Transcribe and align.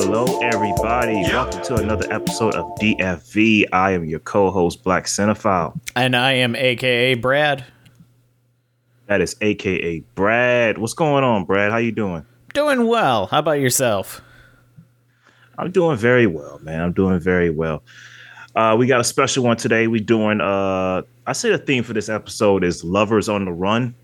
Hello, 0.00 0.38
everybody. 0.42 1.22
Welcome 1.24 1.60
to 1.64 1.74
another 1.74 2.06
episode 2.12 2.54
of 2.54 2.66
DFV. 2.76 3.64
I 3.72 3.90
am 3.90 4.04
your 4.04 4.20
co-host, 4.20 4.84
Black 4.84 5.06
Cinephile. 5.06 5.76
And 5.96 6.14
I 6.14 6.34
am 6.34 6.54
AKA 6.54 7.14
Brad. 7.14 7.64
That 9.06 9.20
is 9.20 9.34
AKA 9.40 10.04
Brad. 10.14 10.78
What's 10.78 10.94
going 10.94 11.24
on, 11.24 11.46
Brad? 11.46 11.72
How 11.72 11.78
you 11.78 11.90
doing? 11.90 12.24
Doing 12.54 12.86
well. 12.86 13.26
How 13.26 13.40
about 13.40 13.58
yourself? 13.58 14.22
I'm 15.58 15.72
doing 15.72 15.96
very 15.96 16.28
well, 16.28 16.60
man. 16.60 16.80
I'm 16.80 16.92
doing 16.92 17.18
very 17.18 17.50
well. 17.50 17.82
Uh, 18.54 18.76
we 18.78 18.86
got 18.86 19.00
a 19.00 19.04
special 19.04 19.42
one 19.42 19.56
today. 19.56 19.88
We 19.88 19.98
doing. 19.98 20.40
Uh, 20.40 21.02
I 21.26 21.32
say 21.32 21.50
the 21.50 21.58
theme 21.58 21.82
for 21.82 21.92
this 21.92 22.08
episode 22.08 22.62
is 22.62 22.84
"Lovers 22.84 23.28
on 23.28 23.46
the 23.46 23.52
Run." 23.52 23.96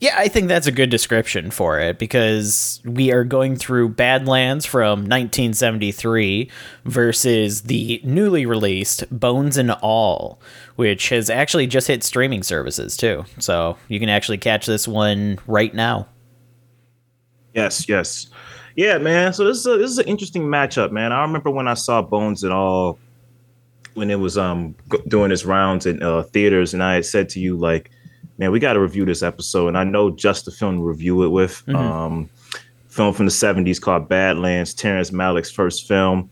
Yeah, 0.00 0.14
I 0.16 0.28
think 0.28 0.46
that's 0.46 0.68
a 0.68 0.72
good 0.72 0.90
description 0.90 1.50
for 1.50 1.80
it 1.80 1.98
because 1.98 2.80
we 2.84 3.10
are 3.10 3.24
going 3.24 3.56
through 3.56 3.90
Badlands 3.90 4.64
from 4.64 5.00
1973 5.00 6.48
versus 6.84 7.62
the 7.62 8.00
newly 8.04 8.46
released 8.46 9.04
Bones 9.10 9.56
and 9.56 9.72
All, 9.72 10.40
which 10.76 11.08
has 11.08 11.28
actually 11.28 11.66
just 11.66 11.88
hit 11.88 12.04
streaming 12.04 12.44
services 12.44 12.96
too. 12.96 13.24
So 13.40 13.76
you 13.88 13.98
can 13.98 14.08
actually 14.08 14.38
catch 14.38 14.66
this 14.66 14.86
one 14.86 15.40
right 15.48 15.74
now. 15.74 16.06
Yes, 17.54 17.88
yes. 17.88 18.28
Yeah, 18.76 18.98
man. 18.98 19.32
So 19.32 19.44
this 19.44 19.58
is 19.58 19.66
a, 19.66 19.76
this 19.78 19.90
is 19.90 19.98
an 19.98 20.06
interesting 20.06 20.44
matchup, 20.44 20.92
man. 20.92 21.10
I 21.10 21.22
remember 21.22 21.50
when 21.50 21.66
I 21.66 21.74
saw 21.74 22.02
Bones 22.02 22.44
and 22.44 22.52
All 22.52 23.00
when 23.94 24.12
it 24.12 24.20
was 24.20 24.38
um 24.38 24.76
doing 25.08 25.32
its 25.32 25.44
rounds 25.44 25.86
in 25.86 26.00
uh, 26.04 26.22
theaters, 26.22 26.72
and 26.72 26.84
I 26.84 26.94
had 26.94 27.04
said 27.04 27.28
to 27.30 27.40
you 27.40 27.56
like 27.56 27.90
man, 28.38 28.52
we 28.52 28.60
got 28.60 28.74
to 28.74 28.80
review 28.80 29.04
this 29.04 29.22
episode. 29.22 29.68
And 29.68 29.78
I 29.78 29.84
know 29.84 30.10
just 30.10 30.44
the 30.44 30.50
film 30.50 30.76
to 30.76 30.82
review 30.82 31.24
it 31.24 31.28
with. 31.28 31.64
Mm-hmm. 31.66 31.76
Um, 31.76 32.30
film 32.88 33.14
from 33.14 33.26
the 33.26 33.32
70s 33.32 33.80
called 33.80 34.08
Badlands, 34.08 34.74
Terrence 34.74 35.10
Malick's 35.10 35.50
first 35.50 35.86
film. 35.86 36.30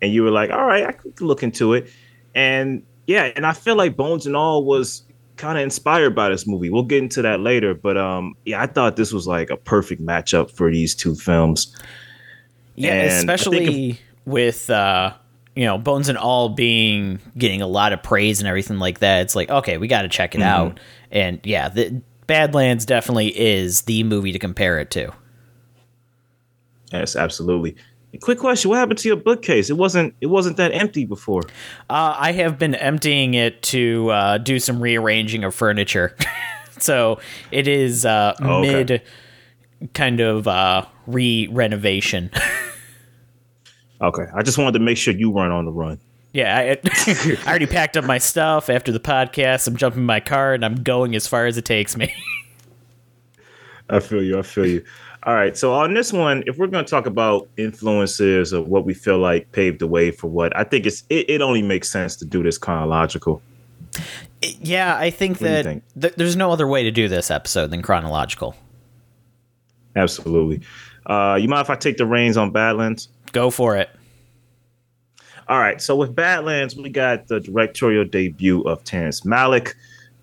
And 0.00 0.12
you 0.12 0.22
were 0.22 0.30
like, 0.30 0.50
all 0.50 0.64
right, 0.64 0.86
I 0.86 0.92
could 0.92 1.20
look 1.20 1.42
into 1.42 1.74
it. 1.74 1.90
And 2.34 2.82
yeah, 3.06 3.32
and 3.34 3.46
I 3.46 3.52
feel 3.52 3.76
like 3.76 3.96
Bones 3.96 4.26
and 4.26 4.36
All 4.36 4.64
was 4.64 5.02
kind 5.36 5.58
of 5.58 5.64
inspired 5.64 6.14
by 6.14 6.28
this 6.28 6.46
movie. 6.46 6.70
We'll 6.70 6.84
get 6.84 7.02
into 7.02 7.22
that 7.22 7.40
later. 7.40 7.74
But 7.74 7.96
um, 7.96 8.34
yeah, 8.44 8.62
I 8.62 8.66
thought 8.66 8.96
this 8.96 9.12
was 9.12 9.26
like 9.26 9.50
a 9.50 9.56
perfect 9.56 10.04
matchup 10.04 10.50
for 10.50 10.70
these 10.70 10.94
two 10.94 11.14
films. 11.14 11.74
Yeah, 12.74 12.92
and 12.92 13.10
especially 13.12 13.90
if- 13.90 14.00
with 14.26 14.68
uh 14.70 15.14
you 15.54 15.64
know 15.64 15.78
bones 15.78 16.08
and 16.08 16.18
all 16.18 16.50
being 16.50 17.18
getting 17.38 17.62
a 17.62 17.66
lot 17.66 17.92
of 17.92 18.02
praise 18.02 18.40
and 18.40 18.48
everything 18.48 18.78
like 18.78 18.98
that 18.98 19.22
it's 19.22 19.34
like 19.34 19.48
okay 19.48 19.78
we 19.78 19.88
got 19.88 20.02
to 20.02 20.08
check 20.08 20.34
it 20.34 20.38
mm-hmm. 20.38 20.48
out 20.48 20.80
and 21.10 21.40
yeah, 21.44 21.68
the 21.68 22.02
Badlands 22.26 22.84
definitely 22.84 23.28
is 23.38 23.82
the 23.82 24.02
movie 24.02 24.32
to 24.32 24.38
compare 24.38 24.78
it 24.78 24.90
to. 24.92 25.12
Yes, 26.92 27.16
absolutely. 27.16 27.76
Quick 28.20 28.38
question: 28.38 28.70
What 28.70 28.78
happened 28.78 28.98
to 29.00 29.08
your 29.08 29.16
bookcase? 29.16 29.68
It 29.68 29.76
wasn't. 29.76 30.14
It 30.20 30.26
wasn't 30.26 30.56
that 30.56 30.72
empty 30.72 31.04
before. 31.04 31.42
Uh, 31.90 32.16
I 32.18 32.32
have 32.32 32.58
been 32.58 32.74
emptying 32.74 33.34
it 33.34 33.62
to 33.64 34.10
uh, 34.10 34.38
do 34.38 34.58
some 34.58 34.80
rearranging 34.80 35.44
of 35.44 35.54
furniture, 35.54 36.16
so 36.78 37.20
it 37.50 37.68
is 37.68 38.06
uh, 38.06 38.34
oh, 38.40 38.60
okay. 38.60 38.72
mid 38.72 39.02
kind 39.92 40.20
of 40.20 40.48
uh, 40.48 40.86
re 41.06 41.48
renovation. 41.50 42.30
okay, 44.00 44.24
I 44.34 44.42
just 44.42 44.56
wanted 44.56 44.78
to 44.78 44.84
make 44.84 44.96
sure 44.96 45.12
you 45.12 45.30
weren't 45.30 45.52
on 45.52 45.64
the 45.64 45.72
run. 45.72 46.00
Yeah, 46.36 46.54
I, 46.54 46.78
I, 46.84 47.38
already 47.46 47.64
packed 47.64 47.96
up 47.96 48.04
my 48.04 48.18
stuff 48.18 48.68
after 48.68 48.92
the 48.92 49.00
podcast. 49.00 49.66
I'm 49.66 49.74
jumping 49.74 50.00
in 50.00 50.06
my 50.06 50.20
car 50.20 50.52
and 50.52 50.66
I'm 50.66 50.82
going 50.82 51.16
as 51.16 51.26
far 51.26 51.46
as 51.46 51.56
it 51.56 51.64
takes 51.64 51.96
me. 51.96 52.14
I 53.88 54.00
feel 54.00 54.22
you. 54.22 54.38
I 54.38 54.42
feel 54.42 54.66
you. 54.66 54.84
All 55.22 55.32
right. 55.32 55.56
So 55.56 55.72
on 55.72 55.94
this 55.94 56.12
one, 56.12 56.44
if 56.46 56.58
we're 56.58 56.66
going 56.66 56.84
to 56.84 56.90
talk 56.90 57.06
about 57.06 57.48
influences 57.56 58.52
of 58.52 58.68
what 58.68 58.84
we 58.84 58.92
feel 58.92 59.16
like 59.16 59.50
paved 59.52 59.78
the 59.78 59.86
way 59.86 60.10
for 60.10 60.26
what, 60.26 60.54
I 60.54 60.64
think 60.64 60.84
it's 60.84 61.04
it, 61.08 61.30
it 61.30 61.40
only 61.40 61.62
makes 61.62 61.88
sense 61.88 62.16
to 62.16 62.26
do 62.26 62.42
this 62.42 62.58
chronological. 62.58 63.40
Yeah, 64.42 64.94
I 64.98 65.08
think 65.08 65.40
what 65.40 65.48
that 65.48 65.64
think? 65.64 65.84
Th- 65.98 66.14
there's 66.16 66.36
no 66.36 66.52
other 66.52 66.66
way 66.66 66.82
to 66.82 66.90
do 66.90 67.08
this 67.08 67.30
episode 67.30 67.70
than 67.70 67.80
chronological. 67.80 68.54
Absolutely. 69.96 70.60
Uh, 71.06 71.38
you 71.40 71.48
mind 71.48 71.62
if 71.62 71.70
I 71.70 71.76
take 71.76 71.96
the 71.96 72.04
reins 72.04 72.36
on 72.36 72.50
Badlands? 72.50 73.08
Go 73.32 73.48
for 73.48 73.74
it. 73.74 73.88
All 75.48 75.60
right. 75.60 75.80
So 75.80 75.94
with 75.94 76.14
Badlands, 76.14 76.74
we 76.74 76.90
got 76.90 77.28
the 77.28 77.38
directorial 77.38 78.04
debut 78.04 78.62
of 78.62 78.82
Terrence 78.82 79.20
Malick. 79.20 79.74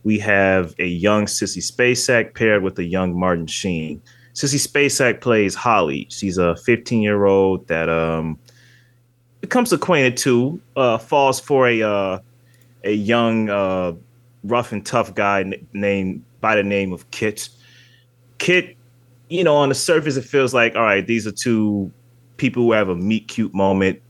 We 0.03 0.19
have 0.19 0.75
a 0.79 0.87
young 0.87 1.25
Sissy 1.25 1.59
Spacek 1.63 2.35
paired 2.35 2.61
with 2.61 2.77
a 2.77 2.83
young 2.83 3.17
Martin 3.17 3.47
Sheen. 3.47 4.01
Sissy 4.33 4.59
Spacek 4.67 5.21
plays 5.21 5.55
Holly. 5.55 6.07
She's 6.09 6.37
a 6.37 6.57
15 6.57 7.01
year 7.01 7.25
old 7.25 7.67
that 7.67 7.87
um 7.87 8.37
becomes 9.39 9.71
acquainted 9.73 10.15
to, 10.15 10.59
uh, 10.77 10.97
falls 10.97 11.39
for 11.39 11.67
a 11.67 11.81
uh, 11.81 12.19
a 12.83 12.93
young 12.93 13.49
uh, 13.49 13.93
rough 14.43 14.73
and 14.73 14.85
tough 14.85 15.15
guy 15.15 15.53
named 15.71 16.23
by 16.41 16.55
the 16.55 16.63
name 16.63 16.91
of 16.91 17.09
Kit. 17.11 17.47
Kit, 18.39 18.75
you 19.29 19.43
know, 19.43 19.55
on 19.55 19.69
the 19.69 19.75
surface, 19.75 20.17
it 20.17 20.25
feels 20.25 20.53
like 20.53 20.75
all 20.75 20.83
right. 20.83 21.07
These 21.07 21.25
are 21.25 21.31
two 21.31 21.91
people 22.35 22.63
who 22.63 22.73
have 22.73 22.89
a 22.89 22.95
meet 22.95 23.29
cute 23.29 23.53
moment 23.53 24.01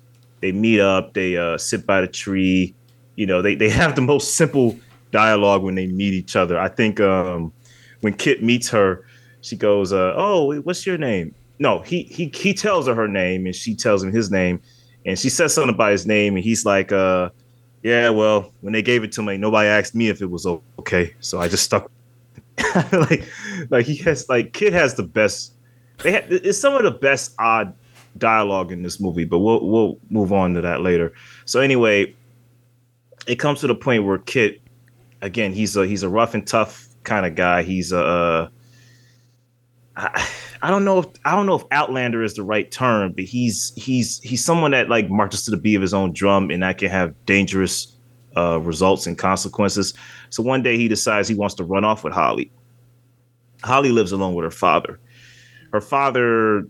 they 0.44 0.52
meet 0.52 0.82
up, 0.82 1.14
they 1.14 1.38
uh, 1.38 1.58
sit 1.58 1.88
by 1.88 2.02
the 2.02 2.08
tree. 2.08 2.76
You 3.16 3.26
know, 3.26 3.42
they, 3.42 3.56
they 3.56 3.70
have 3.82 3.96
the 3.96 4.02
most 4.02 4.36
simple 4.36 4.78
dialogue 5.12 5.64
when 5.64 5.76
they 5.76 5.88
meet 5.88 6.14
each 6.14 6.36
other. 6.36 6.60
I 6.60 6.68
think 6.68 7.00
um, 7.00 7.54
when 8.02 8.14
Kit 8.14 8.44
meets 8.44 8.70
her, 8.70 9.06
she 9.40 9.56
goes, 9.56 9.94
uh, 9.94 10.14
"Oh, 10.18 10.54
what's 10.62 10.86
your 10.86 10.98
name?" 10.98 11.34
No, 11.60 11.80
he 11.80 12.04
he 12.04 12.30
he 12.34 12.54
tells 12.54 12.88
her 12.88 12.94
her 12.94 13.08
name, 13.08 13.46
and 13.46 13.56
she 13.56 13.74
tells 13.74 14.04
him 14.04 14.12
his 14.12 14.30
name, 14.32 14.62
and 15.06 15.18
she 15.18 15.30
says 15.30 15.54
something 15.54 15.74
about 15.74 15.92
his 15.92 16.06
name, 16.06 16.36
and 16.36 16.44
he's 16.44 16.66
like, 16.66 16.92
uh, 16.92 17.30
"Yeah, 17.82 18.10
well, 18.10 18.52
when 18.60 18.74
they 18.74 18.82
gave 18.82 19.06
it 19.06 19.14
to 19.14 19.24
me, 19.24 19.38
nobody 19.38 19.70
asked 19.70 19.96
me 19.96 20.10
if 20.10 20.22
it 20.22 20.30
was 20.30 20.46
okay, 20.80 21.14
so 21.22 21.40
I 21.40 21.48
just 21.48 21.64
stuck." 21.64 21.90
like, 22.92 23.26
like 23.70 23.86
he 23.86 23.96
has 23.98 24.28
like 24.28 24.52
Kit 24.52 24.74
has 24.74 24.96
the 24.96 25.04
best. 25.04 25.54
They 26.00 26.12
had 26.12 26.26
it's 26.30 26.60
some 26.60 26.76
of 26.76 26.84
the 26.84 26.92
best 26.92 27.34
odd 27.40 27.74
dialogue 28.18 28.72
in 28.72 28.84
this 28.84 29.00
movie, 29.00 29.26
but 29.26 29.40
we'll 29.40 29.68
we'll 29.68 30.00
move 30.10 30.32
on 30.34 30.54
to 30.56 30.62
that 30.62 30.82
later. 30.82 31.14
So 31.46 31.60
anyway, 31.60 32.16
it 33.28 33.36
comes 33.36 33.62
to 33.62 33.68
the 33.68 33.76
point 33.76 34.06
where 34.06 34.18
Kit, 34.20 34.62
again, 35.22 35.54
he's 35.54 35.76
a 35.76 35.86
he's 35.86 36.04
a 36.04 36.10
rough 36.10 36.34
and 36.34 36.46
tough 36.46 36.88
kind 37.04 37.26
of 37.26 37.36
guy. 37.36 37.64
He's 37.64 37.92
a 37.92 38.00
uh, 38.04 38.48
I, 39.96 40.72
don't 40.72 40.86
know 40.86 41.00
if 41.00 41.06
I 41.26 41.36
don't 41.36 41.46
know 41.46 41.56
if 41.56 41.64
outlander 41.72 42.24
is 42.24 42.34
the 42.34 42.44
right 42.44 42.70
term, 42.72 43.14
but 43.14 43.26
he's 43.26 43.74
he's 43.76 44.20
he's 44.22 44.44
someone 44.44 44.72
that 44.72 44.90
like 44.90 45.10
marches 45.10 45.46
to 45.46 45.52
the 45.52 45.58
beat 45.58 45.76
of 45.76 45.82
his 45.82 45.94
own 45.94 46.14
drum, 46.14 46.50
and 46.50 46.64
that 46.64 46.80
can 46.80 46.90
have 46.90 47.14
dangerous 47.26 47.96
uh, 48.36 48.60
results 48.60 49.06
and 49.06 49.18
consequences. 49.18 49.94
So 50.30 50.42
one 50.42 50.64
day 50.64 50.78
he 50.78 50.88
decides 50.88 51.28
he 51.28 51.36
wants 51.36 51.56
to 51.56 51.64
run 51.64 51.84
off 51.84 52.04
with 52.04 52.14
Holly. 52.14 52.52
Holly 53.64 53.92
lives 53.92 54.12
alone 54.12 54.34
with 54.34 54.46
her 54.46 54.52
father. 54.52 55.00
Her 55.72 55.82
father 55.82 56.68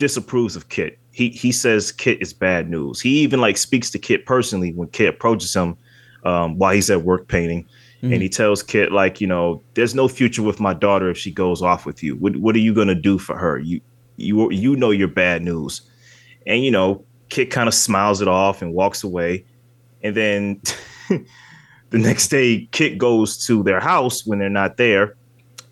disapproves 0.00 0.56
of 0.56 0.68
Kit. 0.70 0.98
He 1.12 1.28
he 1.28 1.52
says 1.52 1.92
Kit 1.92 2.20
is 2.20 2.32
bad 2.32 2.68
news. 2.68 3.00
He 3.00 3.20
even 3.20 3.40
like 3.40 3.56
speaks 3.56 3.90
to 3.90 3.98
Kit 3.98 4.26
personally 4.26 4.72
when 4.72 4.88
Kit 4.88 5.08
approaches 5.08 5.54
him 5.54 5.76
um, 6.24 6.58
while 6.58 6.74
he's 6.74 6.90
at 6.90 7.02
work 7.02 7.28
painting, 7.28 7.64
mm-hmm. 7.98 8.12
and 8.12 8.22
he 8.22 8.28
tells 8.28 8.62
Kit 8.62 8.90
like, 8.90 9.20
you 9.20 9.28
know, 9.28 9.62
there's 9.74 9.94
no 9.94 10.08
future 10.08 10.42
with 10.42 10.58
my 10.58 10.74
daughter 10.74 11.10
if 11.10 11.18
she 11.18 11.30
goes 11.30 11.62
off 11.62 11.86
with 11.86 12.02
you. 12.02 12.16
What 12.16 12.36
what 12.36 12.56
are 12.56 12.60
you 12.60 12.74
gonna 12.74 12.96
do 12.96 13.18
for 13.18 13.36
her? 13.36 13.58
You 13.58 13.80
you 14.16 14.50
you 14.50 14.74
know 14.74 14.90
you're 14.90 15.08
bad 15.08 15.42
news, 15.42 15.82
and 16.46 16.64
you 16.64 16.70
know 16.70 17.04
Kit 17.28 17.50
kind 17.50 17.68
of 17.68 17.74
smiles 17.74 18.20
it 18.20 18.28
off 18.28 18.62
and 18.62 18.74
walks 18.74 19.04
away, 19.04 19.44
and 20.02 20.16
then. 20.16 20.60
the 21.90 21.98
next 21.98 22.28
day, 22.28 22.68
Kit 22.70 22.98
goes 22.98 23.36
to 23.46 23.64
their 23.64 23.80
house 23.80 24.24
when 24.24 24.38
they're 24.38 24.48
not 24.48 24.76
there 24.76 25.16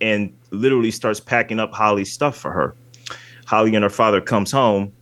and 0.01 0.37
literally 0.51 0.91
starts 0.91 1.21
packing 1.21 1.61
up 1.61 1.73
Holly's 1.73 2.13
stuff 2.13 2.37
for 2.37 2.51
her. 2.51 2.75
Holly 3.49 3.75
and 3.75 3.83
her 3.83 3.89
father 3.89 4.21
comes 4.21 4.53
home, 4.53 4.93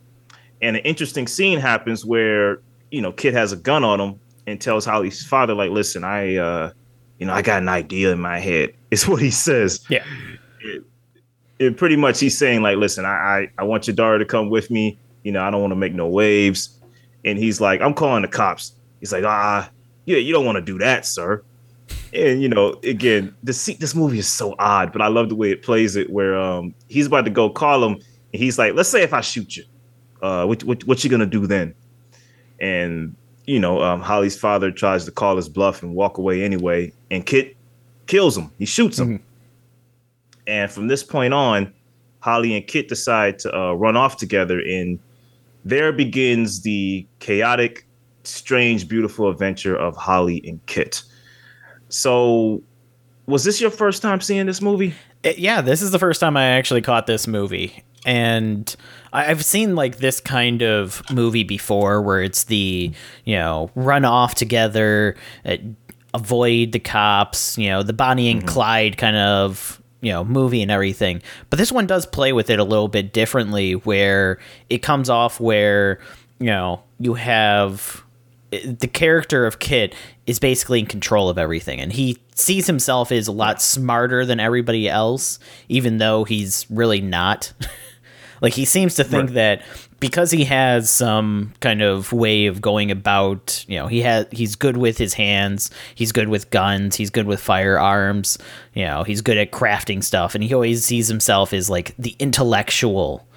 and 0.61 0.77
an 0.77 0.81
interesting 0.83 1.27
scene 1.27 1.59
happens 1.59 2.05
where 2.05 2.61
you 2.91 3.01
know 3.01 3.11
Kit 3.11 3.33
has 3.33 3.51
a 3.51 3.57
gun 3.57 3.83
on 3.83 3.99
him 3.99 4.19
and 4.47 4.61
tells 4.61 4.85
Holly's 4.85 5.21
father 5.25 5.53
like, 5.53 5.69
"Listen, 5.69 6.05
I 6.05 6.37
uh, 6.37 6.71
you 7.19 7.25
know 7.25 7.33
I 7.33 7.41
got 7.41 7.61
an 7.61 7.67
idea 7.67 8.11
in 8.11 8.19
my 8.19 8.39
head." 8.39 8.73
It's 8.89 9.05
what 9.05 9.21
he 9.21 9.31
says. 9.31 9.85
Yeah. 9.89 10.05
It, 10.61 10.81
it 11.59 11.75
pretty 11.75 11.97
much 11.97 12.21
he's 12.21 12.37
saying 12.37 12.61
like, 12.61 12.77
"Listen, 12.77 13.03
I, 13.03 13.09
I 13.09 13.51
I 13.57 13.63
want 13.65 13.85
your 13.85 13.97
daughter 13.97 14.17
to 14.17 14.23
come 14.23 14.49
with 14.49 14.71
me. 14.71 14.97
You 15.23 15.33
know, 15.33 15.43
I 15.43 15.51
don't 15.51 15.59
want 15.59 15.71
to 15.71 15.75
make 15.75 15.93
no 15.93 16.07
waves." 16.07 16.79
And 17.25 17.37
he's 17.37 17.59
like, 17.59 17.81
"I'm 17.81 17.93
calling 17.93 18.21
the 18.21 18.29
cops." 18.29 18.71
He's 19.01 19.11
like, 19.11 19.25
"Ah, 19.25 19.69
yeah, 20.05 20.19
you 20.19 20.31
don't 20.31 20.45
want 20.45 20.55
to 20.55 20.61
do 20.61 20.77
that, 20.77 21.05
sir." 21.05 21.43
and 22.13 22.41
you 22.41 22.47
know, 22.47 22.79
again, 22.83 23.35
this 23.43 23.65
this 23.65 23.93
movie 23.93 24.19
is 24.19 24.27
so 24.27 24.55
odd, 24.57 24.93
but 24.93 25.01
I 25.01 25.07
love 25.07 25.27
the 25.29 25.35
way 25.35 25.51
it 25.51 25.63
plays 25.63 25.97
it. 25.97 26.09
Where 26.09 26.37
um, 26.37 26.73
he's 26.87 27.07
about 27.07 27.25
to 27.25 27.31
go 27.31 27.49
call 27.49 27.83
him, 27.83 27.99
he's 28.37 28.57
like, 28.57 28.73
let's 28.73 28.89
say 28.89 29.03
if 29.03 29.13
I 29.13 29.21
shoot 29.21 29.57
you, 29.57 29.63
uh, 30.21 30.45
what, 30.45 30.63
what, 30.63 30.83
what 30.85 31.03
you 31.03 31.09
gonna 31.09 31.25
do 31.25 31.47
then? 31.47 31.75
And 32.59 33.15
you 33.45 33.59
know, 33.59 33.81
um, 33.81 34.01
Holly's 34.01 34.37
father 34.37 34.71
tries 34.71 35.05
to 35.05 35.11
call 35.11 35.35
his 35.37 35.47
bluff 35.47 35.81
and 35.81 35.95
walk 35.95 36.17
away 36.17 36.43
anyway, 36.43 36.91
and 37.09 37.25
Kit 37.25 37.55
kills 38.07 38.37
him. 38.37 38.51
He 38.57 38.65
shoots 38.65 38.99
him. 38.99 39.19
Mm-hmm. 39.19 39.23
And 40.47 40.71
from 40.71 40.87
this 40.87 41.03
point 41.03 41.33
on, 41.33 41.73
Holly 42.19 42.55
and 42.55 42.65
Kit 42.65 42.87
decide 42.87 43.39
to 43.39 43.55
uh, 43.55 43.73
run 43.73 43.95
off 43.95 44.17
together 44.17 44.59
and 44.59 44.99
there 45.67 45.91
begins 45.91 46.61
the 46.61 47.05
chaotic, 47.19 47.85
strange, 48.23 48.87
beautiful 48.87 49.29
adventure 49.29 49.75
of 49.75 49.97
Holly 49.97 50.41
and 50.47 50.65
Kit. 50.65 51.03
So, 51.89 52.63
was 53.25 53.43
this 53.43 53.59
your 53.59 53.71
first 53.71 54.01
time 54.01 54.21
seeing 54.21 54.45
this 54.45 54.61
movie? 54.61 54.93
It, 55.23 55.39
yeah, 55.39 55.59
this 55.59 55.81
is 55.81 55.91
the 55.91 55.99
first 55.99 56.21
time 56.21 56.37
I 56.37 56.45
actually 56.45 56.81
caught 56.81 57.05
this 57.05 57.27
movie. 57.27 57.83
And 58.07 58.73
I've 59.11 59.43
seen 59.43 59.75
like 59.75 59.97
this 59.97 60.21
kind 60.21 60.63
of 60.63 61.03
movie 61.11 61.43
before 61.43 62.01
where 62.01 62.23
it's 62.23 62.45
the, 62.45 62.91
you 63.25 63.35
know, 63.35 63.69
run 63.75 64.05
off 64.05 64.33
together, 64.33 65.17
uh, 65.45 65.57
avoid 66.13 66.71
the 66.71 66.79
cops, 66.79 67.57
you 67.57 67.67
know, 67.67 67.83
the 67.83 67.93
Bonnie 67.93 68.31
and 68.31 68.39
mm-hmm. 68.39 68.49
Clyde 68.49 68.97
kind 68.97 69.17
of 69.17 69.81
you 69.99 70.11
know 70.11 70.23
movie 70.23 70.61
and 70.61 70.69
everything 70.69 71.23
but 71.49 71.57
this 71.57 71.71
one 71.71 71.87
does 71.87 72.05
play 72.05 72.31
with 72.31 72.51
it 72.51 72.59
a 72.59 72.63
little 72.63 72.87
bit 72.87 73.11
differently 73.11 73.73
where 73.73 74.37
it 74.69 74.83
comes 74.83 75.09
off 75.09 75.39
where 75.39 75.99
you 76.37 76.45
know 76.45 76.83
you 76.99 77.15
have 77.15 78.03
the 78.51 78.87
character 78.87 79.45
of 79.45 79.59
Kit 79.59 79.93
is 80.25 80.39
basically 80.39 80.79
in 80.79 80.85
control 80.85 81.29
of 81.29 81.37
everything, 81.37 81.81
and 81.81 81.91
he 81.91 82.17
sees 82.35 82.67
himself 82.67 83.11
as 83.11 83.27
a 83.27 83.31
lot 83.31 83.61
smarter 83.61 84.25
than 84.25 84.39
everybody 84.39 84.89
else, 84.89 85.39
even 85.67 85.97
though 85.97 86.23
he's 86.23 86.65
really 86.69 87.01
not. 87.01 87.53
like 88.41 88.53
he 88.53 88.65
seems 88.65 88.95
to 88.95 89.03
think 89.03 89.29
right. 89.29 89.35
that 89.35 89.61
because 89.99 90.31
he 90.31 90.43
has 90.45 90.89
some 90.89 91.53
kind 91.59 91.81
of 91.81 92.13
way 92.13 92.45
of 92.45 92.61
going 92.61 92.91
about, 92.91 93.65
you 93.67 93.77
know, 93.77 93.87
he 93.87 94.01
has 94.01 94.27
he's 94.31 94.55
good 94.55 94.77
with 94.77 94.97
his 94.97 95.13
hands, 95.13 95.71
he's 95.95 96.11
good 96.11 96.29
with 96.29 96.49
guns, 96.49 96.95
he's 96.95 97.09
good 97.09 97.25
with 97.25 97.39
firearms, 97.39 98.37
you 98.73 98.85
know, 98.85 99.03
he's 99.03 99.21
good 99.21 99.37
at 99.37 99.51
crafting 99.51 100.03
stuff, 100.03 100.35
and 100.35 100.43
he 100.43 100.53
always 100.53 100.85
sees 100.85 101.07
himself 101.07 101.53
as 101.53 101.69
like 101.69 101.95
the 101.97 102.15
intellectual 102.19 103.27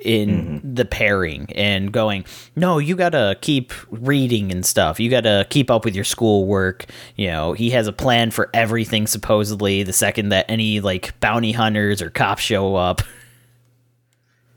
in 0.00 0.28
mm-hmm. 0.28 0.74
the 0.74 0.84
pairing 0.84 1.46
and 1.54 1.92
going, 1.92 2.24
no, 2.56 2.78
you 2.78 2.96
gotta 2.96 3.36
keep 3.40 3.72
reading 3.90 4.50
and 4.50 4.64
stuff. 4.64 4.98
You 4.98 5.10
gotta 5.10 5.46
keep 5.50 5.70
up 5.70 5.84
with 5.84 5.94
your 5.94 6.04
schoolwork. 6.04 6.86
You 7.16 7.28
know, 7.28 7.52
he 7.52 7.70
has 7.70 7.86
a 7.86 7.92
plan 7.92 8.30
for 8.30 8.48
everything 8.54 9.06
supposedly 9.06 9.82
the 9.82 9.92
second 9.92 10.30
that 10.30 10.46
any 10.48 10.80
like 10.80 11.18
bounty 11.20 11.52
hunters 11.52 12.00
or 12.02 12.10
cops 12.10 12.42
show 12.42 12.76
up. 12.76 13.02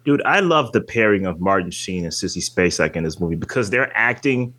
Dude, 0.03 0.21
I 0.23 0.41
love 0.41 0.71
the 0.71 0.81
pairing 0.81 1.25
of 1.25 1.39
Martin 1.39 1.71
Sheen 1.71 2.03
and 2.03 2.11
Sissy 2.11 2.43
Spacek 2.43 2.95
in 2.95 3.03
this 3.03 3.19
movie 3.19 3.35
because 3.35 3.69
their 3.69 3.95
acting 3.95 4.53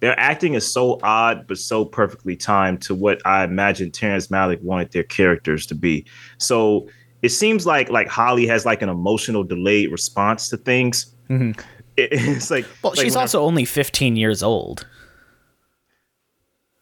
their 0.00 0.18
acting 0.18 0.54
is 0.54 0.70
so 0.70 0.98
odd 1.02 1.46
but 1.46 1.58
so 1.58 1.84
perfectly 1.84 2.36
timed 2.36 2.82
to 2.82 2.94
what 2.94 3.24
I 3.24 3.44
imagine 3.44 3.90
Terrence 3.90 4.26
Malick 4.26 4.60
wanted 4.60 4.90
their 4.90 5.04
characters 5.04 5.64
to 5.66 5.74
be. 5.76 6.04
So 6.38 6.88
it 7.22 7.28
seems 7.28 7.66
like 7.66 7.88
like 7.88 8.08
Holly 8.08 8.46
has 8.48 8.66
like 8.66 8.82
an 8.82 8.88
emotional 8.88 9.44
delayed 9.44 9.90
response 9.90 10.48
to 10.50 10.56
things. 10.56 11.14
Mm-hmm. 11.28 11.60
It, 11.98 12.08
it's 12.10 12.50
like 12.50 12.64
well, 12.82 12.94
like 12.96 13.04
she's 13.04 13.16
also 13.16 13.42
I, 13.42 13.44
only 13.44 13.66
15 13.66 14.16
years 14.16 14.42
old. 14.42 14.86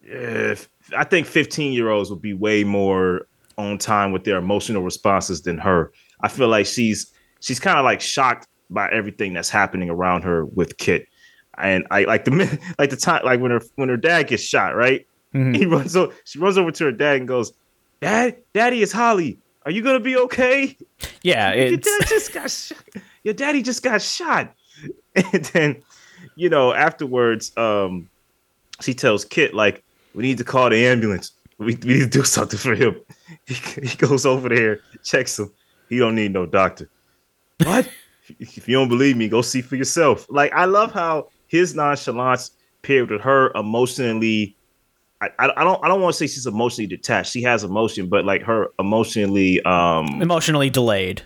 If 0.03 0.69
I 0.97 1.03
think 1.03 1.27
15 1.27 1.73
year 1.73 1.91
olds 1.91 2.11
would 2.11 2.23
be 2.23 2.33
way 2.33 2.63
more 2.63 3.27
on 3.59 3.79
time 3.79 4.13
with 4.13 4.25
their 4.25 4.39
emotional 4.39 4.83
responses 4.83 5.43
than 5.43 5.59
her. 5.59 5.93
I 6.21 6.29
feel 6.29 6.49
like 6.49 6.67
she's 6.67 7.13
she's 7.41 7.61
kind 7.61 7.79
of 7.79 7.85
like 7.85 8.01
shocked 8.01 8.47
by 8.71 8.89
everything 8.91 9.33
that's 9.33 9.51
happening 9.51 9.91
around 9.91 10.23
her 10.23 10.45
with 10.45 10.79
Kit. 10.79 11.09
And 11.59 11.87
I 11.91 12.05
like 12.05 12.25
the 12.25 12.61
like 12.79 12.91
the 12.91 12.97
time 12.97 13.25
like 13.25 13.41
when 13.41 13.51
her 13.51 13.61
when 13.75 13.89
her 13.89 13.97
dad 13.97 14.29
gets 14.29 14.43
shot, 14.43 14.77
right? 14.77 15.07
Mm-hmm. 15.35 15.55
He 15.55 15.67
runs 15.67 15.97
over 15.97 16.15
she 16.25 16.39
runs 16.39 16.57
over 16.57 16.71
to 16.71 16.85
her 16.85 16.93
dad 16.93 17.19
and 17.19 17.29
goes, 17.29 17.53
Dad, 18.01 18.37
Daddy 18.55 18.83
is 18.83 18.93
Holly. 18.93 19.39
Are 19.67 19.71
you 19.71 19.83
gonna 19.83 20.01
be 20.01 20.17
okay? 20.17 20.77
Yeah, 21.23 21.53
your 21.69 21.77
dad 21.77 22.01
just 22.09 22.33
got 22.33 22.51
shot. 22.51 22.79
Your 23.25 23.35
daddy 23.35 23.63
just 23.63 23.83
got 23.83 24.01
shot. 24.01 24.55
And 25.15 25.45
then, 25.47 25.83
you 26.37 26.49
know, 26.49 26.73
afterwards, 26.73 27.57
um, 27.57 28.09
she 28.81 28.95
tells 28.95 29.25
Kit 29.25 29.53
like, 29.53 29.85
"We 30.15 30.23
need 30.23 30.39
to 30.39 30.45
call 30.45 30.71
the 30.71 30.87
ambulance. 30.87 31.33
We, 31.59 31.75
we 31.77 31.95
need 31.95 32.01
to 32.01 32.07
do 32.07 32.25
something 32.25 32.59
for 32.59 32.75
him." 32.75 32.97
He, 33.47 33.55
he 33.55 33.97
goes 33.97 34.25
over 34.25 34.49
there, 34.49 34.81
checks 35.05 35.39
him. 35.39 35.53
He 35.89 35.99
don't 35.99 36.15
need 36.15 36.33
no 36.33 36.47
doctor. 36.47 36.89
What? 37.65 37.89
if 38.39 38.69
you 38.69 38.77
don't 38.77 38.89
believe 38.89 39.17
me, 39.17 39.29
go 39.29 39.43
see 39.43 39.61
for 39.61 39.77
yourself. 39.77 40.27
Like 40.29 40.53
I 40.53 40.65
love 40.65 40.93
how 40.93 41.29
his 41.49 41.75
nonchalance 41.75 42.53
paired 42.83 43.11
with 43.11 43.21
her 43.23 43.51
emotionally 43.55 44.57
I, 45.21 45.29
I 45.39 45.65
don't 45.65 45.85
I 45.85 45.89
don't 45.89 46.01
want 46.01 46.15
to 46.15 46.19
say 46.19 46.27
she's 46.27 46.47
emotionally 46.47 46.87
detached. 46.87 47.33
She 47.33 47.43
has 47.43 47.63
emotion, 47.63 48.09
but 48.09 48.25
like 48.25 48.43
her 48.43 48.69
emotionally 48.79 49.63
um 49.65 50.23
emotionally 50.23 50.71
delayed. 50.71 51.23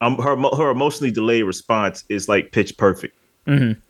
Um, 0.00 0.16
her 0.18 0.36
her 0.56 0.70
emotionally 0.70 1.10
delayed 1.10 1.44
response 1.44 2.04
is 2.08 2.28
like 2.28 2.52
pitch 2.52 2.76
perfect. 2.76 3.16
Mm-hmm. 3.46 3.80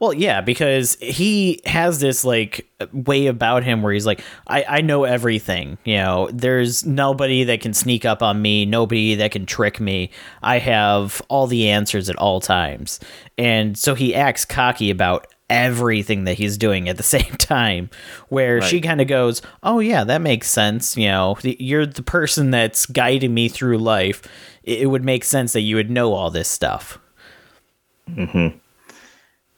Well, 0.00 0.12
yeah, 0.12 0.40
because 0.40 0.96
he 0.96 1.60
has 1.64 2.00
this 2.00 2.24
like 2.24 2.68
way 2.92 3.26
about 3.26 3.64
him 3.64 3.82
where 3.82 3.92
he's 3.92 4.06
like, 4.06 4.22
I, 4.46 4.64
I 4.68 4.80
know 4.80 5.04
everything. 5.04 5.78
You 5.84 5.96
know, 5.96 6.28
there's 6.32 6.84
nobody 6.84 7.44
that 7.44 7.60
can 7.60 7.74
sneak 7.74 8.04
up 8.04 8.22
on 8.22 8.42
me, 8.42 8.66
nobody 8.66 9.14
that 9.16 9.32
can 9.32 9.46
trick 9.46 9.80
me. 9.80 10.10
I 10.42 10.58
have 10.58 11.22
all 11.28 11.46
the 11.46 11.68
answers 11.68 12.08
at 12.08 12.16
all 12.16 12.40
times. 12.40 13.00
And 13.38 13.76
so 13.76 13.94
he 13.94 14.14
acts 14.14 14.44
cocky 14.44 14.90
about 14.90 15.26
everything 15.52 16.24
that 16.24 16.34
he's 16.34 16.56
doing 16.56 16.88
at 16.88 16.96
the 16.96 17.02
same 17.18 17.36
time 17.36 17.90
where 18.28 18.56
right. 18.56 18.64
she 18.64 18.80
kind 18.80 19.02
of 19.02 19.06
goes 19.06 19.42
oh 19.62 19.80
yeah 19.80 20.02
that 20.02 20.22
makes 20.22 20.48
sense 20.48 20.96
you 20.96 21.06
know 21.06 21.36
you're 21.42 21.84
the 21.84 22.02
person 22.02 22.50
that's 22.50 22.86
guiding 22.86 23.34
me 23.34 23.48
through 23.48 23.76
life 23.76 24.22
it 24.62 24.88
would 24.88 25.04
make 25.04 25.24
sense 25.24 25.52
that 25.52 25.60
you 25.60 25.76
would 25.76 25.90
know 25.90 26.14
all 26.14 26.30
this 26.30 26.48
stuff 26.48 26.98
mm-hmm. 28.08 28.56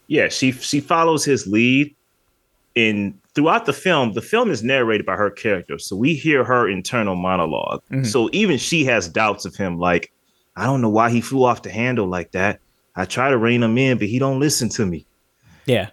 Yeah 0.06 0.28
she 0.28 0.52
she 0.52 0.80
follows 0.80 1.24
his 1.24 1.46
lead 1.46 1.94
in 2.74 3.18
throughout 3.34 3.66
the 3.66 3.72
film 3.72 4.12
the 4.12 4.22
film 4.22 4.50
is 4.50 4.62
narrated 4.62 5.06
by 5.06 5.16
her 5.16 5.30
character 5.30 5.78
so 5.78 5.94
we 5.96 6.14
hear 6.14 6.44
her 6.44 6.68
internal 6.68 7.16
monolog 7.16 7.80
mm-hmm. 7.90 8.04
so 8.04 8.28
even 8.32 8.58
she 8.58 8.84
has 8.84 9.08
doubts 9.08 9.44
of 9.44 9.54
him 9.54 9.78
like 9.78 10.12
i 10.56 10.64
don't 10.66 10.80
know 10.80 10.88
why 10.88 11.10
he 11.10 11.20
flew 11.20 11.44
off 11.44 11.62
the 11.62 11.70
handle 11.70 12.06
like 12.06 12.32
that 12.32 12.60
i 12.96 13.04
try 13.04 13.30
to 13.30 13.38
rein 13.38 13.62
him 13.62 13.78
in 13.78 13.96
but 13.98 14.08
he 14.08 14.18
don't 14.18 14.40
listen 14.40 14.68
to 14.68 14.84
me 14.84 15.06
yeah. 15.66 15.90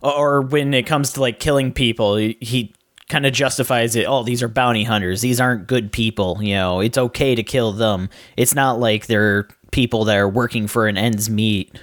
Or 0.00 0.42
when 0.42 0.74
it 0.74 0.86
comes 0.86 1.12
to 1.12 1.20
like 1.20 1.38
killing 1.38 1.72
people, 1.72 2.16
he 2.16 2.74
kind 3.08 3.26
of 3.26 3.32
justifies 3.32 3.94
it. 3.94 4.04
Oh, 4.06 4.22
these 4.22 4.42
are 4.42 4.48
bounty 4.48 4.84
hunters. 4.84 5.20
These 5.20 5.40
aren't 5.40 5.66
good 5.66 5.92
people. 5.92 6.42
You 6.42 6.54
know, 6.54 6.80
it's 6.80 6.98
okay 6.98 7.34
to 7.34 7.42
kill 7.42 7.72
them. 7.72 8.08
It's 8.36 8.54
not 8.54 8.80
like 8.80 9.06
they're 9.06 9.48
people 9.70 10.04
that 10.04 10.16
are 10.16 10.28
working 10.28 10.66
for 10.66 10.86
an 10.88 10.96
ends 10.96 11.30
meet. 11.30 11.78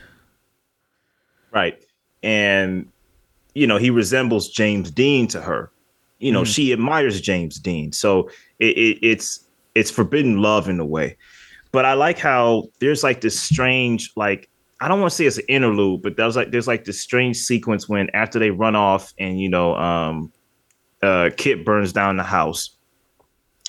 Right. 1.52 1.84
And, 2.24 2.88
you 3.54 3.68
know, 3.68 3.78
he 3.78 3.90
resembles 3.90 4.50
James 4.50 4.92
Dean 4.92 5.28
to 5.28 5.42
her. 5.42 5.72
You 6.20 6.32
know, 6.32 6.44
mm. 6.44 6.54
she 6.54 6.74
admires 6.74 7.20
James 7.22 7.60
Dean. 7.60 7.92
So 7.92 8.30
it, 8.60 8.78
it, 8.78 9.00
it's 9.02 9.48
it's 9.76 9.90
forbidden 9.90 10.42
love 10.42 10.68
in 10.68 10.80
a 10.80 10.86
way. 10.86 11.18
But 11.72 11.86
I 11.86 11.94
like 11.94 12.18
how 12.18 12.70
there's 12.80 13.04
like 13.04 13.22
this 13.22 13.40
strange, 13.40 14.12
like 14.16 14.50
I 14.82 14.88
don't 14.88 15.00
want 15.00 15.12
to 15.12 15.16
say 15.16 15.26
it's 15.26 15.38
an 15.38 15.46
interlude, 15.48 16.02
but 16.02 16.18
there's 16.18 16.36
like 16.36 16.52
there's 16.52 16.68
like 16.68 16.86
this 16.86 17.00
strange 17.00 17.38
sequence 17.38 17.88
when 17.88 18.10
after 18.14 18.40
they 18.40 18.52
run 18.52 18.76
off 18.76 19.14
and 19.20 19.40
you 19.40 19.50
know 19.50 19.76
um 19.76 20.32
uh 21.02 21.30
Kit 21.38 21.66
burns 21.66 21.94
down 21.94 22.18
the 22.18 22.24
house. 22.24 22.76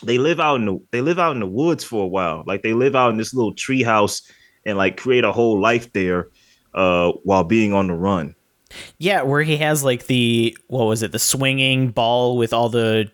They 0.02 0.18
live 0.18 0.40
out 0.40 0.56
in 0.56 0.66
the 0.66 0.80
they 0.92 1.02
live 1.02 1.18
out 1.18 1.32
in 1.32 1.40
the 1.40 1.46
woods 1.46 1.84
for 1.84 2.02
a 2.02 2.08
while. 2.08 2.42
Like 2.46 2.62
they 2.62 2.72
live 2.72 2.96
out 2.96 3.10
in 3.10 3.16
this 3.16 3.34
little 3.34 3.54
tree 3.54 3.82
house 3.82 4.22
and 4.64 4.78
like 4.78 4.96
create 4.96 5.24
a 5.24 5.32
whole 5.32 5.60
life 5.60 5.92
there 5.92 6.28
uh 6.74 7.12
while 7.24 7.44
being 7.44 7.72
on 7.72 7.86
the 7.86 7.94
run. 7.94 8.34
Yeah, 8.98 9.22
where 9.22 9.42
he 9.42 9.56
has 9.58 9.82
like 9.82 10.06
the 10.06 10.56
what 10.68 10.84
was 10.84 11.02
it, 11.02 11.12
the 11.12 11.18
swinging 11.18 11.90
ball 11.90 12.36
with 12.36 12.52
all 12.52 12.68
the 12.68 13.10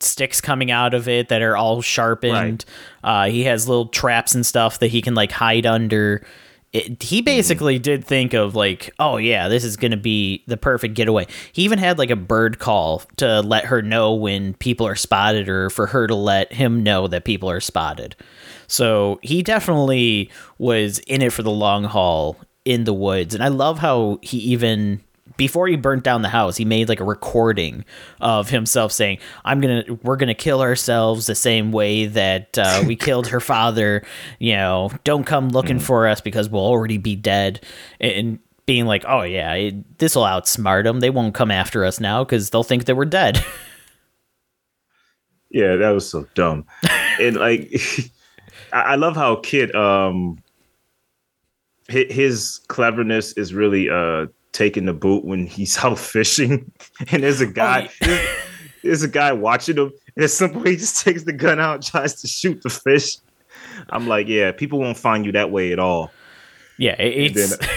sticks 0.00 0.40
coming 0.40 0.70
out 0.70 0.94
of 0.94 1.08
it 1.08 1.28
that 1.28 1.42
are 1.42 1.56
all 1.56 1.82
sharpened. 1.82 2.64
Right. 3.02 3.26
Uh 3.26 3.30
he 3.30 3.44
has 3.44 3.68
little 3.68 3.86
traps 3.86 4.34
and 4.34 4.44
stuff 4.44 4.78
that 4.80 4.88
he 4.88 5.02
can 5.02 5.14
like 5.14 5.32
hide 5.32 5.66
under 5.66 6.24
it, 6.72 7.02
he 7.02 7.20
basically 7.20 7.76
mm-hmm. 7.76 7.82
did 7.82 8.04
think 8.04 8.32
of 8.32 8.54
like, 8.54 8.92
oh 8.98 9.16
yeah, 9.16 9.48
this 9.48 9.64
is 9.64 9.76
gonna 9.76 9.96
be 9.96 10.44
the 10.46 10.56
perfect 10.56 10.94
getaway. 10.94 11.26
He 11.52 11.62
even 11.62 11.78
had 11.78 11.98
like 11.98 12.10
a 12.10 12.16
bird 12.16 12.58
call 12.58 13.02
to 13.16 13.40
let 13.40 13.66
her 13.66 13.82
know 13.82 14.14
when 14.14 14.54
people 14.54 14.86
are 14.86 14.94
spotted, 14.94 15.48
or 15.48 15.70
for 15.70 15.86
her 15.86 16.06
to 16.06 16.14
let 16.14 16.52
him 16.52 16.82
know 16.82 17.08
that 17.08 17.24
people 17.24 17.50
are 17.50 17.60
spotted. 17.60 18.14
So 18.68 19.18
he 19.22 19.42
definitely 19.42 20.30
was 20.58 21.00
in 21.00 21.22
it 21.22 21.32
for 21.32 21.42
the 21.42 21.50
long 21.50 21.84
haul 21.84 22.36
in 22.64 22.84
the 22.84 22.94
woods, 22.94 23.34
and 23.34 23.42
I 23.42 23.48
love 23.48 23.78
how 23.78 24.18
he 24.22 24.38
even 24.38 25.00
before 25.36 25.68
he 25.68 25.76
burnt 25.76 26.04
down 26.04 26.20
the 26.20 26.28
house, 26.28 26.58
he 26.58 26.66
made 26.66 26.90
like 26.90 27.00
a 27.00 27.04
recording 27.04 27.84
of 28.20 28.50
himself 28.50 28.92
saying, 28.92 29.18
"I'm 29.42 29.60
gonna, 29.60 29.84
we're 30.02 30.16
gonna 30.16 30.34
kill 30.34 30.60
ourselves 30.60 31.26
the 31.26 31.34
same 31.34 31.72
way 31.72 32.06
that 32.06 32.58
uh, 32.58 32.82
we 32.86 32.94
killed 32.94 33.28
her 33.28 33.40
father. 33.40 34.02
You 34.38 34.56
know, 34.56 34.90
don't 35.04 35.24
come 35.24 35.48
looking 35.48 35.78
mm. 35.78 35.82
for 35.82 36.06
us 36.06 36.20
because 36.20 36.50
we'll 36.50 36.66
already 36.66 36.98
be 36.98 37.16
dead." 37.16 37.64
And 38.00 38.38
being 38.66 38.84
like, 38.84 39.04
"Oh 39.08 39.22
yeah, 39.22 39.70
this 39.96 40.14
will 40.14 40.24
outsmart 40.24 40.84
them. 40.84 41.00
They 41.00 41.10
won't 41.10 41.34
come 41.34 41.50
after 41.50 41.86
us 41.86 42.00
now 42.00 42.22
because 42.22 42.50
they'll 42.50 42.62
think 42.62 42.84
that 42.84 42.96
we're 42.96 43.06
dead." 43.06 43.40
yeah, 45.50 45.76
that 45.76 45.90
was 45.90 46.08
so 46.08 46.26
dumb. 46.34 46.66
and 47.18 47.36
like, 47.36 47.72
I 48.74 48.96
love 48.96 49.16
how 49.16 49.36
Kit 49.36 49.74
um 49.74 50.42
his 51.90 52.60
cleverness 52.68 53.32
is 53.34 53.52
really 53.52 53.90
uh 53.90 54.26
taking 54.52 54.86
the 54.86 54.92
boot 54.92 55.24
when 55.24 55.46
he's 55.46 55.76
out 55.84 55.98
fishing, 55.98 56.70
and 57.10 57.22
there's 57.22 57.40
a 57.40 57.46
guy. 57.46 57.88
Oh, 58.02 58.06
yeah. 58.06 58.26
there's, 58.82 59.02
a 59.02 59.08
guy 59.08 59.32
watching 59.32 59.76
him, 59.76 59.92
and 60.16 60.24
at 60.24 60.30
some 60.30 60.52
point 60.52 60.68
he 60.68 60.76
just 60.76 61.04
takes 61.04 61.24
the 61.24 61.32
gun 61.32 61.60
out 61.60 61.74
and 61.76 61.84
tries 61.84 62.20
to 62.20 62.28
shoot 62.28 62.62
the 62.62 62.70
fish. 62.70 63.16
I'm 63.90 64.06
like, 64.06 64.28
yeah, 64.28 64.52
people 64.52 64.78
won't 64.78 64.96
find 64.96 65.24
you 65.24 65.32
that 65.32 65.50
way 65.50 65.72
at 65.72 65.78
all. 65.78 66.10
Yeah, 66.78 66.94
it's. 66.98 67.52
And 67.52 67.60
then, 67.60 67.68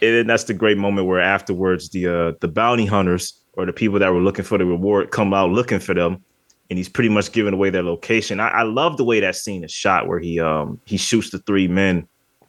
and 0.00 0.14
then 0.14 0.26
that's 0.26 0.44
the 0.44 0.54
great 0.54 0.78
moment 0.78 1.06
where 1.06 1.20
afterwards 1.20 1.90
the 1.90 2.06
uh, 2.06 2.32
the 2.40 2.48
bounty 2.48 2.86
hunters 2.86 3.34
or 3.54 3.66
the 3.66 3.72
people 3.72 3.98
that 3.98 4.12
were 4.12 4.20
looking 4.20 4.44
for 4.44 4.58
the 4.58 4.64
reward 4.64 5.10
come 5.10 5.34
out 5.34 5.50
looking 5.50 5.80
for 5.80 5.94
them, 5.94 6.22
and 6.70 6.78
he's 6.78 6.88
pretty 6.88 7.08
much 7.08 7.32
giving 7.32 7.54
away 7.54 7.70
their 7.70 7.82
location. 7.82 8.40
I, 8.40 8.48
I 8.48 8.62
love 8.62 8.96
the 8.96 9.04
way 9.04 9.20
that 9.20 9.36
scene 9.36 9.64
is 9.64 9.72
shot, 9.72 10.06
where 10.06 10.18
he 10.18 10.40
um 10.40 10.80
he 10.84 10.96
shoots 10.96 11.30
the 11.30 11.38
three 11.40 11.68
men 11.68 12.08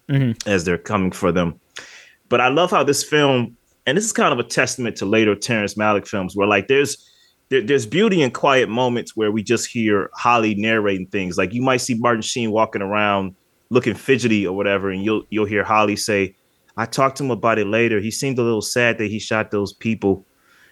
mm-hmm. 0.10 0.50
as 0.50 0.66
they're 0.66 0.78
coming 0.78 1.12
for 1.12 1.32
them. 1.32 1.60
But 2.28 2.42
I 2.42 2.50
love 2.50 2.72
how 2.72 2.84
this 2.84 3.04
film, 3.04 3.56
and 3.86 3.98
this 3.98 4.06
is 4.06 4.14
kind 4.14 4.34
of 4.34 4.40
a 4.40 4.44
testament 4.44 4.96
to 4.98 5.06
later 5.06 5.36
Terrence 5.36 5.76
Malick 5.76 6.08
films, 6.08 6.36
where 6.36 6.48
like 6.48 6.68
there's 6.68 7.10
there, 7.50 7.62
there's 7.62 7.86
beauty 7.86 8.22
in 8.22 8.32
quiet 8.32 8.70
moments 8.70 9.16
where 9.16 9.32
we 9.32 9.44
just 9.44 9.68
hear 9.68 10.10
Holly 10.14 10.56
narrating 10.56 11.08
things. 11.08 11.38
Like 11.38 11.54
you 11.54 11.62
might 11.62 11.78
see 11.78 11.96
Martin 11.96 12.22
Sheen 12.22 12.52
walking 12.52 12.82
around 12.82 13.36
looking 13.72 13.96
fidgety 13.96 14.46
or 14.46 14.56
whatever, 14.56 14.90
and 14.90 15.04
you'll 15.04 15.24
you'll 15.30 15.46
hear 15.46 15.64
Holly 15.64 15.96
say, 15.96 16.36
"I 16.78 16.86
talked 16.86 17.18
to 17.18 17.24
him 17.24 17.32
about 17.32 17.60
it 17.60 17.68
later. 17.68 18.00
He 18.00 18.12
seemed 18.12 18.40
a 18.40 18.44
little 18.44 18.62
sad 18.62 18.98
that 19.00 19.08
he 19.08 19.20
shot 19.20 19.52
those 19.52 19.74
people. 19.74 20.26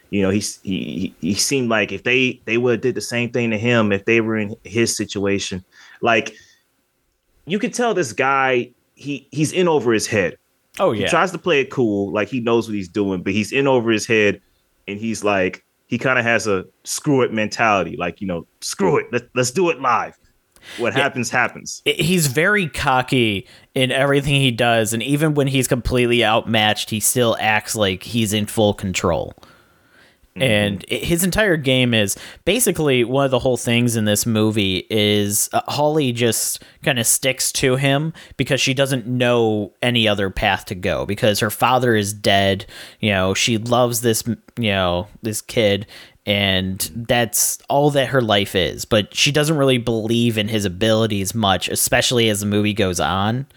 You 0.10 0.22
know, 0.22 0.30
he 0.30 0.44
he 0.64 1.16
he 1.20 1.34
seemed 1.34 1.70
like 1.70 1.92
if 1.92 2.04
they 2.04 2.42
they 2.46 2.58
would 2.58 2.72
have 2.72 2.82
did 2.82 2.96
the 2.96 3.02
same 3.02 3.32
thing 3.32 3.52
to 3.52 3.58
him 3.58 3.92
if 3.92 4.06
they 4.06 4.22
were 4.22 4.38
in 4.38 4.56
his 4.64 4.96
situation. 4.96 5.64
Like 6.02 6.34
you 7.46 7.60
could 7.60 7.74
tell 7.74 7.94
this 7.94 8.14
guy 8.14 8.72
he 8.98 9.28
he's 9.32 9.52
in 9.52 9.68
over 9.68 9.94
his 9.94 10.08
head. 10.08 10.38
Oh 10.80 10.92
yeah, 10.92 11.06
he 11.06 11.10
tries 11.10 11.32
to 11.32 11.38
play 11.38 11.62
it 11.62 11.70
cool, 11.70 12.12
like 12.12 12.28
he 12.28 12.40
knows 12.40 12.68
what 12.68 12.76
he's 12.76 12.90
doing, 12.90 13.22
but 13.22 13.34
he's 13.34 13.52
in 13.52 13.68
over 13.68 13.92
his 13.92 14.06
head, 14.06 14.42
and 14.88 15.00
he's 15.00 15.24
like 15.24 15.64
he 15.88 15.98
kind 15.98 16.20
of 16.20 16.26
has 16.26 16.48
a 16.48 16.66
screw 16.84 17.22
it 17.22 17.32
mentality, 17.32 17.96
like 17.98 18.20
you 18.20 18.28
know, 18.28 18.46
screw 18.62 18.98
it, 18.98 19.08
let, 19.12 19.24
let's 19.36 19.52
do 19.52 19.70
it 19.70 19.80
live. 19.80 20.18
What 20.80 20.94
yeah. 20.94 21.04
happens 21.04 21.30
happens. 21.30 21.82
He's 21.86 22.28
very 22.28 22.68
cocky 22.68 23.48
in 23.74 23.92
everything 23.92 24.36
he 24.36 24.52
does, 24.52 24.94
and 24.94 25.02
even 25.02 25.34
when 25.34 25.48
he's 25.48 25.68
completely 25.68 26.26
outmatched, 26.26 26.90
he 26.90 27.00
still 27.00 27.38
acts 27.40 27.76
like 27.76 28.04
he's 28.04 28.34
in 28.34 28.48
full 28.48 28.74
control. 28.74 29.34
Mm-hmm. 30.40 30.44
And 30.44 30.86
his 30.90 31.24
entire 31.24 31.58
game 31.58 31.94
is 31.94 32.16
basically 32.46 33.04
one 33.04 33.26
of 33.26 33.32
the 33.32 33.40
whole 33.40 33.58
things 33.58 33.96
in 33.96 34.06
this 34.06 34.26
movie 34.26 34.86
is 34.90 35.50
uh, 35.54 35.62
Holly 35.68 36.12
just 36.12 36.64
kind 36.84 37.00
of 37.00 37.08
sticks 37.08 37.52
to 37.54 37.76
him 37.76 38.14
because 38.38 38.62
she 38.62 38.74
doesn't 38.74 39.08
know 39.08 39.74
any 39.82 40.08
other 40.08 40.30
path 40.30 40.66
to 40.66 40.76
go 40.76 41.06
because 41.06 41.40
her 41.40 41.50
father 41.50 41.96
is 41.96 42.14
dead. 42.14 42.66
You 43.00 43.12
know, 43.12 43.34
she 43.34 43.58
loves 43.58 44.02
this, 44.02 44.24
you 44.28 44.72
know, 44.72 45.08
this 45.22 45.42
kid 45.42 45.88
and 46.28 46.92
that's 47.08 47.58
all 47.70 47.90
that 47.92 48.10
her 48.10 48.22
life 48.22 48.54
is. 48.54 48.84
But 48.84 49.16
she 49.16 49.32
doesn't 49.32 49.58
really 49.58 49.78
believe 49.78 50.38
in 50.38 50.50
his 50.50 50.66
abilities 50.66 51.34
much, 51.34 51.70
especially 51.70 52.30
as 52.30 52.42
the 52.42 52.46
movie 52.46 52.74
goes 52.74 53.00
on. 53.00 53.48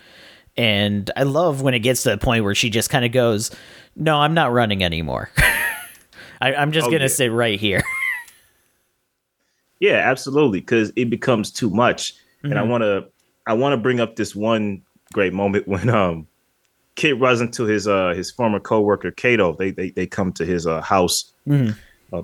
And 0.57 1.11
I 1.17 1.25
love 1.25 1.63
when 1.63 1.75
it 1.75 1.81
gets 1.81 2.05
to 2.05 2.11
the 2.11 2.19
point 2.19 2.45
where 2.45 2.55
she 2.55 2.71
just 2.71 2.89
kind 2.89 3.05
of 3.05 3.11
goes, 3.11 3.51
No, 3.97 4.19
I'm 4.19 4.35
not 4.35 4.53
running 4.53 4.85
anymore. 4.85 5.31
I, 6.41 6.53
am 6.55 6.73
just 6.73 6.87
oh, 6.87 6.91
gonna 6.91 7.05
yeah. 7.05 7.09
sit 7.09 7.33
right 7.33 7.59
here. 7.59 7.83
yeah, 9.81 9.97
absolutely, 9.97 10.61
because 10.61 10.93
it 10.97 11.11
becomes 11.11 11.51
too 11.51 11.71
much, 11.71 12.15
mm-hmm. 12.15 12.51
and 12.51 12.59
I 12.59 12.63
mm-hmm. 12.63 12.71
want 12.71 12.83
to 12.83 13.07
I 13.47 13.53
want 13.53 13.73
to 13.73 13.77
bring 13.77 14.01
up 14.01 14.17
this 14.17 14.35
one 14.35 14.83
great 15.13 15.33
moment 15.33 15.67
when 15.69 15.89
um 15.89 16.27
Kit 16.97 17.19
runs 17.19 17.41
into 17.41 17.65
his 17.65 17.87
uh 17.87 18.11
his 18.11 18.31
former 18.31 18.61
coworker 18.61 19.11
Cato. 19.11 19.55
They 19.55 19.71
they 19.71 19.91
they 19.91 20.07
come 20.07 20.33
to 20.35 20.47
his 20.47 20.67
uh 20.67 20.81
house, 20.81 21.33
mm-hmm. 21.47 21.73
uh, 22.15 22.23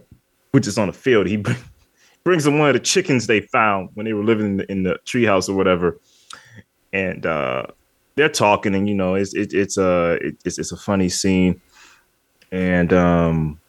which 0.52 0.66
is 0.66 0.78
on 0.78 0.86
the 0.86 0.92
field. 0.92 1.26
He 1.26 1.42
brings 2.24 2.44
them 2.44 2.58
one 2.58 2.68
of 2.68 2.74
the 2.74 2.80
chickens 2.80 3.26
they 3.26 3.40
found 3.40 3.90
when 3.94 4.06
they 4.06 4.12
were 4.12 4.24
living 4.24 4.46
in 4.46 4.56
the, 4.56 4.72
in 4.72 4.82
the 4.82 4.98
treehouse 5.04 5.48
or 5.48 5.54
whatever, 5.54 6.00
and 6.92 7.26
uh 7.26 7.66
they're 8.16 8.30
talking, 8.30 8.74
and 8.74 8.88
you 8.88 8.94
know 8.94 9.14
it's 9.14 9.34
it, 9.34 9.52
it's 9.52 9.76
a 9.76 10.18
it, 10.22 10.36
it's 10.44 10.58
it's 10.58 10.72
a 10.72 10.76
funny 10.76 11.08
scene, 11.08 11.60
and 12.50 12.92
um 12.92 13.60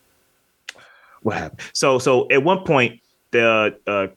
what 1.27 1.37
happened? 1.37 1.61
So 1.73 1.99
so 1.99 2.27
at 2.29 2.43
one 2.43 2.63
point, 2.63 3.01
the 3.31 3.77
uh, 3.85 4.07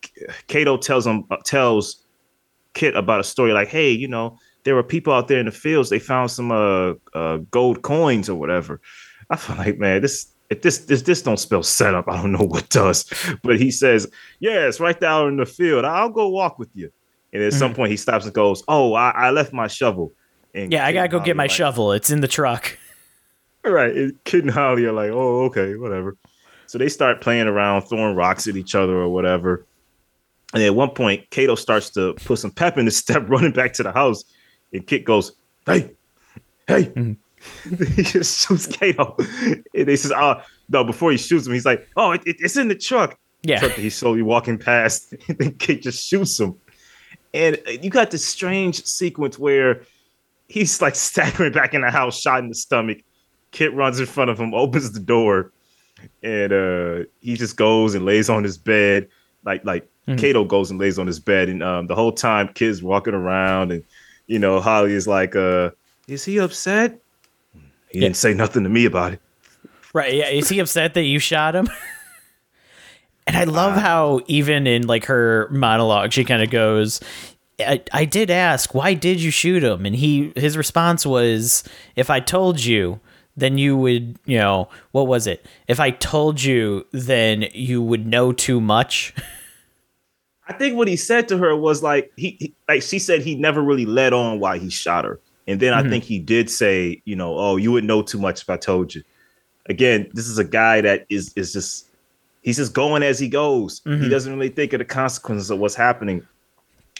Cato 0.46 0.76
tells 0.76 1.06
him 1.06 1.24
uh, 1.30 1.38
tells 1.44 2.06
Kit 2.74 2.96
about 2.96 3.18
a 3.18 3.24
story 3.24 3.52
like, 3.52 3.68
hey, 3.68 3.90
you 3.90 4.06
know, 4.06 4.38
there 4.62 4.76
were 4.76 4.84
people 4.84 5.12
out 5.12 5.26
there 5.26 5.40
in 5.40 5.46
the 5.46 5.52
fields. 5.52 5.90
They 5.90 5.98
found 5.98 6.30
some 6.30 6.52
uh, 6.52 6.94
uh 7.12 7.38
gold 7.50 7.82
coins 7.82 8.28
or 8.28 8.36
whatever. 8.36 8.80
I 9.28 9.36
feel 9.36 9.56
like 9.56 9.78
man, 9.78 10.02
this 10.02 10.32
if 10.50 10.62
this 10.62 10.78
this 10.86 11.02
this 11.02 11.20
don't 11.20 11.38
spell 11.38 11.64
setup, 11.64 12.08
I 12.08 12.22
don't 12.22 12.30
know 12.30 12.44
what 12.44 12.68
does. 12.68 13.04
But 13.42 13.58
he 13.58 13.72
says, 13.72 14.06
yeah, 14.38 14.68
it's 14.68 14.78
right 14.78 14.98
there 14.98 15.28
in 15.28 15.36
the 15.36 15.46
field. 15.46 15.84
I'll 15.84 16.10
go 16.10 16.28
walk 16.28 16.58
with 16.58 16.70
you. 16.74 16.92
And 17.32 17.42
at 17.42 17.50
mm-hmm. 17.50 17.58
some 17.58 17.74
point, 17.74 17.90
he 17.90 17.96
stops 17.96 18.24
and 18.24 18.34
goes, 18.34 18.62
"Oh, 18.68 18.94
I, 18.94 19.10
I 19.10 19.30
left 19.30 19.52
my 19.52 19.66
shovel." 19.66 20.12
And 20.54 20.72
yeah, 20.72 20.86
I 20.86 20.92
gotta 20.92 21.08
go 21.08 21.20
get 21.20 21.36
my 21.36 21.44
like, 21.44 21.50
shovel. 21.50 21.92
It's 21.92 22.10
in 22.10 22.20
the 22.20 22.28
truck. 22.28 22.78
All 23.64 23.72
right, 23.72 23.94
and 23.94 24.24
Kit 24.24 24.42
and 24.42 24.50
Holly 24.50 24.84
are 24.86 24.92
like, 24.92 25.10
"Oh, 25.10 25.44
okay, 25.46 25.76
whatever." 25.76 26.16
So 26.70 26.78
they 26.78 26.88
start 26.88 27.20
playing 27.20 27.48
around, 27.48 27.82
throwing 27.82 28.14
rocks 28.14 28.46
at 28.46 28.54
each 28.54 28.76
other 28.76 28.94
or 28.96 29.08
whatever. 29.08 29.66
And 30.54 30.62
at 30.62 30.72
one 30.72 30.90
point, 30.90 31.28
Cato 31.30 31.56
starts 31.56 31.90
to 31.90 32.14
put 32.14 32.38
some 32.38 32.52
pep 32.52 32.78
in 32.78 32.84
his 32.84 32.96
step, 32.96 33.24
running 33.28 33.50
back 33.50 33.72
to 33.72 33.82
the 33.82 33.90
house. 33.90 34.22
And 34.72 34.86
Kit 34.86 35.04
goes, 35.04 35.32
Hey, 35.66 35.90
hey. 36.68 36.84
Mm-hmm. 36.84 37.84
he 37.96 38.04
just 38.04 38.46
shoots 38.46 38.68
Cato. 38.68 39.16
And 39.74 39.88
he 39.88 39.96
says, 39.96 40.12
Oh, 40.14 40.42
no, 40.68 40.84
before 40.84 41.10
he 41.10 41.16
shoots 41.16 41.44
him, 41.44 41.54
he's 41.54 41.66
like, 41.66 41.88
Oh, 41.96 42.12
it, 42.12 42.22
it, 42.24 42.36
it's 42.38 42.56
in 42.56 42.68
the 42.68 42.76
truck. 42.76 43.18
Yeah. 43.42 43.58
Truck 43.58 43.72
he's 43.72 43.96
slowly 43.96 44.22
walking 44.22 44.56
past. 44.56 45.12
And 45.28 45.38
then 45.38 45.54
Kit 45.54 45.82
just 45.82 46.06
shoots 46.06 46.38
him. 46.38 46.54
And 47.34 47.60
you 47.66 47.90
got 47.90 48.12
this 48.12 48.24
strange 48.24 48.84
sequence 48.84 49.40
where 49.40 49.82
he's 50.46 50.80
like 50.80 50.94
staggering 50.94 51.50
back 51.50 51.74
in 51.74 51.80
the 51.80 51.90
house, 51.90 52.20
shot 52.20 52.38
in 52.38 52.48
the 52.48 52.54
stomach. 52.54 52.98
Kit 53.50 53.74
runs 53.74 53.98
in 53.98 54.06
front 54.06 54.30
of 54.30 54.38
him, 54.38 54.54
opens 54.54 54.92
the 54.92 55.00
door, 55.00 55.50
and 56.22 56.52
uh, 56.52 57.04
he 57.20 57.36
just 57.36 57.56
goes 57.56 57.94
and 57.94 58.04
lays 58.04 58.28
on 58.28 58.44
his 58.44 58.58
bed, 58.58 59.08
like 59.44 59.64
like 59.64 59.88
mm-hmm. 60.06 60.16
Cato 60.16 60.44
goes 60.44 60.70
and 60.70 60.80
lays 60.80 60.98
on 60.98 61.06
his 61.06 61.20
bed, 61.20 61.48
and 61.48 61.62
um, 61.62 61.86
the 61.86 61.94
whole 61.94 62.12
time 62.12 62.48
kids 62.48 62.82
walking 62.82 63.14
around, 63.14 63.72
and 63.72 63.84
you 64.26 64.38
know 64.38 64.60
Holly 64.60 64.94
is 64.94 65.06
like, 65.06 65.36
uh, 65.36 65.70
"Is 66.08 66.24
he 66.24 66.38
upset?" 66.38 66.98
He 67.90 67.98
yeah. 67.98 68.00
didn't 68.02 68.16
say 68.16 68.34
nothing 68.34 68.62
to 68.62 68.68
me 68.68 68.84
about 68.84 69.14
it. 69.14 69.20
Right? 69.92 70.14
Yeah. 70.14 70.28
Is 70.28 70.48
he 70.48 70.60
upset 70.60 70.94
that 70.94 71.02
you 71.02 71.18
shot 71.18 71.56
him? 71.56 71.68
and 73.26 73.36
I 73.36 73.44
love 73.44 73.76
uh, 73.76 73.80
how 73.80 74.20
even 74.28 74.66
in 74.66 74.86
like 74.86 75.06
her 75.06 75.48
monologue, 75.50 76.12
she 76.12 76.24
kind 76.24 76.40
of 76.40 76.50
goes, 76.50 77.00
I, 77.66 77.82
I 77.92 78.04
did 78.04 78.30
ask 78.30 78.74
why 78.74 78.94
did 78.94 79.20
you 79.20 79.30
shoot 79.30 79.62
him 79.62 79.86
and 79.86 79.94
he 79.94 80.32
his 80.36 80.56
response 80.56 81.04
was 81.04 81.64
if 81.96 82.10
i 82.10 82.20
told 82.20 82.62
you 82.62 83.00
then 83.40 83.58
you 83.58 83.76
would, 83.76 84.18
you 84.24 84.38
know, 84.38 84.68
what 84.92 85.06
was 85.06 85.26
it? 85.26 85.44
If 85.68 85.80
I 85.80 85.90
told 85.90 86.42
you, 86.42 86.86
then 86.92 87.46
you 87.52 87.82
would 87.82 88.06
know 88.06 88.32
too 88.32 88.60
much. 88.60 89.14
I 90.46 90.52
think 90.52 90.76
what 90.76 90.88
he 90.88 90.96
said 90.96 91.28
to 91.28 91.38
her 91.38 91.54
was 91.54 91.82
like 91.82 92.12
he, 92.16 92.36
he 92.40 92.54
like 92.68 92.82
she 92.82 92.98
said 92.98 93.22
he 93.22 93.36
never 93.36 93.62
really 93.62 93.86
let 93.86 94.12
on 94.12 94.40
why 94.40 94.58
he 94.58 94.68
shot 94.68 95.04
her. 95.04 95.20
And 95.46 95.60
then 95.60 95.72
mm-hmm. 95.72 95.86
I 95.86 95.90
think 95.90 96.04
he 96.04 96.18
did 96.18 96.50
say, 96.50 97.02
you 97.04 97.16
know, 97.16 97.38
oh, 97.38 97.56
you 97.56 97.72
would 97.72 97.84
know 97.84 98.02
too 98.02 98.18
much 98.18 98.42
if 98.42 98.50
I 98.50 98.56
told 98.56 98.94
you. 98.94 99.02
Again, 99.66 100.10
this 100.12 100.26
is 100.26 100.38
a 100.38 100.44
guy 100.44 100.80
that 100.80 101.06
is 101.08 101.32
is 101.36 101.52
just 101.52 101.88
he's 102.42 102.56
just 102.56 102.74
going 102.74 103.02
as 103.02 103.18
he 103.18 103.28
goes. 103.28 103.80
Mm-hmm. 103.80 104.02
He 104.02 104.08
doesn't 104.08 104.32
really 104.32 104.48
think 104.48 104.72
of 104.72 104.78
the 104.78 104.84
consequences 104.84 105.50
of 105.50 105.58
what's 105.60 105.74
happening. 105.74 106.26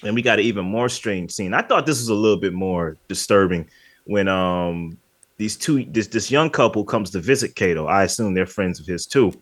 And 0.02 0.14
we 0.14 0.22
got 0.22 0.38
an 0.38 0.44
even 0.44 0.64
more 0.64 0.88
strange 0.88 1.32
scene. 1.32 1.52
I 1.52 1.62
thought 1.62 1.86
this 1.86 1.98
was 1.98 2.08
a 2.08 2.14
little 2.14 2.38
bit 2.38 2.52
more 2.52 2.96
disturbing 3.08 3.68
when 4.04 4.28
um 4.28 4.96
these 5.40 5.56
two 5.56 5.86
this 5.86 6.06
this 6.08 6.30
young 6.30 6.50
couple 6.50 6.84
comes 6.84 7.10
to 7.12 7.18
visit 7.18 7.56
Cato. 7.56 7.86
I 7.86 8.04
assume 8.04 8.34
they're 8.34 8.44
friends 8.44 8.78
of 8.78 8.84
his 8.84 9.06
too. 9.06 9.32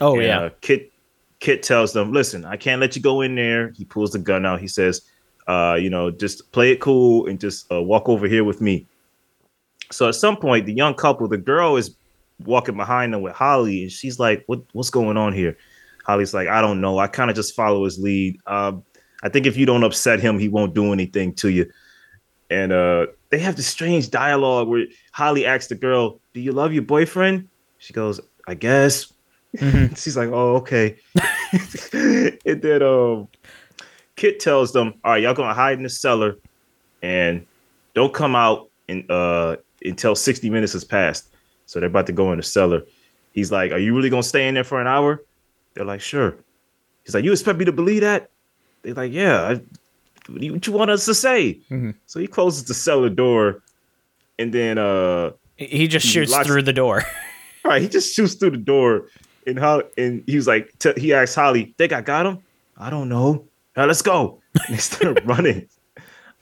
Oh 0.00 0.14
and, 0.14 0.22
yeah. 0.22 0.40
Uh, 0.42 0.50
Kit 0.60 0.92
Kit 1.40 1.64
tells 1.64 1.92
them, 1.92 2.12
"Listen, 2.12 2.44
I 2.44 2.56
can't 2.56 2.80
let 2.80 2.94
you 2.94 3.02
go 3.02 3.22
in 3.22 3.34
there." 3.34 3.72
He 3.76 3.84
pulls 3.84 4.12
the 4.12 4.20
gun 4.20 4.46
out. 4.46 4.60
He 4.60 4.68
says, 4.68 5.02
uh, 5.48 5.76
"You 5.78 5.90
know, 5.90 6.12
just 6.12 6.52
play 6.52 6.70
it 6.70 6.80
cool 6.80 7.26
and 7.26 7.40
just 7.40 7.70
uh, 7.72 7.82
walk 7.82 8.08
over 8.08 8.28
here 8.28 8.44
with 8.44 8.60
me." 8.60 8.86
So 9.90 10.06
at 10.06 10.14
some 10.14 10.36
point, 10.36 10.66
the 10.66 10.72
young 10.72 10.94
couple, 10.94 11.26
the 11.26 11.38
girl 11.38 11.76
is 11.76 11.96
walking 12.44 12.76
behind 12.76 13.12
them 13.12 13.22
with 13.22 13.32
Holly, 13.32 13.82
and 13.82 13.90
she's 13.90 14.20
like, 14.20 14.44
"What 14.46 14.60
what's 14.74 14.90
going 14.90 15.16
on 15.16 15.32
here?" 15.32 15.56
Holly's 16.06 16.34
like, 16.34 16.46
"I 16.46 16.60
don't 16.60 16.80
know. 16.80 17.00
I 17.00 17.08
kind 17.08 17.30
of 17.30 17.36
just 17.36 17.56
follow 17.56 17.84
his 17.84 17.98
lead. 17.98 18.38
Um, 18.46 18.84
I 19.24 19.28
think 19.28 19.44
if 19.44 19.56
you 19.56 19.66
don't 19.66 19.82
upset 19.82 20.20
him, 20.20 20.38
he 20.38 20.48
won't 20.48 20.72
do 20.72 20.92
anything 20.92 21.34
to 21.34 21.48
you." 21.48 21.68
And 22.48 22.70
uh, 22.70 23.08
they 23.30 23.38
have 23.38 23.56
this 23.56 23.66
strange 23.66 24.10
dialogue 24.10 24.68
where 24.68 24.86
Holly 25.12 25.44
asks 25.46 25.68
the 25.68 25.74
girl, 25.74 26.20
"Do 26.34 26.40
you 26.40 26.52
love 26.52 26.72
your 26.72 26.82
boyfriend?" 26.82 27.48
She 27.78 27.92
goes, 27.92 28.20
"I 28.46 28.54
guess." 28.54 29.12
Mm-hmm. 29.56 29.94
She's 29.96 30.16
like, 30.16 30.30
"Oh, 30.30 30.56
okay." 30.56 30.96
and 31.92 32.62
then 32.62 32.82
um, 32.82 33.28
Kit 34.16 34.40
tells 34.40 34.72
them, 34.72 34.94
"All 35.04 35.12
right, 35.12 35.22
y'all 35.22 35.34
gonna 35.34 35.54
hide 35.54 35.76
in 35.76 35.82
the 35.82 35.90
cellar, 35.90 36.36
and 37.02 37.46
don't 37.94 38.14
come 38.14 38.34
out 38.36 38.70
in, 38.88 39.04
uh, 39.08 39.56
until 39.84 40.14
60 40.14 40.50
minutes 40.50 40.72
has 40.72 40.84
passed. 40.84 41.34
So 41.66 41.80
they're 41.80 41.88
about 41.88 42.06
to 42.06 42.12
go 42.12 42.32
in 42.32 42.38
the 42.38 42.42
cellar. 42.42 42.82
He's 43.32 43.52
like, 43.52 43.72
Are 43.72 43.78
you 43.78 43.94
really 43.94 44.10
gonna 44.10 44.22
stay 44.22 44.48
in 44.48 44.54
there 44.54 44.64
for 44.64 44.80
an 44.80 44.86
hour? 44.86 45.22
They're 45.74 45.84
like, 45.84 46.00
Sure. 46.00 46.36
He's 47.04 47.14
like, 47.14 47.24
You 47.24 47.32
expect 47.32 47.58
me 47.58 47.64
to 47.64 47.72
believe 47.72 48.00
that? 48.02 48.30
They're 48.82 48.94
like, 48.94 49.12
Yeah. 49.12 49.42
I, 49.42 49.60
what, 50.28 50.40
do 50.40 50.46
you, 50.46 50.52
what 50.52 50.66
you 50.66 50.72
want 50.72 50.90
us 50.90 51.04
to 51.06 51.14
say? 51.14 51.54
Mm-hmm. 51.70 51.90
So 52.06 52.20
he 52.20 52.26
closes 52.26 52.64
the 52.64 52.74
cellar 52.74 53.08
door, 53.08 53.62
and 54.38 54.52
then 54.52 54.78
uh, 54.78 55.30
He 55.56 55.88
just 55.88 56.06
He 56.06 56.12
shoots 56.12 56.30
locks- 56.32 56.46
through 56.46 56.62
the 56.62 56.72
door. 56.72 57.04
right, 57.64 57.82
he 57.82 57.88
just 57.88 58.14
shoots 58.14 58.34
through 58.34 58.50
the 58.50 58.56
door, 58.56 59.06
and 59.46 59.58
how 59.58 59.82
and 59.96 60.22
he 60.26 60.36
was 60.36 60.46
like, 60.46 60.72
t- 60.78 60.92
he 60.96 61.12
asked 61.14 61.34
Holly, 61.34 61.74
"Think 61.78 61.92
I 61.92 62.00
got 62.00 62.26
him? 62.26 62.38
I 62.76 62.90
don't 62.90 63.08
know. 63.08 63.26
All 63.26 63.46
right, 63.76 63.86
let's 63.86 64.02
go." 64.02 64.40
And 64.66 64.74
they 64.76 64.80
started 64.80 65.24
running. 65.28 65.68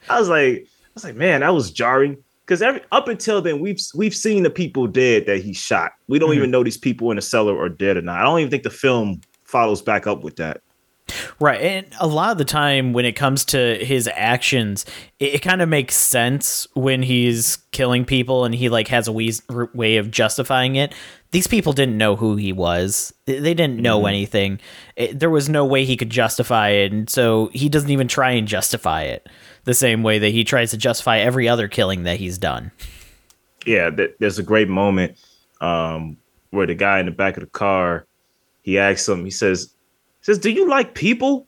I 0.09 0.19
was 0.19 0.29
like, 0.29 0.65
I 0.65 0.89
was 0.95 1.03
like, 1.03 1.15
man, 1.15 1.41
that 1.41 1.49
was 1.53 1.69
jarring 1.71 2.17
because 2.45 2.61
every 2.61 2.81
up 2.91 3.07
until 3.09 3.41
then 3.41 3.59
we've 3.59 3.79
we've 3.93 4.15
seen 4.15 4.43
the 4.43 4.49
people 4.49 4.87
dead 4.87 5.25
that 5.27 5.41
he 5.43 5.53
shot. 5.53 5.91
We 6.07 6.17
don't 6.19 6.31
Mhm. 6.31 6.37
even 6.37 6.51
know 6.51 6.63
these 6.63 6.77
people 6.77 7.11
in 7.11 7.15
the 7.17 7.21
cellar 7.21 7.57
are 7.59 7.69
dead 7.69 7.97
or 7.97 8.01
not. 8.01 8.19
I 8.19 8.23
don't 8.23 8.39
even 8.39 8.49
think 8.49 8.63
the 8.63 8.69
film 8.69 9.21
follows 9.43 9.81
back 9.81 10.07
up 10.07 10.23
with 10.23 10.37
that. 10.37 10.61
Right. 11.39 11.61
And 11.61 11.87
a 11.99 12.07
lot 12.07 12.31
of 12.31 12.37
the 12.37 12.45
time 12.45 12.93
when 12.93 13.05
it 13.05 13.13
comes 13.13 13.45
to 13.45 13.75
his 13.75 14.09
actions, 14.13 14.85
it, 15.19 15.35
it 15.35 15.41
kind 15.41 15.61
of 15.61 15.69
makes 15.69 15.95
sense 15.95 16.67
when 16.73 17.03
he's 17.03 17.57
killing 17.71 18.05
people 18.05 18.43
and 18.45 18.53
he 18.53 18.69
like 18.69 18.87
has 18.89 19.07
a 19.07 19.11
wee- 19.11 19.39
way 19.73 19.97
of 19.97 20.11
justifying 20.11 20.75
it. 20.75 20.93
These 21.31 21.47
people 21.47 21.73
didn't 21.73 21.97
know 21.97 22.15
who 22.15 22.35
he 22.37 22.53
was. 22.53 23.13
They 23.25 23.53
didn't 23.53 23.81
know 23.81 24.05
anything. 24.05 24.59
It, 24.95 25.19
there 25.19 25.29
was 25.29 25.49
no 25.49 25.65
way 25.65 25.83
he 25.83 25.97
could 25.97 26.09
justify 26.09 26.69
it, 26.69 26.93
and 26.93 27.09
so 27.09 27.49
he 27.53 27.67
doesn't 27.67 27.89
even 27.89 28.07
try 28.07 28.31
and 28.31 28.47
justify 28.47 29.03
it 29.03 29.27
the 29.65 29.73
same 29.73 30.03
way 30.03 30.19
that 30.19 30.29
he 30.29 30.45
tries 30.45 30.71
to 30.71 30.77
justify 30.77 31.17
every 31.17 31.49
other 31.49 31.67
killing 31.67 32.03
that 32.03 32.17
he's 32.17 32.37
done. 32.37 32.71
yeah, 33.65 33.89
th- 33.89 34.15
there's 34.19 34.39
a 34.39 34.43
great 34.43 34.69
moment 34.69 35.17
um, 35.59 36.15
where 36.51 36.65
the 36.65 36.75
guy 36.75 36.99
in 36.99 37.05
the 37.05 37.11
back 37.11 37.35
of 37.35 37.41
the 37.41 37.49
car, 37.49 38.05
he 38.61 38.79
asks 38.79 39.07
him, 39.07 39.25
he 39.25 39.31
says, 39.31 39.73
says, 40.27 40.39
"Do 40.39 40.51
you 40.51 40.69
like 40.69 40.93
people?" 40.93 41.47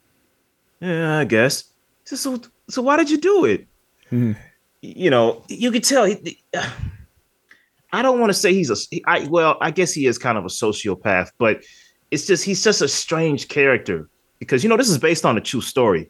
Yeah, 0.79 1.19
I 1.19 1.25
guess. 1.25 1.63
He 2.03 2.09
says, 2.15 2.21
"So, 2.21 2.41
so 2.69 2.81
why 2.81 2.97
did 2.97 3.09
you 3.09 3.17
do 3.17 3.45
it?" 3.45 3.67
Hmm. 4.09 4.33
You 4.81 5.09
know, 5.09 5.43
you 5.49 5.71
could 5.71 5.83
tell. 5.83 6.05
He, 6.05 6.41
I 7.91 8.01
don't 8.01 8.19
want 8.19 8.29
to 8.29 8.33
say 8.33 8.53
he's 8.53 8.71
a. 8.71 9.27
well, 9.27 9.57
I 9.61 9.71
guess 9.71 9.91
he 9.93 10.05
is 10.05 10.17
kind 10.17 10.37
of 10.37 10.45
a 10.45 10.49
sociopath, 10.49 11.31
but 11.37 11.63
it's 12.11 12.25
just 12.25 12.43
he's 12.45 12.63
just 12.63 12.81
a 12.81 12.87
strange 12.87 13.47
character 13.49 14.09
because 14.39 14.63
you 14.63 14.69
know 14.69 14.77
this 14.77 14.89
is 14.89 14.97
based 14.97 15.25
on 15.25 15.37
a 15.37 15.41
true 15.41 15.61
story. 15.61 16.09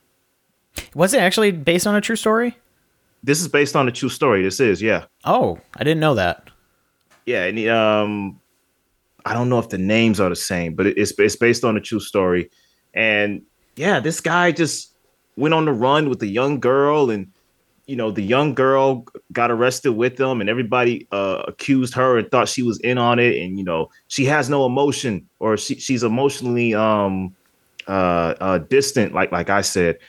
Was 0.94 1.14
it 1.14 1.22
actually 1.22 1.52
based 1.52 1.88
on 1.88 1.96
a 1.96 2.02
true 2.02 2.16
story? 2.16 2.56
This 3.24 3.42
is 3.42 3.48
based 3.48 3.76
on 3.76 3.88
a 3.88 3.92
true 3.92 4.08
story. 4.08 4.44
This 4.44 4.60
is, 4.60 4.82
yeah. 4.82 5.06
Oh, 5.26 5.60
I 5.76 5.84
didn't 5.84 6.00
know 6.00 6.16
that. 6.16 6.50
yeah, 7.26 7.46
and 7.46 7.58
he, 7.58 7.68
um, 7.68 8.39
I 9.30 9.34
don't 9.36 9.48
know 9.48 9.60
if 9.60 9.70
the 9.70 9.78
names 9.78 10.20
are 10.20 10.28
the 10.28 10.36
same, 10.36 10.74
but 10.74 10.88
it's 10.88 11.14
it's 11.20 11.36
based 11.36 11.64
on 11.64 11.78
a 11.78 11.80
true 11.80 12.00
story, 12.00 12.50
and 12.96 13.44
yeah, 13.76 14.00
this 14.00 14.22
guy 14.22 14.52
just 14.52 14.92
went 15.38 15.54
on 15.54 15.66
the 15.66 15.72
run 15.72 16.10
with 16.10 16.20
a 16.24 16.28
young 16.28 16.60
girl, 16.60 17.12
and 17.12 17.32
you 17.86 17.96
know 17.96 18.10
the 18.10 18.24
young 18.24 18.56
girl 18.56 19.06
got 19.32 19.52
arrested 19.52 19.92
with 19.92 20.18
them, 20.18 20.42
and 20.42 20.50
everybody 20.50 21.08
uh, 21.12 21.44
accused 21.48 21.94
her 21.94 22.18
and 22.18 22.32
thought 22.32 22.50
she 22.50 22.64
was 22.64 22.80
in 22.80 22.98
on 22.98 23.20
it, 23.20 23.38
and 23.38 23.60
you 23.60 23.64
know 23.64 23.92
she 24.08 24.26
has 24.26 24.50
no 24.50 24.66
emotion 24.66 25.30
or 25.38 25.58
she 25.58 25.76
she's 25.76 26.02
emotionally 26.02 26.74
um 26.74 27.36
uh, 27.88 28.34
uh 28.42 28.58
distant, 28.58 29.14
like 29.14 29.32
like 29.32 29.52
I 29.52 29.62
said. 29.62 30.00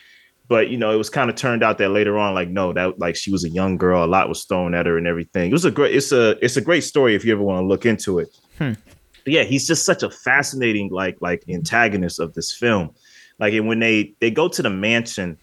But 0.48 0.70
you 0.70 0.78
know, 0.78 0.92
it 0.92 0.96
was 0.96 1.10
kind 1.10 1.28
of 1.28 1.36
turned 1.36 1.62
out 1.62 1.76
that 1.76 1.90
later 1.90 2.16
on, 2.16 2.32
like 2.32 2.48
no, 2.48 2.72
that 2.72 2.98
like 2.98 3.16
she 3.16 3.30
was 3.30 3.44
a 3.44 3.50
young 3.50 3.76
girl, 3.76 4.02
a 4.02 4.06
lot 4.06 4.30
was 4.30 4.44
thrown 4.44 4.74
at 4.74 4.86
her 4.86 4.96
and 4.96 5.06
everything. 5.06 5.50
It 5.50 5.52
was 5.52 5.66
a 5.66 5.70
great, 5.70 5.94
it's 5.94 6.10
a 6.10 6.42
it's 6.42 6.56
a 6.56 6.62
great 6.62 6.84
story 6.84 7.14
if 7.14 7.22
you 7.22 7.34
ever 7.34 7.42
want 7.42 7.62
to 7.62 7.66
look 7.66 7.84
into 7.84 8.18
it. 8.18 8.34
Hmm. 8.56 8.72
But 9.24 9.32
yeah, 9.32 9.42
he's 9.42 9.66
just 9.66 9.84
such 9.84 10.02
a 10.02 10.10
fascinating 10.10 10.90
like 10.90 11.18
like 11.20 11.44
antagonist 11.48 12.20
of 12.20 12.34
this 12.34 12.52
film. 12.52 12.90
Like 13.38 13.54
and 13.54 13.66
when 13.66 13.78
they 13.78 14.14
they 14.20 14.30
go 14.30 14.48
to 14.48 14.62
the 14.62 14.70
mansion, 14.70 15.38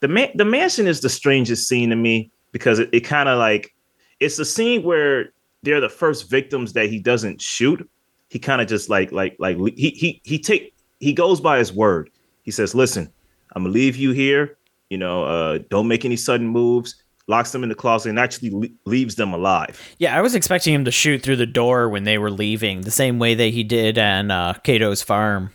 the 0.00 0.08
man 0.08 0.30
the 0.34 0.44
mansion 0.44 0.86
is 0.86 1.00
the 1.00 1.08
strangest 1.08 1.68
scene 1.68 1.90
to 1.90 1.96
me 1.96 2.30
because 2.52 2.78
it, 2.78 2.90
it 2.92 3.00
kind 3.00 3.28
of 3.28 3.38
like 3.38 3.74
it's 4.20 4.38
a 4.38 4.44
scene 4.44 4.82
where 4.82 5.32
they're 5.62 5.80
the 5.80 5.88
first 5.88 6.28
victims 6.30 6.72
that 6.72 6.88
he 6.90 6.98
doesn't 6.98 7.40
shoot. 7.40 7.88
He 8.28 8.38
kind 8.38 8.60
of 8.60 8.68
just 8.68 8.88
like 8.88 9.12
like 9.12 9.36
like 9.38 9.56
he 9.76 9.90
he 9.90 10.20
he 10.24 10.38
take 10.38 10.74
he 11.00 11.12
goes 11.12 11.40
by 11.40 11.58
his 11.58 11.72
word. 11.72 12.10
He 12.42 12.50
says, 12.50 12.74
"Listen, 12.74 13.12
I'm 13.52 13.64
gonna 13.64 13.72
leave 13.72 13.96
you 13.96 14.12
here. 14.12 14.56
You 14.90 14.98
know, 14.98 15.24
uh, 15.24 15.58
don't 15.70 15.88
make 15.88 16.04
any 16.04 16.16
sudden 16.16 16.46
moves." 16.46 17.02
Locks 17.28 17.52
them 17.52 17.62
in 17.62 17.68
the 17.68 17.74
closet 17.74 18.10
and 18.10 18.18
actually 18.18 18.50
le- 18.50 18.68
leaves 18.84 19.14
them 19.14 19.32
alive. 19.32 19.80
Yeah, 19.98 20.16
I 20.16 20.20
was 20.20 20.34
expecting 20.34 20.74
him 20.74 20.84
to 20.84 20.90
shoot 20.90 21.22
through 21.22 21.36
the 21.36 21.46
door 21.46 21.88
when 21.88 22.04
they 22.04 22.18
were 22.18 22.30
leaving, 22.30 22.80
the 22.80 22.90
same 22.90 23.18
way 23.18 23.34
that 23.34 23.48
he 23.48 23.62
did 23.62 23.98
on 23.98 24.30
uh, 24.30 24.54
Cato's 24.64 25.02
farm. 25.02 25.50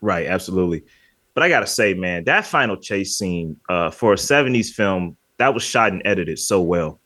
Right, 0.00 0.26
absolutely. 0.26 0.82
But 1.34 1.42
I 1.42 1.48
gotta 1.48 1.66
say, 1.66 1.94
man, 1.94 2.24
that 2.24 2.46
final 2.46 2.76
chase 2.76 3.16
scene 3.16 3.56
uh, 3.68 3.90
for 3.90 4.14
a 4.14 4.16
'70s 4.16 4.70
film 4.70 5.16
that 5.38 5.54
was 5.54 5.62
shot 5.62 5.92
and 5.92 6.02
edited 6.04 6.38
so 6.38 6.60
well. 6.60 7.00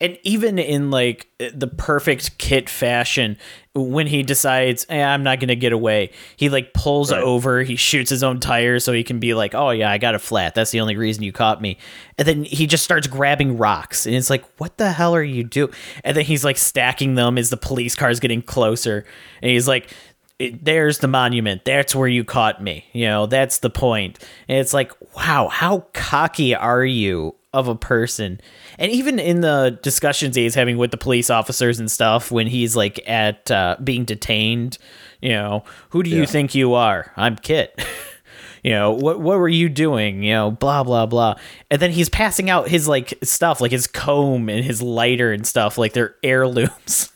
And 0.00 0.18
even 0.22 0.58
in 0.58 0.90
like 0.90 1.28
the 1.38 1.66
perfect 1.68 2.38
kit 2.38 2.68
fashion, 2.68 3.36
when 3.74 4.06
he 4.06 4.22
decides, 4.22 4.86
eh, 4.88 5.02
I'm 5.02 5.22
not 5.22 5.38
going 5.38 5.48
to 5.48 5.56
get 5.56 5.72
away, 5.72 6.10
he 6.36 6.48
like 6.48 6.72
pulls 6.72 7.12
Right. 7.12 7.22
over, 7.22 7.62
he 7.62 7.76
shoots 7.76 8.08
his 8.10 8.22
own 8.22 8.40
tire 8.40 8.78
so 8.80 8.92
he 8.92 9.04
can 9.04 9.18
be 9.18 9.34
like, 9.34 9.54
oh 9.54 9.70
yeah, 9.70 9.90
I 9.90 9.98
got 9.98 10.14
a 10.14 10.18
flat. 10.18 10.54
That's 10.54 10.70
the 10.70 10.80
only 10.80 10.96
reason 10.96 11.22
you 11.22 11.32
caught 11.32 11.60
me. 11.60 11.76
And 12.18 12.26
then 12.26 12.44
he 12.44 12.66
just 12.66 12.84
starts 12.84 13.06
grabbing 13.06 13.58
rocks. 13.58 14.06
And 14.06 14.14
it's 14.14 14.30
like, 14.30 14.44
what 14.58 14.78
the 14.78 14.92
hell 14.92 15.14
are 15.14 15.22
you 15.22 15.44
doing? 15.44 15.72
And 16.04 16.16
then 16.16 16.24
he's 16.24 16.44
like 16.44 16.56
stacking 16.56 17.14
them 17.14 17.38
as 17.38 17.50
the 17.50 17.56
police 17.58 17.94
car's 17.94 18.18
getting 18.20 18.42
closer. 18.42 19.04
And 19.42 19.50
he's 19.50 19.68
like, 19.68 19.90
there's 20.38 20.98
the 20.98 21.08
monument. 21.08 21.64
That's 21.64 21.94
where 21.94 22.08
you 22.08 22.22
caught 22.22 22.62
me. 22.62 22.84
You 22.92 23.06
know, 23.06 23.24
that's 23.26 23.60
the 23.60 23.70
point. 23.70 24.18
And 24.48 24.58
it's 24.58 24.74
like, 24.74 24.92
wow, 25.16 25.48
how 25.48 25.86
cocky 25.94 26.54
are 26.54 26.84
you 26.84 27.35
of 27.56 27.68
a 27.68 27.74
person? 27.74 28.40
And 28.78 28.92
even 28.92 29.18
in 29.18 29.40
the 29.40 29.78
discussions 29.82 30.36
he's 30.36 30.54
having 30.54 30.76
with 30.78 30.90
the 30.90 30.96
police 30.96 31.30
officers 31.30 31.78
and 31.80 31.90
stuff, 31.90 32.30
when 32.30 32.46
he's 32.46 32.76
like 32.76 33.00
at 33.08 33.50
uh, 33.50 33.76
being 33.82 34.04
detained, 34.04 34.78
you 35.20 35.30
know, 35.30 35.64
who 35.90 36.02
do 36.02 36.10
you 36.10 36.20
Yeah. 36.20 36.26
think 36.26 36.54
you 36.54 36.74
are? 36.74 37.12
I'm 37.16 37.36
Kit. 37.36 37.84
you 38.62 38.70
know, 38.72 38.92
what 38.92 39.20
what 39.20 39.38
were 39.38 39.48
you 39.48 39.68
doing? 39.68 40.22
You 40.22 40.32
know, 40.34 40.50
blah 40.50 40.84
blah 40.84 41.06
blah. 41.06 41.36
And 41.70 41.80
then 41.80 41.90
he's 41.90 42.08
passing 42.08 42.50
out 42.50 42.68
his 42.68 42.86
like 42.86 43.14
stuff, 43.22 43.60
like 43.60 43.72
his 43.72 43.86
comb 43.86 44.48
and 44.48 44.64
his 44.64 44.82
lighter 44.82 45.32
and 45.32 45.46
stuff, 45.46 45.78
like 45.78 45.92
they're 45.94 46.14
heirlooms. 46.22 47.10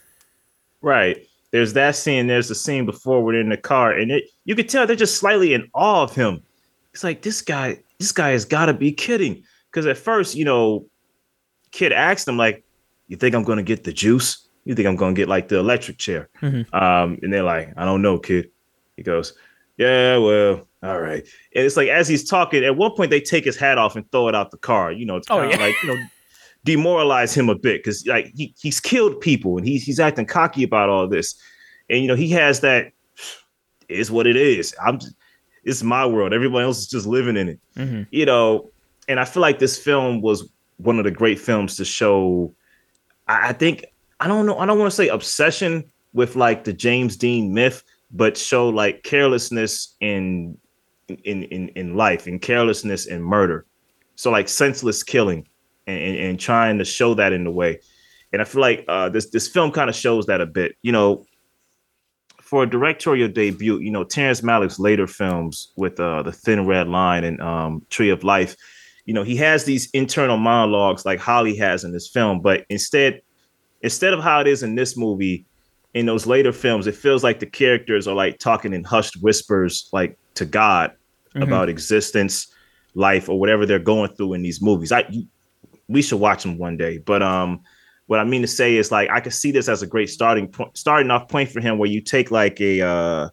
Right. 0.83 1.27
There's 1.53 1.73
that 1.75 1.97
scene. 1.97 2.27
There's 2.29 2.49
the 2.49 2.55
scene 2.55 2.87
before 2.87 3.23
we're 3.25 3.41
in 3.41 3.49
the 3.49 3.57
car, 3.57 3.93
and 3.93 4.11
it 4.13 4.25
you 4.45 4.55
could 4.55 4.69
tell 4.69 4.87
they're 4.87 4.97
just 4.97 5.19
slightly 5.19 5.53
in 5.53 5.69
awe 5.75 6.03
of 6.05 6.15
him. 6.15 6.43
It's 6.95 7.05
like 7.05 7.23
this 7.23 7.43
guy, 7.43 7.79
this 7.99 8.13
guy 8.13 8.31
has 8.31 8.45
got 8.45 8.67
to 8.67 8.73
be 8.75 8.93
kidding. 8.93 9.43
Because 9.71 9.87
at 9.87 9.97
first, 9.99 10.35
you 10.35 10.45
know, 10.45 10.87
kid 11.71 11.93
asked 11.93 12.27
him 12.27 12.37
like, 12.37 12.65
"You 13.09 13.17
think 13.17 13.35
I'm 13.35 13.45
gonna 13.45 13.63
get 13.63 13.85
the 13.85 13.93
juice? 13.93 14.47
You 14.65 14.75
think 14.75 14.89
I'm 14.89 14.97
gonna 14.97 15.15
get 15.15 15.29
like 15.29 15.49
the 15.49 15.59
electric 15.59 15.99
chair?" 15.99 16.29
Mhm. 16.43 16.73
Um, 16.75 17.19
and 17.23 17.33
they're 17.33 17.43
like, 17.45 17.73
"I 17.77 17.85
don't 17.85 18.03
know, 18.03 18.19
kid." 18.19 18.51
He 18.97 19.03
goes, 19.03 19.33
"Yeah, 19.79 20.19
well, 20.19 20.67
all 20.83 21.01
right." 21.01 21.23
And 21.55 21.65
it's 21.65 21.77
like 21.77 21.89
as 21.89 22.09
he's 22.09 22.29
talking, 22.29 22.65
at 22.65 22.77
one 22.77 22.93
point 22.97 23.11
they 23.11 23.21
take 23.21 23.45
his 23.45 23.57
hat 23.57 23.79
off 23.79 23.95
and 23.97 24.11
throw 24.11 24.29
it 24.29 24.35
out 24.35 24.51
the 24.51 24.59
car. 24.59 24.91
You 24.93 25.07
know, 25.07 25.17
it's 25.17 25.29
Oh, 25.31 25.39
kind 25.39 25.53
of 25.53 25.61
yeah. 25.61 25.67
like 25.67 25.83
you 25.83 25.95
know 25.95 26.01
demoralize 26.65 27.33
him 27.33 27.49
a 27.49 27.55
bit 27.55 27.83
because 27.83 28.07
like 28.07 28.31
he, 28.37 28.55
he's 28.61 28.81
killed 28.81 29.19
people 29.21 29.57
and 29.57 29.67
he's 29.67 29.83
he's 29.83 29.99
acting 29.99 30.27
cocky 30.27 30.63
about 30.63 30.91
all 30.91 31.09
this 31.09 31.35
and 31.89 32.03
you 32.03 32.07
know 32.07 32.15
he 32.15 32.29
has 32.29 32.61
that 32.61 32.93
is 33.89 34.11
what 34.11 34.27
it 34.27 34.37
is 34.37 34.75
i'm 34.85 34.99
it's 35.65 35.83
my 35.83 36.05
world 36.05 36.35
everybody 36.35 36.63
else 36.63 36.79
is 36.79 36.87
just 36.87 37.07
living 37.07 37.35
in 37.39 37.49
it 37.49 37.61
Mhm. 37.79 38.07
you 38.11 38.27
know 38.27 38.70
and 39.11 39.21
i 39.21 39.25
feel 39.25 39.41
like 39.41 39.59
this 39.59 39.79
film 39.79 40.21
was 40.21 40.51
one 40.79 40.99
of 40.99 41.05
the 41.05 41.11
great 41.11 41.39
films 41.39 41.77
to 41.77 41.85
show 41.85 42.55
i, 43.29 43.49
I 43.49 43.53
think 43.53 43.85
i 44.21 44.29
don't 44.29 44.47
know 44.47 44.59
i 44.59 44.67
don't 44.67 44.79
want 44.79 44.91
to 44.91 44.97
say 44.97 45.09
obsession 45.09 45.85
with 46.13 46.37
like 46.37 46.65
the 46.65 46.73
james 46.73 47.17
dean 47.17 47.53
myth 47.53 47.83
but 48.11 48.37
show 48.37 48.69
like 48.69 49.03
carelessness 49.03 49.97
in 50.01 50.57
in 51.25 51.45
in, 51.45 51.69
in 51.71 51.97
life 51.97 52.27
and 52.27 52.41
carelessness 52.41 53.07
in 53.07 53.23
murder 53.23 53.67
so 54.17 54.31
like 54.31 54.49
senseless 54.49 55.03
killing 55.03 55.47
and, 55.87 56.03
and, 56.03 56.17
and 56.17 56.41
trying 56.41 56.79
to 56.79 56.85
show 56.85 57.15
that 57.15 57.33
in 57.33 57.45
the 57.45 57.51
way. 57.51 57.81
And 58.33 58.41
I 58.41 58.45
feel 58.45 58.61
like 58.61 58.85
uh, 58.89 59.09
this 59.09 59.31
this 59.31 59.49
film 59.49 59.73
kind 59.73 59.91
of 59.91 59.97
shows 59.97 60.27
that 60.27 60.41
a 60.41 60.47
bit. 60.47 60.77
You 60.83 60.93
know, 60.93 61.25
for 62.41 62.63
a 62.63 62.71
directorial 62.71 63.29
debut, 63.29 63.79
you 63.79 63.91
know, 63.91 64.05
Terrence 64.05 64.41
Malick's 64.41 64.79
later 64.79 65.07
films 65.07 65.73
with 65.77 65.99
uh, 65.99 66.23
The 66.23 66.33
Thin 66.33 66.67
Red 66.67 66.89
Line 66.89 67.25
and 67.25 67.41
um, 67.41 67.83
Tree 67.91 68.11
of 68.11 68.23
Life, 68.23 68.57
you 69.11 69.15
know, 69.15 69.25
he 69.25 69.35
has 69.35 69.65
these 69.65 69.91
internal 69.91 70.37
monologues 70.37 71.05
like 71.05 71.19
Holly 71.19 71.57
has 71.57 71.83
in 71.83 71.91
this 71.91 72.07
film, 72.07 72.41
but 72.41 72.65
instead, 72.69 73.23
instead 73.81 74.15
of 74.15 74.21
how 74.21 74.41
it 74.41 74.47
is 74.47 74.63
in 74.63 74.77
this 74.77 74.97
movie, 74.97 75.47
in 75.95 76.07
those 76.07 76.29
later 76.29 76.53
films, 76.53 76.87
it 76.87 76.95
feels 76.95 77.25
like 77.25 77.41
the 77.41 77.47
characters 77.47 78.07
are 78.07 78.15
like 78.15 78.39
talking 78.39 78.73
in 78.73 78.85
hushed 78.85 79.17
whispers, 79.21 79.89
like 79.93 80.17
to 80.35 80.45
God 80.45 80.93
Mhm. 81.35 81.43
about 81.43 81.69
existence, 81.69 82.55
life 82.95 83.29
or 83.29 83.41
whatever 83.41 83.67
they're 83.67 83.81
going 83.81 84.13
through 84.13 84.35
in 84.35 84.43
these 84.43 84.63
movies. 84.63 84.93
I 84.93 85.05
we 85.89 86.03
should 86.03 86.21
watch 86.21 86.45
them 86.45 86.57
one 86.57 86.77
day. 86.77 86.99
But 86.99 87.21
um, 87.21 87.63
what 88.07 88.21
I 88.21 88.25
mean 88.25 88.43
to 88.43 88.47
say 88.61 88.77
is 88.77 88.93
like 88.93 89.11
I 89.11 89.19
could 89.19 89.35
see 89.35 89.51
this 89.51 89.69
as 89.69 89.83
a 89.83 89.89
great 89.89 90.09
starting 90.09 90.47
point, 90.47 90.77
starting 90.79 91.11
off 91.11 91.27
point 91.29 91.51
for 91.51 91.61
him, 91.61 91.79
where 91.79 91.91
you 91.91 92.01
take 92.01 92.31
like 92.31 92.61
a 92.61 92.81
uh, 92.81 93.29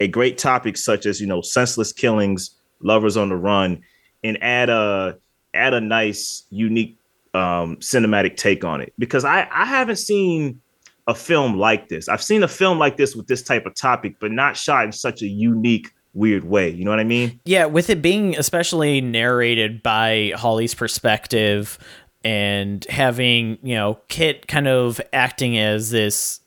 a 0.00 0.08
great 0.08 0.38
topic 0.38 0.78
such 0.78 1.04
as 1.04 1.20
you 1.20 1.26
know 1.26 1.42
senseless 1.42 1.92
killings, 1.92 2.56
lovers 2.82 3.18
on 3.18 3.28
the 3.28 3.36
run, 3.36 3.82
and 4.22 4.42
add 4.42 4.68
a 4.68 5.18
add 5.54 5.74
a 5.74 5.80
nice 5.80 6.44
unique 6.50 6.98
um, 7.34 7.76
cinematic 7.76 8.36
take 8.36 8.64
on 8.64 8.80
it. 8.80 8.92
Because 8.98 9.24
I 9.24 9.48
I 9.50 9.64
haven't 9.64 9.96
seen 9.96 10.60
a 11.06 11.14
film 11.14 11.58
like 11.58 11.88
this. 11.88 12.08
I've 12.08 12.22
seen 12.22 12.42
a 12.42 12.48
film 12.48 12.78
like 12.78 12.96
this 12.96 13.16
with 13.16 13.26
this 13.26 13.42
type 13.42 13.66
of 13.66 13.74
topic, 13.74 14.16
but 14.20 14.30
not 14.30 14.56
shot 14.56 14.84
in 14.84 14.92
such 14.92 15.22
a 15.22 15.26
unique 15.26 15.88
weird 16.14 16.44
way. 16.44 16.70
You 16.70 16.84
know 16.84 16.90
what 16.90 17.00
I 17.00 17.04
mean? 17.04 17.40
Yeah, 17.44 17.66
with 17.66 17.90
it 17.90 18.02
being 18.02 18.36
especially 18.36 19.00
narrated 19.00 19.82
by 19.82 20.32
Holly's 20.36 20.74
perspective 20.74 21.78
and 22.22 22.84
having, 22.86 23.58
you 23.62 23.74
know, 23.74 23.98
Kit 24.08 24.46
kind 24.46 24.68
of 24.68 25.00
acting 25.12 25.58
as 25.58 25.90
this 25.90 26.39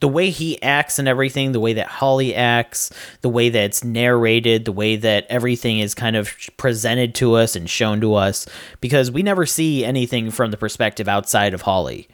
the 0.00 0.08
way 0.08 0.30
he 0.30 0.60
acts 0.62 0.98
and 0.98 1.08
everything, 1.08 1.52
the 1.52 1.60
way 1.60 1.72
that 1.74 1.86
Holly 1.86 2.34
acts, 2.34 2.90
the 3.20 3.28
way 3.28 3.48
that 3.48 3.64
it's 3.64 3.82
narrated, 3.82 4.64
the 4.64 4.72
way 4.72 4.96
that 4.96 5.26
everything 5.28 5.78
is 5.78 5.94
kind 5.94 6.16
of 6.16 6.34
presented 6.56 7.14
to 7.16 7.34
us 7.34 7.56
and 7.56 7.68
shown 7.68 8.00
to 8.00 8.14
us, 8.14 8.46
because 8.80 9.10
we 9.10 9.22
never 9.22 9.46
see 9.46 9.84
anything 9.84 10.30
from 10.30 10.50
the 10.50 10.56
perspective 10.56 11.08
outside 11.08 11.54
of 11.54 11.62
Holly. 11.62 12.08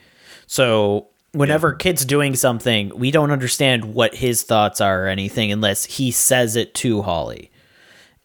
So 0.46 1.08
whenever 1.32 1.70
yeah. 1.70 1.76
Kit's 1.78 2.04
doing 2.04 2.34
something, 2.34 2.92
we 2.96 3.10
don't 3.10 3.30
understand 3.30 3.94
what 3.94 4.14
his 4.14 4.42
thoughts 4.42 4.80
are 4.80 5.04
or 5.04 5.08
anything 5.08 5.52
unless 5.52 5.84
he 5.84 6.10
says 6.10 6.56
it 6.56 6.74
to 6.76 7.02
Holly. 7.02 7.50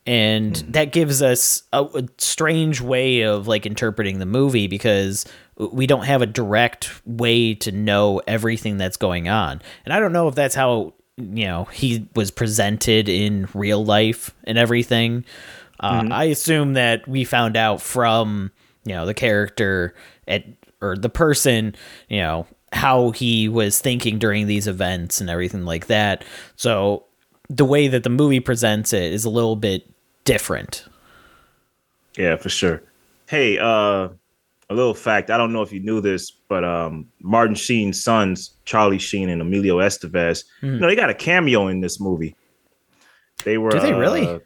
And 0.06 0.54
mm. 0.54 0.74
that 0.74 0.92
gives 0.92 1.22
us 1.22 1.64
a, 1.72 1.84
a, 1.84 2.04
strange 2.18 2.82
way 2.82 3.22
of 3.22 3.48
like 3.48 3.66
interpreting 3.66 4.20
the 4.20 4.26
movie 4.26 4.68
because 4.68 5.26
we 5.58 5.88
don't 5.88 6.06
have 6.06 6.22
a 6.22 6.26
direct 6.26 6.92
way 7.06 7.54
to 7.56 7.72
know 7.72 8.22
everything 8.28 8.78
that's 8.78 8.98
going 8.98 9.30
on. 9.30 9.62
And 9.86 9.94
I 9.94 10.00
don't 10.00 10.14
know 10.14 10.28
if 10.28 10.36
that's 10.36 10.56
how, 10.56 10.94
you 11.18 11.46
know, 11.46 11.66
he 11.66 12.08
was 12.16 12.32
presented 12.32 13.08
in 13.08 13.48
real 13.54 13.84
life 13.84 14.34
and 14.46 14.58
everything. 14.58 15.26
Uh, 15.80 16.02
mm-hmm. 16.02 16.14
I 16.14 16.26
assume 16.26 16.74
that 16.74 17.08
we 17.08 17.24
found 17.24 17.58
out 17.58 17.82
from, 17.82 18.52
you 18.86 18.94
know, 18.94 19.06
the 19.06 19.14
character 19.14 19.96
at 20.28 20.46
or 20.82 20.98
the 20.98 21.10
person, 21.10 21.76
you 22.10 22.20
know, 22.20 22.48
how 22.72 23.12
he 23.12 23.48
was 23.48 23.80
thinking 23.80 24.18
during 24.18 24.48
these 24.48 24.68
events 24.68 25.22
and 25.22 25.30
everything 25.30 25.66
like 25.66 25.88
that. 25.88 26.26
So 26.56 27.06
the 27.50 27.66
way 27.66 27.88
that 27.88 28.04
the 28.04 28.10
movie 28.10 28.40
presents 28.40 28.94
it 28.94 29.14
is 29.14 29.26
a 29.26 29.30
little 29.30 29.56
bit 29.56 29.90
different. 30.26 30.86
Yeah, 32.18 32.36
for 32.38 32.50
sure. 32.50 32.82
Hey, 33.28 33.58
uh 33.60 34.10
a 34.74 34.76
little 34.76 34.94
fact, 34.94 35.30
I 35.30 35.38
don't 35.38 35.54
know 35.54 35.62
if 35.62 35.72
you 35.72 35.80
knew 35.80 36.02
this, 36.02 36.32
but 36.32 36.64
um 36.64 37.08
Martin 37.22 37.56
Sheen's 37.56 38.04
sons, 38.04 38.58
Charlie 38.66 39.00
Sheen 39.00 39.30
and 39.30 39.42
Emilio 39.42 39.78
Estevez, 39.78 40.44
mm. 40.62 40.74
you 40.74 40.80
know, 40.80 40.88
they 40.88 40.96
got 40.96 41.10
a 41.10 41.14
cameo 41.14 41.68
in 41.68 41.82
this 41.82 42.00
movie. 42.00 42.36
They 43.44 43.58
were 43.58 43.72
Do 43.72 43.80
they 43.80 43.94
really? 43.94 44.28
Uh, 44.28 44.40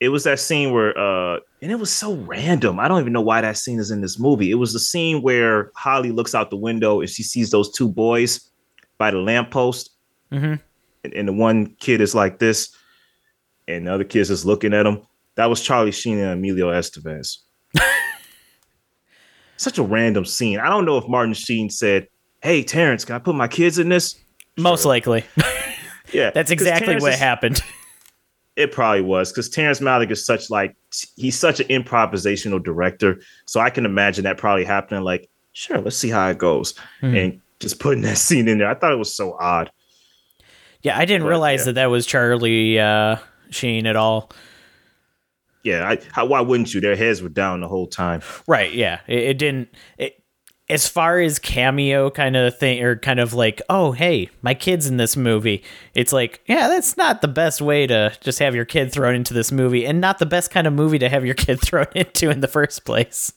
it 0.00 0.08
was 0.08 0.24
that 0.24 0.40
scene 0.40 0.72
where 0.72 0.96
uh 0.98 1.38
and 1.62 1.72
it 1.72 1.76
was 1.76 1.90
so 1.90 2.14
random. 2.14 2.78
I 2.78 2.88
don't 2.88 3.00
even 3.00 3.12
know 3.12 3.22
why 3.22 3.40
that 3.40 3.56
scene 3.56 3.78
is 3.78 3.90
in 3.90 4.00
this 4.00 4.18
movie. 4.18 4.50
It 4.50 4.56
was 4.56 4.72
the 4.72 4.78
scene 4.78 5.22
where 5.22 5.70
Holly 5.74 6.10
looks 6.10 6.34
out 6.34 6.50
the 6.50 6.56
window 6.56 7.00
and 7.00 7.08
she 7.08 7.22
sees 7.22 7.50
those 7.50 7.72
two 7.72 7.88
boys 7.88 8.50
by 8.98 9.10
the 9.10 9.18
lamppost. 9.18 9.90
Mm-hmm. 10.32 10.54
And, 11.04 11.14
and 11.14 11.28
the 11.28 11.32
one 11.32 11.74
kid 11.80 12.00
is 12.00 12.14
like 12.14 12.38
this, 12.38 12.74
and 13.68 13.86
the 13.86 13.92
other 13.92 14.04
kid's 14.04 14.28
just 14.28 14.44
looking 14.44 14.72
at 14.72 14.86
him. 14.86 15.02
That 15.36 15.50
was 15.50 15.60
Charlie 15.60 15.92
Sheen 15.92 16.18
and 16.18 16.32
Emilio 16.32 16.70
Estevez. 16.70 17.38
Such 19.64 19.78
a 19.78 19.82
random 19.82 20.26
scene. 20.26 20.58
I 20.58 20.68
don't 20.68 20.84
know 20.84 20.98
if 20.98 21.08
Martin 21.08 21.32
Sheen 21.32 21.70
said, 21.70 22.06
Hey, 22.42 22.62
Terrence, 22.62 23.02
can 23.02 23.14
I 23.14 23.18
put 23.18 23.34
my 23.34 23.48
kids 23.48 23.78
in 23.78 23.88
this? 23.88 24.14
Most 24.58 24.82
sure. 24.82 24.90
likely. 24.90 25.24
yeah. 26.12 26.30
That's 26.34 26.50
exactly 26.50 26.96
what 26.96 27.14
is, 27.14 27.18
happened. 27.18 27.62
It 28.56 28.70
probably 28.70 29.00
was 29.00 29.32
because 29.32 29.48
Terrence 29.48 29.80
Malick 29.80 30.12
is 30.12 30.24
such 30.24 30.48
like 30.48 30.76
he's 31.16 31.36
such 31.36 31.58
an 31.58 31.66
improvisational 31.66 32.62
director. 32.62 33.20
So 33.46 33.58
I 33.58 33.68
can 33.68 33.84
imagine 33.84 34.22
that 34.24 34.38
probably 34.38 34.64
happening. 34.64 35.02
Like, 35.02 35.28
sure, 35.54 35.80
let's 35.80 35.96
see 35.96 36.08
how 36.08 36.28
it 36.28 36.38
goes, 36.38 36.74
mm. 37.02 37.18
and 37.20 37.40
just 37.58 37.80
putting 37.80 38.02
that 38.02 38.16
scene 38.16 38.46
in 38.46 38.58
there. 38.58 38.68
I 38.68 38.74
thought 38.74 38.92
it 38.92 38.96
was 38.96 39.12
so 39.12 39.36
odd. 39.40 39.72
Yeah, 40.82 40.96
I 40.96 41.04
didn't 41.04 41.24
but, 41.24 41.30
realize 41.30 41.62
yeah. 41.62 41.64
that 41.64 41.72
that 41.72 41.86
was 41.86 42.06
Charlie 42.06 42.78
uh, 42.78 43.16
Sheen 43.50 43.88
at 43.88 43.96
all. 43.96 44.30
Yeah, 45.64 45.88
I, 45.88 45.98
how, 46.12 46.26
why 46.26 46.40
wouldn't 46.40 46.74
you? 46.74 46.80
Their 46.80 46.94
heads 46.94 47.22
were 47.22 47.28
down 47.28 47.60
the 47.60 47.68
whole 47.68 47.86
time. 47.86 48.20
Right. 48.46 48.72
Yeah, 48.72 49.00
it, 49.06 49.18
it 49.18 49.38
didn't. 49.38 49.68
It, 49.98 50.24
as 50.68 50.88
far 50.88 51.20
as 51.20 51.38
cameo 51.38 52.10
kind 52.10 52.36
of 52.36 52.56
thing 52.58 52.82
or 52.82 52.96
kind 52.96 53.20
of 53.20 53.34
like 53.34 53.60
oh 53.68 53.92
hey 53.92 54.30
my 54.42 54.54
kid's 54.54 54.86
in 54.86 54.96
this 54.96 55.16
movie 55.16 55.62
it's 55.94 56.12
like 56.12 56.40
yeah 56.46 56.68
that's 56.68 56.96
not 56.96 57.20
the 57.20 57.28
best 57.28 57.60
way 57.60 57.86
to 57.86 58.12
just 58.20 58.38
have 58.38 58.54
your 58.54 58.64
kid 58.64 58.90
thrown 58.90 59.14
into 59.14 59.34
this 59.34 59.52
movie 59.52 59.84
and 59.84 60.00
not 60.00 60.18
the 60.18 60.26
best 60.26 60.50
kind 60.50 60.66
of 60.66 60.72
movie 60.72 60.98
to 60.98 61.08
have 61.08 61.24
your 61.24 61.34
kid 61.34 61.60
thrown 61.62 61.86
into 61.94 62.30
in 62.30 62.40
the 62.40 62.48
first 62.48 62.84
place 62.84 63.32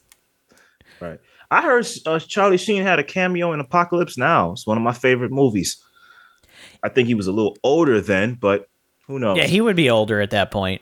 right 1.00 1.20
i 1.52 1.62
heard 1.62 1.86
uh, 2.06 2.20
charlie 2.20 2.58
sheen 2.58 2.82
had 2.82 3.00
a 3.00 3.04
cameo 3.04 3.52
in 3.52 3.60
apocalypse 3.60 4.18
now 4.18 4.52
it's 4.52 4.66
one 4.66 4.78
of 4.78 4.84
my 4.84 4.94
favorite 4.94 5.32
movies 5.32 5.84
i 6.84 6.90
think 6.90 7.08
he 7.08 7.14
was 7.14 7.28
a 7.28 7.32
little 7.32 7.58
older 7.64 8.00
then 8.00 8.36
but 8.36 8.70
who 9.06 9.20
knows 9.20 9.38
yeah 9.38 9.46
he 9.46 9.60
would 9.60 9.76
be 9.76 9.90
older 9.90 10.22
at 10.22 10.32
that 10.32 10.50
point 10.50 10.82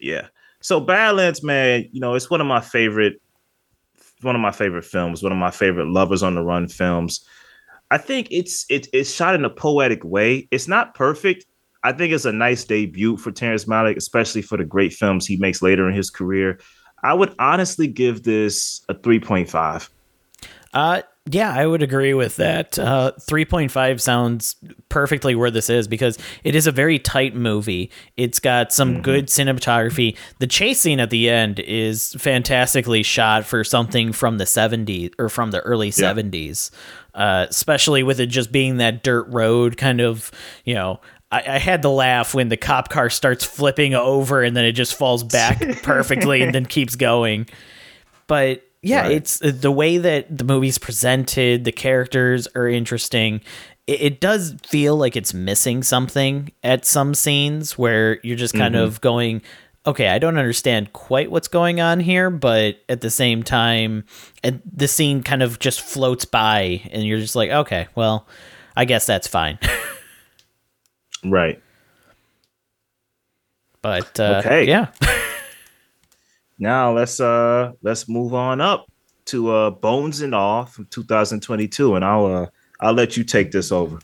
yeah 0.00 0.26
so 0.60 0.80
badlands 0.80 1.42
man 1.42 1.88
you 1.92 2.00
know 2.00 2.14
it's 2.14 2.30
one 2.30 2.40
of 2.40 2.46
my 2.46 2.60
favorite 2.60 3.20
one 4.22 4.34
of 4.34 4.40
my 4.40 4.50
favorite 4.50 4.84
films, 4.84 5.22
one 5.22 5.32
of 5.32 5.38
my 5.38 5.50
favorite 5.50 5.88
lovers 5.88 6.22
on 6.22 6.34
the 6.34 6.42
run 6.42 6.68
films. 6.68 7.24
I 7.90 7.98
think 7.98 8.28
it's 8.30 8.66
it, 8.68 8.88
it's 8.92 9.12
shot 9.12 9.34
in 9.34 9.44
a 9.44 9.50
poetic 9.50 10.04
way. 10.04 10.48
It's 10.50 10.68
not 10.68 10.94
perfect. 10.94 11.46
I 11.84 11.92
think 11.92 12.12
it's 12.12 12.24
a 12.24 12.32
nice 12.32 12.64
debut 12.64 13.16
for 13.16 13.30
Terrence 13.30 13.64
Malick, 13.64 13.96
especially 13.96 14.42
for 14.42 14.58
the 14.58 14.64
great 14.64 14.92
films 14.92 15.26
he 15.26 15.36
makes 15.36 15.62
later 15.62 15.88
in 15.88 15.94
his 15.94 16.10
career. 16.10 16.58
I 17.02 17.14
would 17.14 17.34
honestly 17.38 17.86
give 17.86 18.24
this 18.24 18.84
a 18.88 18.94
3.5. 18.94 19.88
Uh 20.74 21.02
yeah, 21.30 21.52
I 21.52 21.66
would 21.66 21.82
agree 21.82 22.14
with 22.14 22.36
that. 22.36 22.78
Uh, 22.78 23.12
3.5 23.20 24.00
sounds 24.00 24.56
perfectly 24.88 25.34
where 25.34 25.50
this 25.50 25.68
is 25.68 25.86
because 25.86 26.18
it 26.44 26.54
is 26.54 26.66
a 26.66 26.72
very 26.72 26.98
tight 26.98 27.34
movie. 27.34 27.90
It's 28.16 28.40
got 28.40 28.72
some 28.72 28.94
mm-hmm. 28.94 29.02
good 29.02 29.26
cinematography. 29.26 30.16
The 30.38 30.46
chase 30.46 30.80
scene 30.80 31.00
at 31.00 31.10
the 31.10 31.28
end 31.28 31.60
is 31.60 32.14
fantastically 32.18 33.02
shot 33.02 33.44
for 33.44 33.62
something 33.64 34.12
from 34.12 34.38
the 34.38 34.44
70s 34.44 35.14
or 35.18 35.28
from 35.28 35.50
the 35.50 35.60
early 35.60 35.88
yeah. 35.88 36.14
70s, 36.14 36.70
uh, 37.14 37.46
especially 37.48 38.02
with 38.02 38.20
it 38.20 38.26
just 38.26 38.50
being 38.50 38.78
that 38.78 39.02
dirt 39.02 39.28
road 39.28 39.76
kind 39.76 40.00
of, 40.00 40.30
you 40.64 40.74
know. 40.74 41.00
I, 41.30 41.42
I 41.46 41.58
had 41.58 41.82
to 41.82 41.90
laugh 41.90 42.32
when 42.32 42.48
the 42.48 42.56
cop 42.56 42.88
car 42.88 43.10
starts 43.10 43.44
flipping 43.44 43.94
over 43.94 44.42
and 44.42 44.56
then 44.56 44.64
it 44.64 44.72
just 44.72 44.94
falls 44.94 45.22
back 45.22 45.60
perfectly 45.82 46.40
and 46.40 46.54
then 46.54 46.64
keeps 46.64 46.96
going. 46.96 47.46
But 48.28 48.67
yeah, 48.88 49.02
right. 49.02 49.12
it's 49.12 49.42
uh, 49.42 49.52
the 49.54 49.70
way 49.70 49.98
that 49.98 50.36
the 50.36 50.44
movie's 50.44 50.78
presented, 50.78 51.64
the 51.64 51.72
characters 51.72 52.48
are 52.54 52.68
interesting. 52.68 53.40
It, 53.86 54.00
it, 54.00 54.20
does 54.20 54.54
feel 54.66 54.96
like 54.96 55.16
it's 55.16 55.32
missing 55.32 55.82
something 55.82 56.50
at 56.62 56.84
some 56.84 57.14
scenes 57.14 57.76
where 57.76 58.20
you're 58.22 58.36
just 58.36 58.54
kind 58.54 58.74
mm-hmm. 58.74 58.84
of 58.84 59.00
going, 59.00 59.42
okay, 59.86 60.08
I 60.08 60.18
don't 60.18 60.38
understand 60.38 60.92
quite 60.92 61.30
what's 61.30 61.48
going 61.48 61.80
on 61.80 62.00
here, 62.00 62.30
but 62.30 62.82
at 62.88 63.00
the 63.00 63.10
same 63.10 63.42
time, 63.42 64.04
and 64.42 64.60
the 64.70 64.88
scene 64.88 65.22
kind 65.22 65.42
of 65.42 65.58
just 65.58 65.80
floats 65.80 66.24
by, 66.24 66.82
and 66.90 67.04
you're 67.04 67.20
just 67.20 67.36
like, 67.36 67.50
okay, 67.50 67.88
well, 67.94 68.26
I 68.76 68.84
guess 68.84 69.06
that's 69.06 69.26
fine. 69.26 69.58
right. 71.24 71.60
But 73.80 74.18
uh, 74.20 74.42
okay, 74.44 74.66
yeah. 74.66 74.88
now 76.58 76.92
let's 76.92 77.20
uh 77.20 77.72
let's 77.82 78.08
move 78.08 78.34
on 78.34 78.60
up 78.60 78.86
to 79.26 79.50
uh 79.50 79.70
Bones 79.70 80.20
and 80.20 80.34
All 80.34 80.66
from 80.66 80.86
2022, 80.86 81.94
and 81.94 82.04
I'll 82.04 82.26
uh 82.26 82.46
I'll 82.80 82.94
let 82.94 83.16
you 83.16 83.24
take 83.24 83.50
this 83.52 83.72
over. 83.72 83.98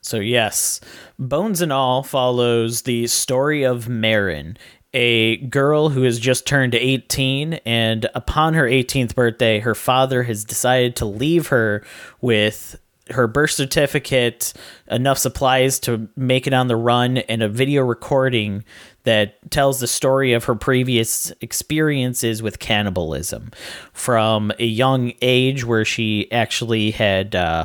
So 0.00 0.18
yes, 0.18 0.80
Bones 1.18 1.60
and 1.60 1.72
All 1.72 2.02
follows 2.02 2.82
the 2.82 3.06
story 3.06 3.62
of 3.62 3.88
Maren, 3.88 4.56
a 4.92 5.38
girl 5.46 5.90
who 5.90 6.02
has 6.02 6.18
just 6.18 6.46
turned 6.46 6.74
18 6.74 7.54
and 7.64 8.08
upon 8.14 8.54
her 8.54 8.64
18th 8.64 9.14
birthday 9.14 9.60
her 9.60 9.74
father 9.74 10.24
has 10.24 10.44
decided 10.44 10.96
to 10.96 11.04
leave 11.06 11.48
her 11.48 11.84
with 12.20 12.78
her 13.10 13.26
birth 13.26 13.50
certificate, 13.50 14.52
enough 14.90 15.18
supplies 15.18 15.78
to 15.80 16.08
make 16.16 16.46
it 16.46 16.52
on 16.52 16.68
the 16.68 16.76
run, 16.76 17.18
and 17.18 17.42
a 17.42 17.48
video 17.48 17.82
recording 17.82 18.64
that 19.04 19.50
tells 19.50 19.80
the 19.80 19.86
story 19.86 20.32
of 20.32 20.44
her 20.44 20.54
previous 20.54 21.32
experiences 21.40 22.42
with 22.42 22.58
cannibalism 22.58 23.50
from 23.92 24.52
a 24.58 24.66
young 24.66 25.12
age 25.22 25.64
where 25.64 25.84
she 25.84 26.30
actually 26.30 26.92
had 26.92 27.34
uh, 27.34 27.64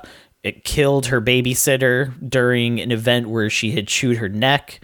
killed 0.64 1.08
her 1.08 1.22
babysitter 1.22 2.14
during 2.30 2.80
an 2.80 2.92
event 2.92 3.30
where 3.30 3.50
she 3.50 3.72
had 3.72 3.88
chewed 3.88 4.18
her 4.18 4.30
neck 4.30 4.80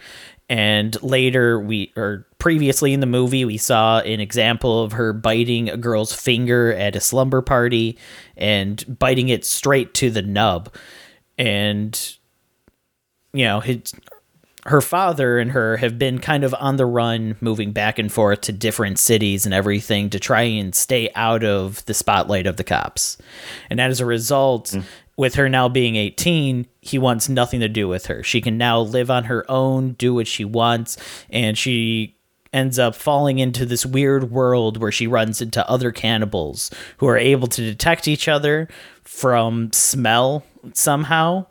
And 0.49 1.01
later, 1.01 1.59
we 1.59 1.93
or 1.95 2.27
previously 2.37 2.93
in 2.93 2.99
the 2.99 3.05
movie, 3.05 3.45
we 3.45 3.57
saw 3.57 3.99
an 4.01 4.19
example 4.19 4.83
of 4.83 4.91
her 4.91 5.13
biting 5.13 5.69
a 5.69 5.77
girl's 5.77 6.13
finger 6.13 6.73
at 6.73 6.95
a 6.95 6.99
slumber 6.99 7.41
party 7.41 7.97
and 8.35 8.83
biting 8.99 9.29
it 9.29 9.45
straight 9.45 9.93
to 9.95 10.09
the 10.11 10.21
nub. 10.21 10.73
And 11.37 12.17
you 13.33 13.45
know, 13.45 13.61
his, 13.61 13.93
her 14.65 14.81
father 14.81 15.39
and 15.39 15.51
her 15.51 15.77
have 15.77 15.99
been 15.99 16.19
kind 16.19 16.43
of 16.43 16.55
on 16.57 16.77
the 16.77 16.85
run, 16.85 17.35
moving 17.41 17.71
back 17.71 17.99
and 17.99 18.11
forth 18.11 18.41
to 18.41 18.51
different 18.51 18.97
cities 18.97 19.45
and 19.45 19.53
everything 19.53 20.09
to 20.09 20.19
try 20.19 20.43
and 20.43 20.73
stay 20.73 21.09
out 21.15 21.43
of 21.43 21.83
the 21.85 21.93
spotlight 21.93 22.47
of 22.47 22.57
the 22.57 22.63
cops. 22.63 23.17
And 23.69 23.81
as 23.81 23.99
a 23.99 24.05
result, 24.05 24.67
mm. 24.67 24.83
with 25.17 25.35
her 25.35 25.49
now 25.49 25.67
being 25.67 25.95
18, 25.95 26.65
he 26.81 26.97
wants 26.97 27.27
nothing 27.27 27.59
to 27.59 27.67
do 27.67 27.87
with 27.87 28.05
her. 28.05 28.23
She 28.23 28.39
can 28.39 28.57
now 28.57 28.79
live 28.79 29.11
on 29.11 29.25
her 29.25 29.49
own, 29.51 29.93
do 29.93 30.13
what 30.13 30.27
she 30.27 30.45
wants, 30.45 30.97
and 31.29 31.57
she 31.57 32.15
ends 32.53 32.77
up 32.79 32.95
falling 32.95 33.39
into 33.39 33.65
this 33.65 33.85
weird 33.85 34.31
world 34.31 34.77
where 34.77 34.91
she 34.91 35.07
runs 35.07 35.41
into 35.41 35.67
other 35.67 35.91
cannibals 35.91 36.69
who 36.97 37.07
are 37.07 37.17
able 37.17 37.47
to 37.47 37.61
detect 37.61 38.07
each 38.07 38.27
other 38.27 38.69
from 39.03 39.73
smell 39.73 40.45
somehow. 40.73 41.45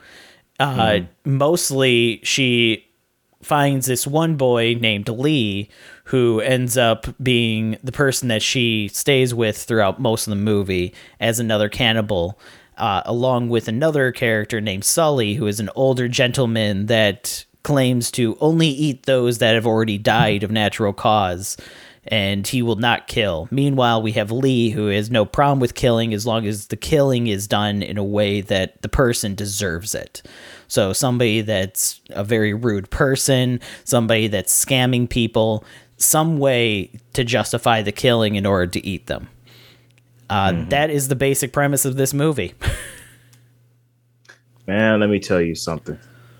Uh, 0.60 0.76
mm. 0.76 1.08
Mostly, 1.24 2.20
she 2.22 2.86
finds 3.42 3.86
this 3.86 4.06
one 4.06 4.36
boy 4.36 4.74
named 4.74 5.08
Lee 5.08 5.68
who 6.04 6.40
ends 6.40 6.76
up 6.76 7.06
being 7.22 7.76
the 7.82 7.92
person 7.92 8.28
that 8.28 8.42
she 8.42 8.88
stays 8.88 9.34
with 9.34 9.56
throughout 9.56 10.00
most 10.00 10.26
of 10.26 10.30
the 10.30 10.36
movie 10.36 10.94
as 11.20 11.38
another 11.38 11.68
cannibal. 11.68 12.38
Uh, 12.78 13.02
along 13.04 13.50
with 13.50 13.68
another 13.68 14.10
character 14.10 14.60
named 14.60 14.82
Sully, 14.82 15.34
who 15.34 15.46
is 15.46 15.60
an 15.60 15.68
older 15.74 16.08
gentleman 16.08 16.86
that 16.86 17.44
claims 17.62 18.10
to 18.12 18.36
only 18.40 18.68
eat 18.68 19.04
those 19.04 19.38
that 19.38 19.54
have 19.54 19.66
already 19.66 19.98
died 19.98 20.42
of 20.42 20.50
natural 20.50 20.92
cause, 20.92 21.56
and 22.08 22.46
he 22.46 22.62
will 22.62 22.76
not 22.76 23.06
kill. 23.06 23.48
Meanwhile, 23.50 24.02
we 24.02 24.12
have 24.12 24.32
Lee, 24.32 24.70
who 24.70 24.88
has 24.88 25.10
no 25.10 25.24
problem 25.24 25.60
with 25.60 25.74
killing 25.74 26.12
as 26.12 26.26
long 26.26 26.46
as 26.46 26.66
the 26.66 26.76
killing 26.76 27.28
is 27.28 27.46
done 27.46 27.82
in 27.82 27.96
a 27.96 28.04
way 28.04 28.40
that 28.40 28.82
the 28.82 28.88
person 28.88 29.34
deserves 29.34 29.94
it. 29.94 30.22
So 30.66 30.92
somebody 30.92 31.42
that's 31.42 32.00
a 32.10 32.24
very 32.24 32.54
rude 32.54 32.90
person, 32.90 33.60
somebody 33.84 34.26
that's 34.26 34.64
scamming 34.64 35.08
people, 35.08 35.64
some 35.96 36.38
way 36.38 36.90
to 37.12 37.22
justify 37.22 37.82
the 37.82 37.92
killing 37.92 38.34
in 38.34 38.46
order 38.46 38.70
to 38.72 38.84
eat 38.84 39.06
them. 39.06 39.28
Uh, 40.28 40.50
mm-hmm. 40.50 40.68
that 40.70 40.90
is 40.90 41.08
the 41.08 41.16
basic 41.16 41.52
premise 41.52 41.84
of 41.84 41.96
this 41.96 42.14
movie. 42.14 42.54
Man, 44.66 45.00
let 45.00 45.10
me 45.10 45.20
tell 45.20 45.40
you 45.40 45.54
something. 45.54 45.98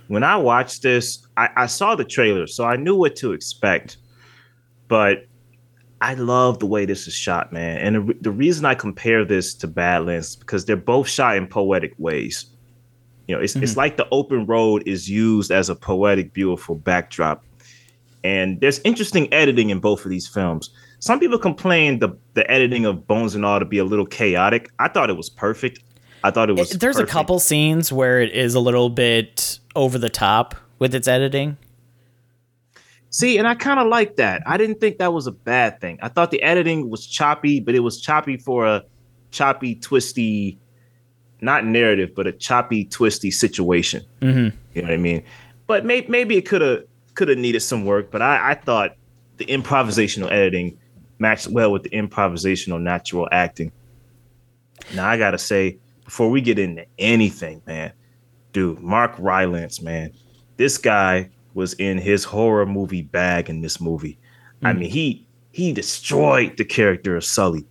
When 0.09 0.25
I 0.25 0.37
watched 0.37 0.83
this, 0.83 1.25
I, 1.37 1.49
I 1.57 1.67
saw 1.67 1.95
the 1.95 2.05
trailer, 2.05 2.47
so 2.47 2.65
I 2.65 2.77
knew 2.77 2.97
what 2.97 3.17
to 3.17 3.33
expect. 3.33 3.99
But 4.89 5.27
I 6.03 6.15
love 6.15 6.59
the 6.59 6.67
way 6.67 6.85
this 6.85 7.07
is 7.07 7.15
shot, 7.15 7.53
man. 7.53 7.79
And 7.79 8.09
the, 8.09 8.15
the 8.23 8.31
reason 8.33 8.65
I 8.65 8.75
compare 8.75 9.25
this 9.25 9.55
to 9.55 9.69
Badlands 9.69 10.31
is 10.31 10.37
because 10.37 10.65
they're 10.65 10.77
both 10.77 11.09
shot 11.09 11.37
in 11.37 11.47
poetic 11.47 11.95
ways. 11.97 12.47
You 13.29 13.37
know, 13.37 13.41
it's 13.41 13.55
mm-hmm. 13.55 13.63
it's 13.63 13.77
like 13.77 13.97
the 13.97 14.09
open 14.11 14.45
road 14.47 14.83
is 14.85 15.09
used 15.09 15.53
as 15.53 15.69
a 15.69 15.77
poetic, 15.77 16.33
beautiful 16.33 16.75
backdrop. 16.75 17.45
And 18.25 18.61
there's 18.61 18.81
interesting 18.81 19.33
editing 19.33 19.71
in 19.71 19.79
both 19.79 20.05
of 20.05 20.11
these 20.11 20.27
films. 20.27 20.71
Some 20.99 21.21
people 21.21 21.39
complain 21.39 22.01
the 22.01 22.11
the 22.35 22.51
editing 22.51 22.85
of 22.85 23.07
Bones 23.07 23.37
and 23.37 23.45
All 23.45 23.61
to 23.61 23.65
be 23.65 23.79
a 23.79 23.85
little 23.85 24.07
chaotic. 24.07 24.71
I 24.81 24.89
thought 24.89 25.09
it 25.09 25.17
was 25.17 25.31
perfect. 25.31 25.85
I 26.25 26.33
thought 26.33 26.51
it 26.51 26.57
was. 26.57 26.71
There's 26.71 26.97
perfect. 26.97 27.11
a 27.11 27.13
couple 27.13 27.39
scenes 27.39 27.93
where 27.93 28.21
it 28.21 28.33
is 28.33 28.57
a 28.57 28.61
little 28.61 28.91
bit 28.91 29.61
over 29.77 29.99
the 29.99 30.11
top 30.11 30.57
with 30.81 30.97
its 30.97 31.07
editing. 31.07 31.59
See, 33.13 33.37
and 33.37 33.47
I 33.47 33.55
kind 33.55 33.79
of 33.79 33.89
like 33.89 34.17
that. 34.17 34.43
I 34.47 34.57
didn't 34.57 34.81
think 34.81 34.99
that 34.99 35.13
was 35.13 35.27
a 35.27 35.33
bad 35.33 35.81
thing. 35.81 35.99
I 36.03 36.09
thought 36.09 36.31
the 36.31 36.43
editing 36.43 36.89
was 36.89 37.07
choppy, 37.07 37.61
but 37.61 37.75
it 37.75 37.81
was 37.81 38.01
choppy 38.01 38.39
for 38.39 38.67
a 38.67 38.85
choppy, 39.31 39.75
twisty 39.75 40.59
not 41.43 41.67
narrative, 41.67 42.15
but 42.15 42.27
a 42.27 42.33
choppy, 42.33 42.85
twisty 42.85 43.31
situation. 43.31 44.03
Mm-hmm. 44.21 44.57
You 44.75 44.83
know 44.83 44.89
what 44.89 44.95
I 44.95 44.97
mean? 44.97 45.25
But 45.67 45.85
may, 45.85 46.07
maybe 46.09 46.37
it 46.37 46.43
could 46.43 46.63
have 46.63 46.85
could 47.15 47.29
have 47.29 47.37
needed 47.37 47.61
some 47.61 47.85
work. 47.85 48.11
But 48.11 48.23
I, 48.23 48.53
I 48.53 48.55
thought 48.55 48.97
the 49.37 49.45
improvisational 49.45 50.31
editing 50.31 50.79
matched 51.19 51.49
well 51.49 51.71
with 51.71 51.83
the 51.83 51.91
improvisational 51.91 52.81
natural 52.81 53.29
acting. 53.31 53.73
Now 54.95 55.07
I 55.07 55.19
gotta 55.19 55.39
say, 55.39 55.79
before 56.05 56.31
we 56.31 56.41
get 56.41 56.59
into 56.59 56.87
anything, 56.99 57.61
man, 57.67 57.93
dude, 58.53 58.81
Mark 58.81 59.15
Rylance, 59.19 59.83
man, 59.83 60.13
this 60.57 60.79
guy 60.79 61.29
was 61.55 61.75
in 61.75 61.99
his 61.99 62.25
horror 62.25 62.67
movie 62.67 63.03
bag 63.03 63.51
in 63.51 63.61
this 63.61 63.81
movie. 63.81 64.19
Mm-hmm. 64.57 64.67
I 64.67 64.73
mm. 64.73 64.79
mean, 64.79 64.91
he 64.91 65.27
he 65.53 65.73
destroyed 65.73 66.57
the 66.57 66.65
character 66.65 67.17
of 67.17 67.25
Sully 67.25 67.67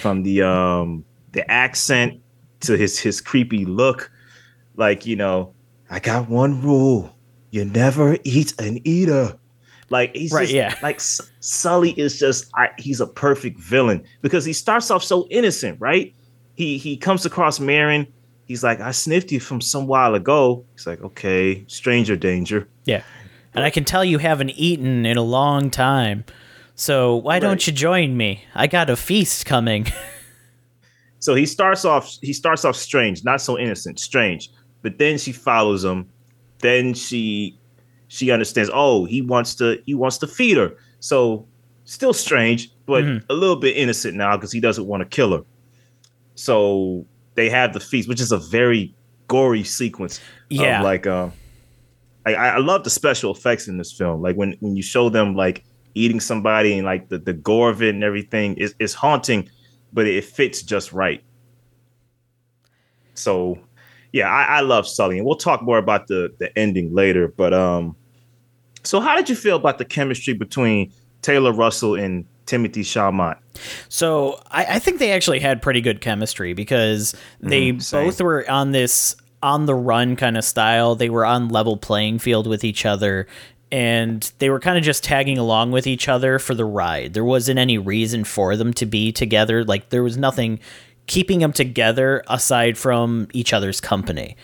from 0.00 0.22
the 0.22 0.42
um 0.42 1.04
the 1.32 1.48
accent 1.50 2.20
to 2.60 2.76
his 2.76 2.98
his 2.98 3.20
creepy 3.20 3.64
look. 3.64 4.10
Like, 4.76 5.06
you 5.06 5.16
know, 5.16 5.54
I 5.90 6.00
got 6.00 6.28
one 6.28 6.60
rule. 6.62 7.14
You 7.50 7.64
never 7.64 8.18
eat 8.24 8.52
an 8.60 8.80
eater. 8.84 9.38
Like 9.90 10.14
he's 10.16 10.32
right, 10.32 10.42
just, 10.42 10.54
yeah. 10.54 10.74
like 10.82 11.00
Sully 11.00 11.92
is 11.92 12.18
just 12.18 12.50
I, 12.54 12.70
he's 12.78 13.00
a 13.00 13.06
perfect 13.06 13.60
villain 13.60 14.02
because 14.22 14.44
he 14.44 14.52
starts 14.52 14.90
off 14.90 15.04
so 15.04 15.26
innocent, 15.30 15.80
right? 15.80 16.14
He 16.54 16.78
he 16.78 16.96
comes 16.96 17.24
across 17.24 17.60
Maren. 17.60 18.06
He's 18.46 18.62
like, 18.62 18.80
I 18.80 18.90
sniffed 18.90 19.32
you 19.32 19.40
from 19.40 19.60
some 19.60 19.86
while 19.86 20.14
ago. 20.14 20.64
He's 20.72 20.86
like, 20.86 21.02
okay, 21.02 21.64
stranger 21.66 22.16
danger. 22.16 22.68
Yeah, 22.84 23.02
and 23.54 23.64
I 23.64 23.70
can 23.70 23.84
tell 23.84 24.04
you 24.04 24.18
haven't 24.18 24.50
eaten 24.50 25.06
in 25.06 25.16
a 25.16 25.22
long 25.22 25.70
time. 25.70 26.24
So 26.74 27.16
why 27.16 27.34
right. 27.34 27.40
don't 27.40 27.66
you 27.66 27.72
join 27.72 28.16
me? 28.16 28.44
I 28.54 28.66
got 28.66 28.90
a 28.90 28.96
feast 28.96 29.46
coming. 29.46 29.86
So 31.24 31.34
he 31.34 31.46
starts 31.46 31.86
off 31.86 32.18
he 32.20 32.34
starts 32.34 32.66
off 32.66 32.76
strange, 32.76 33.24
not 33.24 33.40
so 33.40 33.58
innocent, 33.58 33.98
strange. 33.98 34.50
But 34.82 34.98
then 34.98 35.16
she 35.16 35.32
follows 35.32 35.82
him. 35.82 36.06
Then 36.58 36.92
she 36.92 37.58
she 38.08 38.30
understands, 38.30 38.68
oh, 38.74 39.06
he 39.06 39.22
wants 39.22 39.54
to 39.54 39.80
he 39.86 39.94
wants 39.94 40.18
to 40.18 40.26
feed 40.26 40.58
her. 40.58 40.76
So 41.00 41.46
still 41.86 42.12
strange, 42.12 42.70
but 42.84 43.04
mm-hmm. 43.04 43.24
a 43.30 43.32
little 43.32 43.56
bit 43.56 43.74
innocent 43.74 44.18
now 44.18 44.36
because 44.36 44.52
he 44.52 44.60
doesn't 44.60 44.84
want 44.84 45.00
to 45.00 45.08
kill 45.08 45.32
her. 45.32 45.44
So 46.34 47.06
they 47.34 47.50
have 47.50 47.72
the 47.72 47.80
feast, 47.80 48.08
which 48.08 48.20
is 48.20 48.32
a 48.32 48.38
very 48.38 48.94
gory 49.28 49.64
sequence. 49.64 50.20
Yeah, 50.48 50.82
like 50.82 51.06
um, 51.06 51.32
I, 52.26 52.34
I 52.34 52.58
love 52.58 52.84
the 52.84 52.90
special 52.90 53.32
effects 53.32 53.68
in 53.68 53.78
this 53.78 53.92
film. 53.92 54.22
Like 54.22 54.36
when 54.36 54.56
when 54.60 54.76
you 54.76 54.82
show 54.82 55.08
them 55.08 55.34
like 55.34 55.64
eating 55.94 56.20
somebody 56.20 56.76
and 56.76 56.84
like 56.84 57.08
the 57.08 57.18
the 57.18 57.32
gore 57.32 57.70
of 57.70 57.82
it 57.82 57.94
and 57.94 58.04
everything 58.04 58.56
is 58.56 58.74
is 58.78 58.94
haunting 58.94 59.48
but 59.94 60.06
it 60.06 60.24
fits 60.24 60.60
just 60.60 60.92
right. 60.92 61.22
So, 63.14 63.58
yeah, 64.12 64.28
I, 64.28 64.58
I 64.58 64.60
love 64.60 64.86
Sully, 64.86 65.16
and 65.16 65.24
we'll 65.26 65.36
talk 65.36 65.62
more 65.62 65.78
about 65.78 66.08
the 66.08 66.34
the 66.38 66.56
ending 66.58 66.92
later. 66.92 67.28
But 67.28 67.54
um, 67.54 67.96
so 68.82 69.00
how 69.00 69.16
did 69.16 69.30
you 69.30 69.36
feel 69.36 69.56
about 69.56 69.78
the 69.78 69.84
chemistry 69.84 70.34
between 70.34 70.92
Taylor 71.22 71.52
Russell 71.52 71.94
and 71.94 72.26
Timothée 72.46 72.80
Chalamet? 72.80 73.38
So 73.88 74.40
I, 74.50 74.64
I 74.64 74.78
think 74.78 74.98
they 74.98 75.12
actually 75.12 75.40
had 75.40 75.62
pretty 75.62 75.80
good 75.80 76.00
chemistry 76.00 76.52
because 76.52 77.14
they 77.40 77.72
mm, 77.72 77.92
both 77.92 78.20
were 78.20 78.48
on 78.50 78.72
this 78.72 79.16
on 79.42 79.66
the 79.66 79.74
run 79.74 80.16
kind 80.16 80.36
of 80.36 80.44
style. 80.44 80.94
They 80.94 81.10
were 81.10 81.26
on 81.26 81.48
level 81.48 81.76
playing 81.76 82.18
field 82.18 82.46
with 82.46 82.64
each 82.64 82.86
other 82.86 83.26
and 83.74 84.32
they 84.38 84.50
were 84.50 84.60
kind 84.60 84.78
of 84.78 84.84
just 84.84 85.02
tagging 85.02 85.36
along 85.36 85.72
with 85.72 85.86
each 85.86 86.08
other 86.08 86.38
for 86.38 86.54
the 86.54 86.64
ride. 86.64 87.12
There 87.12 87.24
wasn't 87.24 87.58
any 87.58 87.76
reason 87.76 88.22
for 88.22 88.56
them 88.56 88.72
to 88.74 88.86
be 88.86 89.10
together. 89.10 89.64
Like 89.64 89.88
there 89.90 90.04
was 90.04 90.16
nothing 90.16 90.60
keeping 91.06 91.40
them 91.40 91.52
together 91.52 92.22
aside 92.28 92.78
from 92.78 93.28
each 93.32 93.52
other's 93.52 93.80
company. 93.80 94.36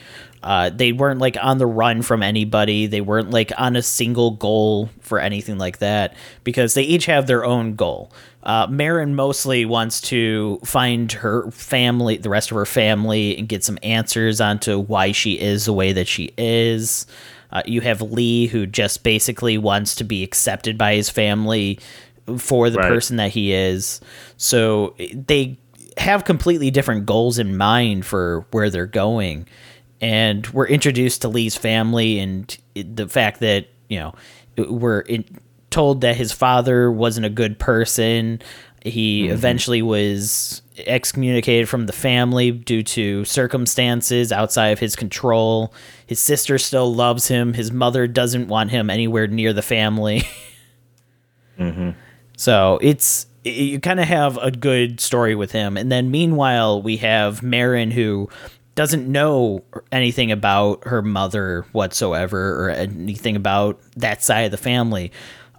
Uh, 0.43 0.71
they 0.71 0.93
weren't 0.93 1.21
like 1.21 1.37
on 1.41 1.59
the 1.59 1.67
run 1.67 2.03
from 2.03 2.23
anybody. 2.23 2.87
They 2.87 3.01
weren't 3.01 3.31
like 3.31 3.53
on 3.59 3.77
a 3.77 3.83
single 3.83 4.33
goal 4.33 4.89
for 5.01 5.19
anything 5.19 5.59
like 5.59 5.79
that 5.79 6.15
because 6.45 6.75
they 6.75 6.83
each 6.83 7.07
have 7.07 7.27
their 7.27 7.45
own 7.45 7.75
goal. 7.75 8.11
Uh, 8.43 8.67
Maren 8.71 9.15
mostly 9.15 9.67
wants 9.67 10.01
to 10.01 10.59
find 10.65 11.13
her 11.13 11.51
family, 11.51 12.17
the 12.17 12.31
rest 12.31 12.51
of 12.51 12.57
her 12.57 12.65
family, 12.65 13.37
and 13.37 13.49
get 13.49 13.63
some 13.63 13.79
answers 13.83 14.41
onto 14.41 14.79
why 14.79 15.13
she 15.13 15.39
is 15.39 15.67
the 15.67 15.75
way 15.75 15.93
that 15.93 16.09
she 16.09 16.33
is. 16.39 17.07
Uh, 17.53 17.63
you 17.67 17.83
have 17.83 18.01
Lee, 18.01 18.47
who 18.47 18.65
just 18.65 19.03
basically 19.03 19.59
wants 19.59 19.95
to 19.97 20.05
be 20.05 20.23
accepted 20.23 20.79
by 20.79 20.95
his 20.95 21.11
family 21.11 21.79
for 22.39 22.71
the 22.71 22.79
right. 22.79 22.89
person 22.89 23.17
that 23.17 23.31
he 23.31 23.53
is. 23.53 24.01
So 24.37 24.95
they 25.13 25.59
have 25.99 26.25
completely 26.25 26.71
different 26.71 27.05
goals 27.05 27.39
in 27.39 27.57
mind 27.57 28.07
for 28.07 28.47
where 28.53 28.71
they're 28.71 28.87
going. 28.87 29.47
And 30.01 30.47
we're 30.49 30.67
introduced 30.67 31.23
to 31.23 31.29
Lee's 31.29 31.57
family 31.57 32.19
and 32.19 32.57
the 32.75 33.07
fact 33.09 33.41
that, 33.41 33.67
you 33.89 33.99
know, 33.99 34.15
we're 34.57 35.01
in, 35.01 35.25
told 35.71 36.01
that 36.01 36.17
his 36.17 36.33
father 36.33 36.91
wasn't 36.91 37.27
a 37.27 37.31
good 37.31 37.59
person 37.59 38.41
He 38.83 39.25
mm-hmm. 39.25 39.33
eventually 39.33 39.83
was 39.83 40.63
excommunicated 40.79 41.69
from 41.69 41.87
the 41.87 41.93
family 41.93 42.51
due 42.51 42.83
to 42.83 43.25
circumstances 43.27 44.33
outside 44.33 44.69
of 44.69 44.79
his 44.79 44.97
control. 44.97 45.75
His 46.07 46.19
sister 46.19 46.57
still 46.57 46.95
loves 46.95 47.29
him. 47.29 47.53
His 47.53 47.71
mother 47.71 48.07
doesn't 48.07 48.49
want 48.49 48.71
him 48.71 48.89
anywhere 48.89 49.27
near 49.27 49.53
the 49.53 49.63
family. 49.63 50.23
mm-hmm. 51.59 51.91
So 52.37 52.79
it's 52.81 53.27
you 53.45 53.81
kind 53.81 54.01
of 54.01 54.07
have 54.07 54.39
a 54.39 54.51
good 54.51 55.01
story 55.01 55.35
with 55.35 55.53
him, 55.53 55.77
and 55.77 55.91
then 55.91 56.11
meanwhile 56.11 56.81
we 56.83 56.99
have 56.99 57.43
Maren 57.43 57.91
who 57.91 58.29
doesn't 58.75 59.11
know 59.11 59.63
anything 59.93 60.31
about 60.33 60.87
her 60.87 61.03
mother 61.03 61.67
whatsoever 61.73 62.65
or 62.65 62.71
anything 62.71 63.37
about 63.37 63.81
that 63.97 64.23
side 64.23 64.43
of 64.43 64.51
the 64.51 64.57
family. 64.57 65.13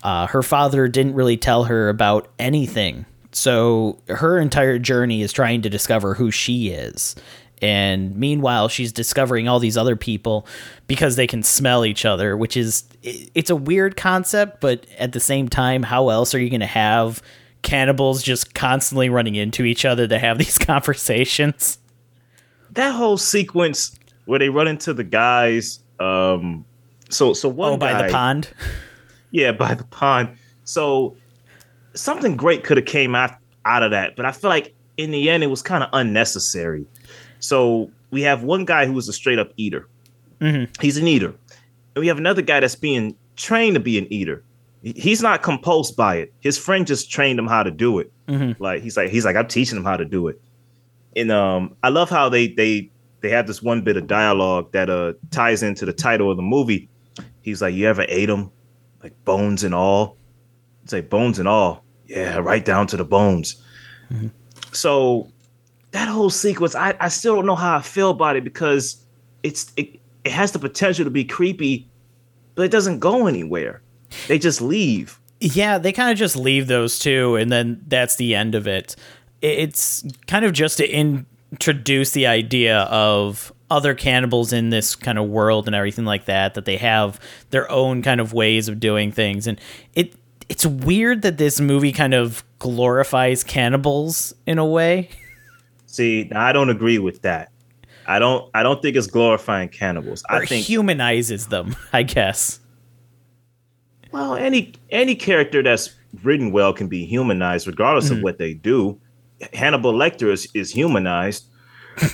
Uh, 0.03 0.27
her 0.27 0.41
father 0.41 0.87
didn't 0.87 1.13
really 1.13 1.37
tell 1.37 1.65
her 1.65 1.89
about 1.89 2.27
anything. 2.39 3.05
So 3.31 3.99
her 4.07 4.39
entire 4.39 4.79
journey 4.79 5.21
is 5.21 5.31
trying 5.31 5.61
to 5.61 5.69
discover 5.69 6.15
who 6.15 6.31
she 6.31 6.69
is. 6.69 7.15
And 7.61 8.15
meanwhile, 8.15 8.69
she's 8.69 8.91
discovering 8.91 9.47
all 9.47 9.59
these 9.59 9.77
other 9.77 9.95
people 9.95 10.47
because 10.87 11.15
they 11.15 11.27
can 11.27 11.43
smell 11.43 11.85
each 11.85 12.05
other, 12.05 12.35
which 12.35 12.57
is 12.57 12.85
it's 13.03 13.51
a 13.51 13.55
weird 13.55 13.95
concept, 13.95 14.61
but 14.61 14.87
at 14.97 15.11
the 15.11 15.19
same 15.19 15.47
time, 15.47 15.83
how 15.83 16.09
else 16.09 16.33
are 16.33 16.39
you 16.39 16.49
going 16.49 16.61
to 16.61 16.65
have 16.65 17.21
cannibals 17.61 18.23
just 18.23 18.55
constantly 18.55 19.09
running 19.09 19.35
into 19.35 19.63
each 19.63 19.85
other 19.85 20.07
to 20.07 20.17
have 20.17 20.39
these 20.39 20.57
conversations? 20.59 21.77
That 22.73 22.91
whole 22.91 23.17
sequence 23.17 23.97
where 24.25 24.39
they 24.39 24.49
run 24.49 24.67
into 24.67 24.93
the 24.93 25.03
guys. 25.03 25.79
Um, 25.99 26.65
so 27.09 27.33
so 27.33 27.49
one 27.49 27.73
oh, 27.73 27.77
by 27.77 27.91
guy, 27.91 28.07
the 28.07 28.13
pond. 28.13 28.49
Yeah, 29.31 29.51
by 29.63 29.73
the 29.73 29.83
pond. 29.85 30.37
So 30.63 31.15
something 31.93 32.35
great 32.35 32.63
could 32.63 32.77
have 32.77 32.85
came 32.85 33.15
out 33.15 33.31
out 33.65 33.83
of 33.83 33.91
that, 33.91 34.15
but 34.15 34.25
I 34.25 34.31
feel 34.31 34.49
like 34.49 34.73
in 34.97 35.11
the 35.11 35.29
end 35.29 35.43
it 35.43 35.47
was 35.47 35.61
kind 35.61 35.83
of 35.83 35.89
unnecessary. 35.93 36.85
So 37.39 37.91
we 38.11 38.21
have 38.21 38.43
one 38.43 38.65
guy 38.65 38.85
who 38.85 38.97
is 38.97 39.07
a 39.07 39.13
straight 39.13 39.39
up 39.39 39.51
eater. 39.57 39.87
Mm-hmm. 40.39 40.71
He's 40.81 40.97
an 40.97 41.07
eater, 41.07 41.35
and 41.95 42.01
we 42.01 42.07
have 42.07 42.17
another 42.17 42.41
guy 42.41 42.59
that's 42.59 42.75
being 42.75 43.15
trained 43.35 43.75
to 43.75 43.79
be 43.79 43.97
an 43.97 44.11
eater. 44.11 44.43
He's 44.81 45.21
not 45.21 45.43
compulsed 45.43 45.95
by 45.95 46.15
it. 46.15 46.33
His 46.39 46.57
friend 46.57 46.87
just 46.87 47.11
trained 47.11 47.37
him 47.37 47.45
how 47.45 47.61
to 47.61 47.69
do 47.69 47.99
it. 47.99 48.11
Mm-hmm. 48.27 48.63
Like 48.63 48.81
he's 48.81 48.97
like 48.97 49.09
he's 49.09 49.25
like 49.25 49.35
I'm 49.35 49.47
teaching 49.47 49.77
him 49.77 49.83
how 49.83 49.97
to 49.97 50.05
do 50.05 50.27
it 50.27 50.41
and 51.15 51.31
um, 51.31 51.75
I 51.83 51.89
love 51.89 52.09
how 52.09 52.29
they 52.29 52.47
they 52.47 52.91
they 53.21 53.29
have 53.29 53.47
this 53.47 53.61
one 53.61 53.81
bit 53.81 53.97
of 53.97 54.07
dialogue 54.07 54.71
that 54.71 54.89
uh 54.89 55.13
ties 55.29 55.63
into 55.63 55.85
the 55.85 55.93
title 55.93 56.31
of 56.31 56.37
the 56.37 56.43
movie. 56.43 56.89
He's 57.41 57.61
like, 57.61 57.73
"You 57.73 57.87
ever 57.87 58.05
ate 58.07 58.27
them, 58.27 58.51
like 59.03 59.13
bones 59.25 59.63
and 59.63 59.75
all?" 59.75 60.17
It's 60.83 60.93
like 60.93 61.09
bones 61.09 61.39
and 61.39 61.47
all. 61.47 61.83
Yeah, 62.07 62.37
right 62.37 62.63
down 62.63 62.87
to 62.87 62.97
the 62.97 63.05
bones. 63.05 63.63
Mm-hmm. 64.11 64.27
So 64.73 65.29
that 65.91 66.07
whole 66.07 66.29
sequence, 66.29 66.75
I, 66.75 66.95
I 66.99 67.09
still 67.09 67.35
don't 67.35 67.45
know 67.45 67.55
how 67.55 67.77
I 67.77 67.81
feel 67.81 68.09
about 68.09 68.35
it 68.35 68.43
because 68.43 69.05
it's 69.43 69.71
it, 69.75 69.99
it 70.23 70.31
has 70.31 70.51
the 70.51 70.59
potential 70.59 71.05
to 71.05 71.11
be 71.11 71.23
creepy, 71.25 71.89
but 72.55 72.63
it 72.63 72.71
doesn't 72.71 72.99
go 72.99 73.27
anywhere. 73.27 73.81
They 74.27 74.39
just 74.39 74.61
leave. 74.61 75.19
Yeah, 75.39 75.79
they 75.79 75.91
kind 75.91 76.11
of 76.11 76.17
just 76.17 76.35
leave 76.35 76.67
those 76.67 76.99
two, 76.99 77.35
and 77.35 77.51
then 77.51 77.83
that's 77.87 78.17
the 78.17 78.35
end 78.35 78.55
of 78.55 78.67
it 78.67 78.95
it's 79.41 80.05
kind 80.27 80.45
of 80.45 80.53
just 80.53 80.77
to 80.77 80.89
introduce 80.89 82.11
the 82.11 82.27
idea 82.27 82.79
of 82.83 83.51
other 83.71 83.95
cannibals 83.95 84.51
in 84.51 84.69
this 84.69 84.95
kind 84.95 85.17
of 85.17 85.27
world 85.29 85.65
and 85.65 85.75
everything 85.75 86.03
like 86.05 86.25
that 86.25 86.53
that 86.53 86.65
they 86.65 86.77
have 86.77 87.19
their 87.51 87.71
own 87.71 88.01
kind 88.01 88.19
of 88.19 88.33
ways 88.33 88.67
of 88.67 88.79
doing 88.79 89.11
things. 89.11 89.47
And 89.47 89.59
it 89.95 90.13
it's 90.49 90.65
weird 90.65 91.21
that 91.21 91.37
this 91.37 91.61
movie 91.61 91.93
kind 91.93 92.13
of 92.13 92.43
glorifies 92.59 93.43
cannibals 93.43 94.35
in 94.45 94.59
a 94.59 94.65
way. 94.65 95.09
See 95.87 96.29
i 96.35 96.51
don't 96.51 96.69
agree 96.69 96.99
with 96.99 97.21
that. 97.23 97.51
I 98.05 98.19
don't 98.19 98.49
i 98.53 98.61
don't 98.61 98.81
think 98.81 98.97
it's 98.97 99.07
glorifying 99.07 99.69
cannibals. 99.69 100.23
Or 100.29 100.37
i 100.37 100.45
think 100.45 100.65
humanizes 100.65 101.47
them 101.47 101.75
i 101.93 102.03
guess. 102.03 102.59
Well 104.11 104.35
any 104.35 104.73
any 104.89 105.15
character 105.15 105.63
that's 105.63 105.95
written 106.23 106.51
well 106.51 106.73
can 106.73 106.89
be 106.89 107.05
humanized 107.05 107.67
regardless 107.67 108.07
mm-hmm. 108.07 108.17
of 108.17 108.23
what 108.23 108.37
they 108.37 108.53
do 108.53 108.99
Hannibal 109.53 109.93
Lecter 109.93 110.31
is, 110.31 110.47
is 110.53 110.71
humanized, 110.71 111.45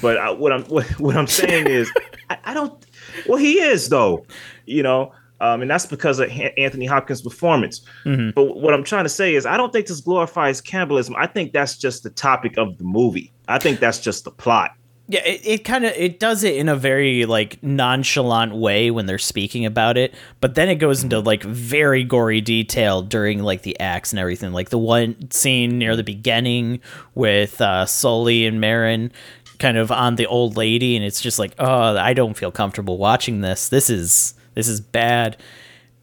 but 0.01 0.17
I, 0.17 0.31
what 0.31 0.51
I'm 0.51 0.63
what, 0.75 0.85
what, 0.99 1.15
I'm 1.15 1.27
saying 1.27 1.67
is 1.67 1.91
I, 2.29 2.37
I, 2.45 2.53
don't. 2.53 2.85
Well, 3.27 3.37
he 3.37 3.59
is 3.59 3.89
though, 3.89 4.25
you 4.65 4.83
know, 4.83 5.13
um, 5.39 5.61
and 5.61 5.69
that's 5.69 5.85
because 5.85 6.19
of 6.19 6.29
Anthony 6.57 6.85
Hopkins' 6.85 7.21
performance. 7.21 7.81
Mm-hmm. 8.05 8.31
But 8.31 8.57
what 8.57 8.73
I'm 8.73 8.83
trying 8.83 9.05
to 9.05 9.09
say 9.09 9.35
is 9.35 9.45
I 9.45 9.57
don't 9.57 9.71
think 9.71 9.87
this 9.87 10.01
glorifies 10.01 10.61
cannibalism. 10.61 11.15
I 11.17 11.27
think 11.27 11.53
that's 11.53 11.77
just 11.77 12.03
the 12.03 12.09
topic 12.09 12.57
of 12.57 12.77
the 12.77 12.83
movie. 12.83 13.31
I 13.47 13.59
think 13.59 13.79
that's 13.79 13.99
just 13.99 14.23
the 14.23 14.31
plot. 14.31 14.71
Yeah, 15.09 15.21
it, 15.25 15.41
it 15.45 15.57
kind 15.59 15.85
of 15.85 15.93
it 15.93 16.19
does 16.19 16.43
it 16.43 16.57
in 16.57 16.67
a 16.67 16.75
very 16.75 17.25
like 17.25 17.63
nonchalant 17.63 18.53
way 18.53 18.91
when 18.91 19.05
they're 19.05 19.17
speaking 19.17 19.65
about 19.65 19.97
it, 19.97 20.13
but 20.41 20.55
then 20.55 20.67
it 20.67 20.75
goes 20.75 21.01
into 21.01 21.19
like 21.19 21.43
very 21.43 22.03
gory 22.03 22.41
detail 22.41 23.01
during 23.01 23.41
like 23.41 23.61
the 23.61 23.79
acts 23.79 24.11
and 24.11 24.19
everything. 24.19 24.51
Like 24.51 24.69
the 24.69 24.77
one 24.77 25.31
scene 25.31 25.77
near 25.77 25.95
the 25.95 26.03
beginning 26.03 26.81
with 27.15 27.61
uh 27.61 27.85
Sully 27.85 28.45
and 28.45 28.59
Maren 28.59 29.13
kind 29.59 29.77
of 29.77 29.91
on 29.91 30.15
the 30.15 30.27
old 30.27 30.57
lady 30.57 30.97
and 30.97 31.05
it's 31.05 31.21
just 31.21 31.39
like, 31.39 31.53
"Oh, 31.57 31.97
I 31.97 32.13
don't 32.13 32.35
feel 32.35 32.51
comfortable 32.51 32.97
watching 32.97 33.39
this. 33.39 33.69
This 33.69 33.89
is 33.89 34.33
this 34.55 34.67
is 34.67 34.81
bad." 34.81 35.37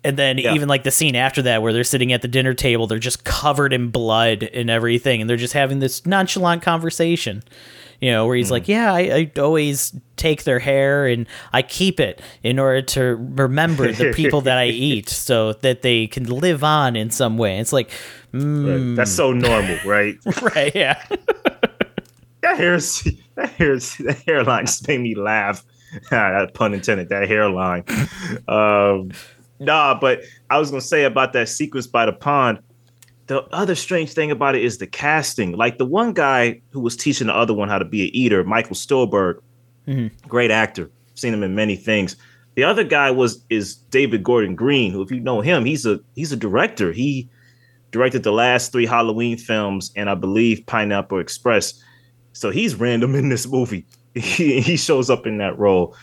And 0.02 0.18
then 0.18 0.38
yeah. 0.38 0.54
even 0.54 0.68
like 0.68 0.84
the 0.84 0.90
scene 0.90 1.16
after 1.16 1.42
that 1.42 1.62
where 1.62 1.72
they're 1.72 1.84
sitting 1.84 2.12
at 2.12 2.22
the 2.22 2.28
dinner 2.28 2.54
table, 2.54 2.86
they're 2.86 2.98
just 2.98 3.24
covered 3.24 3.72
in 3.72 3.88
blood 3.88 4.42
and 4.42 4.70
everything 4.70 5.20
and 5.20 5.28
they're 5.28 5.36
just 5.36 5.54
having 5.54 5.78
this 5.78 6.04
nonchalant 6.06 6.62
conversation 6.62 7.42
you 8.00 8.11
know, 8.11 8.26
where 8.26 8.37
he's 8.37 8.48
mm 8.48 8.52
like, 8.52 8.68
yeah, 8.68 8.92
I, 8.92 9.00
I, 9.00 9.40
always 9.40 9.94
take 10.16 10.44
their 10.44 10.59
hair 10.59 11.07
and 11.07 11.26
I 11.52 11.62
keep 11.62 11.98
it 11.98 12.22
in 12.42 12.59
order 12.59 12.83
to 12.83 13.16
remember 13.16 13.90
the 13.90 14.12
people 14.12 14.42
that 14.42 14.59
I 14.59 14.66
eat 14.68 15.09
so 15.09 15.54
that 15.54 15.83
they 15.83 16.07
can 16.07 16.24
live 16.24 16.62
on 16.62 16.94
in 16.94 17.11
some 17.11 17.37
way. 17.37 17.59
It's 17.59 17.72
like, 17.72 17.90
mm. 18.33 18.94
that's 18.94 19.11
so 19.11 19.33
normal, 19.33 19.78
right? 19.85 20.16
right. 20.42 20.74
Yeah. 20.74 21.02
that 22.42 22.57
hair's 22.57 23.07
that 23.35 23.50
hair's 23.50 23.96
that 23.98 24.18
hairline 24.26 24.66
just 24.66 24.87
made 24.87 25.00
me 25.00 25.14
laugh. 25.14 25.64
that 26.11 26.54
pun 26.54 26.74
intended. 26.74 27.09
That 27.09 27.26
hairline. 27.26 27.85
um, 28.46 29.11
nah, 29.59 29.98
but 29.98 30.20
I 30.50 30.59
was 30.59 30.70
gonna 30.70 30.80
say 30.80 31.04
about 31.04 31.33
that 31.33 31.48
sequence 31.48 31.87
by 31.87 32.07
the 32.07 32.12
pond 32.12 32.61
the 33.26 33.42
other 33.54 33.74
strange 33.74 34.12
thing 34.12 34.30
about 34.30 34.54
it 34.54 34.62
is 34.62 34.78
the 34.78 34.87
casting. 34.87 35.52
Like 35.52 35.78
the 35.78 35.87
one 35.87 36.12
guy 36.12 36.60
who 36.70 36.80
was 36.80 36.96
teaching 36.96 37.28
the 37.28 37.34
other 37.34 37.54
one 37.54 37.68
how 37.68 37.78
to 37.78 37.84
be 37.84 38.02
an 38.02 38.14
eater, 38.14 38.44
Michael 38.44 38.76
Stuhlbarg, 38.76 39.40
mm-hmm. 39.87 40.28
great 40.28 40.50
actor. 40.50 40.90
Seen 41.14 41.32
him 41.32 41.42
in 41.42 41.54
many 41.54 41.76
things. 41.76 42.16
The 42.54 42.64
other 42.64 42.84
guy 42.84 43.10
was 43.10 43.44
is 43.50 43.76
David 43.76 44.22
Gordon 44.22 44.54
Green, 44.54 44.92
who, 44.92 45.02
if 45.02 45.10
you 45.10 45.20
know 45.20 45.40
him, 45.40 45.64
he's 45.64 45.87
a 45.87 46.00
he's 46.14 46.32
a 46.32 46.37
director. 46.37 46.92
He 46.92 47.28
directed 47.90 48.22
the 48.22 48.32
last 48.32 48.72
three 48.72 48.87
Halloween 48.87 49.38
films, 49.38 49.90
and 49.96 50.10
I 50.10 50.14
believe 50.14 50.64
Pineapple 50.66 51.18
Express. 51.18 51.82
So 52.32 52.50
he's 52.50 52.74
random 52.74 53.14
in 53.14 53.28
this 53.28 53.46
movie. 53.46 53.87
He, 54.14 54.60
he 54.60 54.76
shows 54.76 55.10
up 55.10 55.26
in 55.26 55.38
that 55.38 55.58
role, 55.58 55.96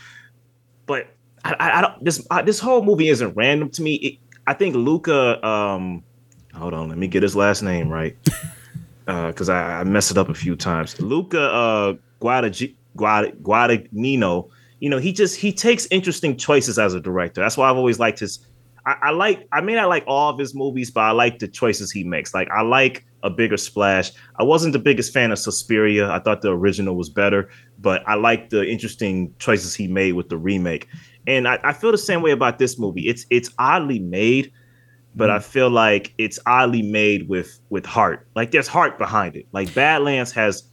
but 0.85 1.15
I, 1.45 1.55
I, 1.57 1.77
I 1.77 1.81
don't. 1.81 2.03
This 2.03 2.27
I, 2.29 2.41
this 2.41 2.59
whole 2.59 2.83
movie 2.83 3.07
isn't 3.07 3.37
random 3.37 3.69
to 3.69 3.81
me. 3.81 3.95
It, 3.95 4.17
I 4.45 4.53
think 4.53 4.75
Luca. 4.75 5.47
Um, 5.47 6.03
hold 6.53 6.73
on, 6.73 6.89
let 6.89 6.97
me 6.97 7.07
get 7.07 7.23
his 7.23 7.35
last 7.35 7.61
name 7.61 7.89
right. 7.89 8.15
because 9.05 9.49
uh, 9.49 9.53
I, 9.53 9.79
I 9.79 9.83
messed 9.83 10.11
it 10.11 10.17
up 10.17 10.29
a 10.29 10.33
few 10.33 10.55
times. 10.55 10.99
Luca 11.01 11.41
uh, 11.41 11.93
Guadag- 12.21 12.75
Guad- 12.97 13.41
Guadagnino, 13.41 14.49
you 14.79 14.89
know, 14.89 14.97
he 14.97 15.13
just 15.13 15.37
he 15.37 15.53
takes 15.53 15.87
interesting 15.91 16.35
choices 16.35 16.79
as 16.79 16.93
a 16.93 16.99
director. 16.99 17.41
That's 17.41 17.57
why 17.57 17.69
I've 17.69 17.77
always 17.77 17.99
liked 17.99 18.19
his. 18.19 18.39
I, 18.83 18.95
I, 19.03 19.11
like. 19.11 19.47
I 19.51 19.61
may 19.61 19.75
not 19.75 19.89
like 19.89 20.03
all 20.07 20.31
of 20.31 20.39
his 20.39 20.55
movies, 20.55 20.89
but 20.89 21.01
I 21.01 21.11
like 21.11 21.37
the 21.37 21.47
choices 21.47 21.91
he 21.91 22.03
makes. 22.03 22.33
Like 22.33 22.49
I 22.49 22.61
like 22.63 23.05
a 23.21 23.29
bigger 23.29 23.57
splash. 23.57 24.11
I 24.37 24.43
wasn't 24.43 24.73
the 24.73 24.79
biggest 24.79 25.13
fan 25.13 25.31
of 25.31 25.37
Suspiria. 25.37 26.09
I 26.09 26.17
thought 26.17 26.41
the 26.41 26.49
original 26.49 26.95
was 26.95 27.09
better, 27.09 27.49
but 27.77 28.01
I 28.07 28.15
like 28.15 28.49
the 28.49 28.67
interesting 28.67 29.35
choices 29.37 29.75
he 29.75 29.87
made 29.87 30.13
with 30.13 30.29
the 30.29 30.37
remake. 30.37 30.87
And 31.27 31.47
I, 31.47 31.59
I 31.63 31.73
feel 31.73 31.91
the 31.91 31.99
same 31.99 32.23
way 32.23 32.31
about 32.31 32.57
this 32.57 32.79
movie. 32.79 33.07
It's 33.07 33.27
it's 33.29 33.51
oddly 33.59 33.99
made 33.99 34.51
but 35.15 35.29
mm. 35.29 35.35
I 35.35 35.39
feel 35.39 35.69
like 35.69 36.13
it's 36.17 36.39
oddly 36.45 36.81
made 36.81 37.27
with 37.27 37.59
with 37.69 37.85
heart. 37.85 38.27
Like 38.35 38.51
there's 38.51 38.67
heart 38.67 38.97
behind 38.97 39.35
it. 39.35 39.47
Like 39.51 39.73
Badlands 39.73 40.31
has 40.33 40.63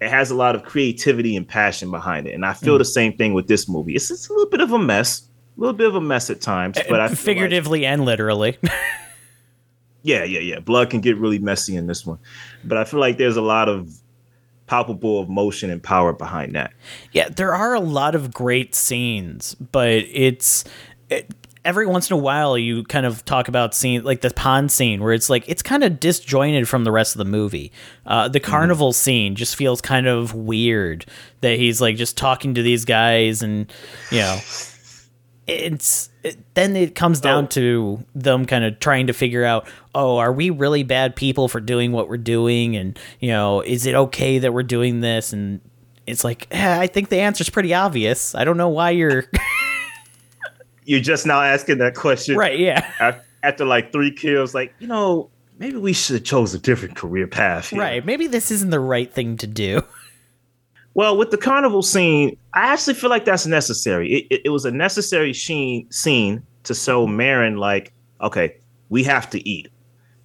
it 0.00 0.10
has 0.10 0.30
a 0.30 0.34
lot 0.34 0.54
of 0.54 0.62
creativity 0.62 1.36
and 1.36 1.46
passion 1.46 1.90
behind 1.90 2.26
it, 2.26 2.34
and 2.34 2.44
I 2.44 2.52
feel 2.52 2.76
mm. 2.76 2.78
the 2.78 2.84
same 2.84 3.16
thing 3.16 3.34
with 3.34 3.48
this 3.48 3.68
movie. 3.68 3.94
It's, 3.94 4.10
it's 4.10 4.28
a 4.28 4.32
little 4.32 4.50
bit 4.50 4.60
of 4.60 4.72
a 4.72 4.78
mess, 4.78 5.22
a 5.56 5.60
little 5.60 5.76
bit 5.76 5.86
of 5.86 5.94
a 5.94 6.00
mess 6.00 6.30
at 6.30 6.40
times, 6.40 6.78
but 6.88 7.00
I 7.00 7.08
figuratively 7.08 7.80
like, 7.80 7.88
and 7.88 8.04
literally. 8.04 8.58
yeah, 10.02 10.24
yeah, 10.24 10.40
yeah. 10.40 10.60
Blood 10.60 10.90
can 10.90 11.00
get 11.00 11.16
really 11.16 11.38
messy 11.38 11.76
in 11.76 11.86
this 11.86 12.04
one, 12.04 12.18
but 12.64 12.78
I 12.78 12.84
feel 12.84 13.00
like 13.00 13.16
there's 13.16 13.36
a 13.36 13.42
lot 13.42 13.68
of 13.68 13.90
palpable 14.66 15.22
emotion 15.22 15.70
and 15.70 15.82
power 15.82 16.12
behind 16.12 16.54
that. 16.54 16.72
Yeah, 17.12 17.28
there 17.28 17.54
are 17.54 17.74
a 17.74 17.80
lot 17.80 18.14
of 18.14 18.32
great 18.32 18.74
scenes, 18.74 19.54
but 19.54 19.88
it's 19.88 20.64
it, 21.08 21.32
every 21.66 21.86
once 21.86 22.10
in 22.10 22.14
a 22.14 22.18
while 22.20 22.56
you 22.56 22.84
kind 22.84 23.04
of 23.04 23.24
talk 23.24 23.48
about 23.48 23.74
scene 23.74 24.04
like 24.04 24.20
the 24.20 24.30
pond 24.30 24.70
scene 24.72 25.02
where 25.02 25.12
it's 25.12 25.28
like 25.28 25.44
it's 25.48 25.62
kind 25.62 25.82
of 25.84 25.98
disjointed 26.00 26.68
from 26.68 26.84
the 26.84 26.92
rest 26.92 27.14
of 27.14 27.18
the 27.18 27.24
movie. 27.24 27.72
Uh, 28.06 28.28
the 28.28 28.40
carnival 28.40 28.92
scene 28.92 29.34
just 29.34 29.56
feels 29.56 29.80
kind 29.80 30.06
of 30.06 30.32
weird 30.34 31.04
that 31.40 31.58
he's 31.58 31.80
like 31.80 31.96
just 31.96 32.16
talking 32.16 32.54
to 32.54 32.62
these 32.62 32.84
guys 32.84 33.42
and 33.42 33.72
you 34.10 34.18
know 34.18 34.38
it's 35.46 36.10
it, 36.24 36.36
then 36.54 36.74
it 36.74 36.94
comes 36.96 37.20
down 37.20 37.44
Oh. 37.44 37.48
to 37.48 38.04
them 38.16 38.46
kind 38.46 38.64
of 38.64 38.80
trying 38.80 39.06
to 39.06 39.12
figure 39.12 39.44
out 39.44 39.68
oh 39.94 40.16
are 40.18 40.32
we 40.32 40.50
really 40.50 40.82
bad 40.82 41.14
people 41.14 41.46
for 41.46 41.60
doing 41.60 41.92
what 41.92 42.08
we're 42.08 42.16
doing 42.16 42.74
and 42.76 42.98
you 43.20 43.28
know 43.28 43.60
is 43.60 43.86
it 43.86 43.94
okay 43.94 44.38
that 44.40 44.52
we're 44.52 44.64
doing 44.64 45.00
this 45.00 45.32
and 45.32 45.60
it's 46.04 46.24
like 46.24 46.48
eh, 46.50 46.80
i 46.80 46.88
think 46.88 47.10
the 47.10 47.20
answer's 47.20 47.48
pretty 47.48 47.72
obvious 47.74 48.34
i 48.34 48.42
don't 48.44 48.56
know 48.56 48.68
why 48.68 48.90
you're 48.90 49.24
You're 50.86 51.00
just 51.00 51.26
now 51.26 51.42
asking 51.42 51.78
that 51.78 51.94
question, 51.94 52.36
right 52.36 52.58
yeah 52.58 52.90
af- 53.00 53.24
After 53.42 53.64
like 53.64 53.92
three 53.92 54.10
kills, 54.10 54.54
like 54.54 54.74
you 54.78 54.86
know, 54.86 55.30
maybe 55.58 55.76
we 55.76 55.92
should 55.92 56.14
have 56.14 56.24
chose 56.24 56.54
a 56.54 56.58
different 56.58 56.96
career 56.96 57.26
path. 57.26 57.70
here. 57.70 57.80
right 57.80 58.04
maybe 58.06 58.26
this 58.26 58.50
isn't 58.50 58.70
the 58.70 58.80
right 58.80 59.12
thing 59.12 59.36
to 59.36 59.46
do 59.46 59.82
Well, 60.96 61.18
with 61.18 61.30
the 61.30 61.36
carnival 61.36 61.82
scene, 61.82 62.38
I 62.54 62.72
actually 62.72 62.94
feel 62.94 63.10
like 63.10 63.26
that's 63.26 63.44
necessary. 63.44 64.10
It, 64.14 64.26
it, 64.30 64.40
it 64.46 64.48
was 64.48 64.64
a 64.64 64.70
necessary 64.70 65.34
sheen, 65.34 65.92
scene 65.92 66.42
to 66.62 66.74
show 66.74 67.06
Maren, 67.06 67.58
like, 67.58 67.92
okay, 68.22 68.56
we 68.88 69.04
have 69.04 69.28
to 69.28 69.46
eat. 69.46 69.68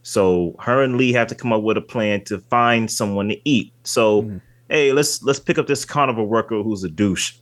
So 0.04 0.56
her 0.60 0.82
and 0.82 0.96
Lee 0.96 1.12
have 1.12 1.28
to 1.28 1.36
come 1.36 1.52
up 1.52 1.62
with 1.62 1.76
a 1.76 1.82
plan 1.82 2.24
to 2.24 2.40
find 2.40 2.90
someone 2.90 3.28
to 3.28 3.38
eat. 3.44 3.74
So, 3.84 4.22
mm-hmm. 4.22 4.38
hey, 4.70 4.94
let's 4.94 5.22
let's 5.24 5.42
pick 5.42 5.58
up 5.58 5.68
this 5.68 5.84
carnival 5.84 6.26
worker 6.26 6.64
who's 6.64 6.86
a 6.86 6.90
douche. 6.90 7.34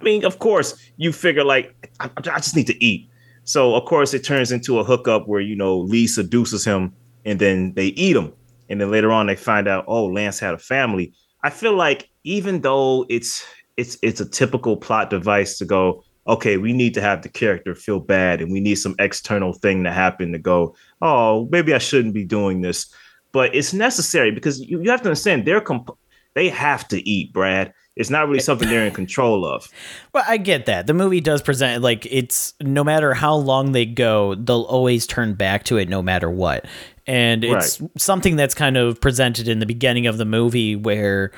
I 0.00 0.04
mean, 0.04 0.24
of 0.24 0.38
course, 0.38 0.78
you 0.96 1.12
figure 1.12 1.44
like 1.44 1.74
I, 2.00 2.10
I 2.16 2.38
just 2.38 2.56
need 2.56 2.66
to 2.68 2.84
eat. 2.84 3.08
So 3.44 3.74
of 3.74 3.84
course 3.86 4.12
it 4.14 4.24
turns 4.24 4.52
into 4.52 4.78
a 4.78 4.84
hookup 4.84 5.26
where 5.26 5.40
you 5.40 5.56
know 5.56 5.78
Lee 5.78 6.06
seduces 6.06 6.64
him 6.64 6.92
and 7.24 7.38
then 7.38 7.72
they 7.74 7.86
eat 7.88 8.16
him. 8.16 8.32
And 8.68 8.80
then 8.80 8.90
later 8.90 9.10
on 9.10 9.26
they 9.26 9.36
find 9.36 9.66
out, 9.66 9.84
oh, 9.88 10.06
Lance 10.06 10.38
had 10.38 10.54
a 10.54 10.58
family. 10.58 11.14
I 11.42 11.50
feel 11.50 11.74
like 11.74 12.10
even 12.24 12.60
though 12.60 13.06
it's 13.08 13.46
it's 13.76 13.96
it's 14.02 14.20
a 14.20 14.28
typical 14.28 14.76
plot 14.76 15.10
device 15.10 15.56
to 15.58 15.64
go, 15.64 16.04
okay, 16.26 16.58
we 16.58 16.72
need 16.72 16.94
to 16.94 17.00
have 17.00 17.22
the 17.22 17.28
character 17.28 17.74
feel 17.74 18.00
bad 18.00 18.42
and 18.42 18.52
we 18.52 18.60
need 18.60 18.74
some 18.74 18.94
external 18.98 19.54
thing 19.54 19.82
to 19.84 19.92
happen 19.92 20.32
to 20.32 20.38
go, 20.38 20.74
oh, 21.00 21.48
maybe 21.50 21.72
I 21.72 21.78
shouldn't 21.78 22.14
be 22.14 22.24
doing 22.24 22.60
this. 22.60 22.92
But 23.32 23.54
it's 23.54 23.72
necessary 23.72 24.30
because 24.30 24.60
you, 24.60 24.82
you 24.82 24.90
have 24.90 25.00
to 25.02 25.08
understand 25.08 25.46
they're 25.46 25.60
comp- 25.60 25.98
they 26.38 26.48
have 26.48 26.86
to 26.88 27.08
eat, 27.08 27.32
Brad. 27.32 27.74
It's 27.96 28.10
not 28.10 28.28
really 28.28 28.38
something 28.38 28.68
they're 28.68 28.86
in 28.86 28.94
control 28.94 29.44
of. 29.44 29.68
Well, 30.14 30.24
I 30.26 30.38
get 30.38 30.66
that. 30.66 30.86
The 30.86 30.94
movie 30.94 31.20
does 31.20 31.42
present 31.42 31.82
like 31.82 32.06
it's 32.06 32.54
no 32.60 32.82
matter 32.82 33.12
how 33.12 33.34
long 33.34 33.72
they 33.72 33.84
go, 33.84 34.34
they'll 34.34 34.62
always 34.62 35.06
turn 35.06 35.34
back 35.34 35.64
to 35.64 35.76
it 35.76 35.88
no 35.88 36.02
matter 36.02 36.30
what. 36.30 36.64
And 37.06 37.44
it's 37.44 37.80
something 37.98 38.34
that's 38.36 38.54
kind 38.54 38.76
of 38.76 39.00
presented 39.00 39.48
in 39.48 39.58
the 39.58 39.66
beginning 39.66 40.06
of 40.06 40.16
the 40.16 40.24
movie 40.24 40.76
where 40.76 41.30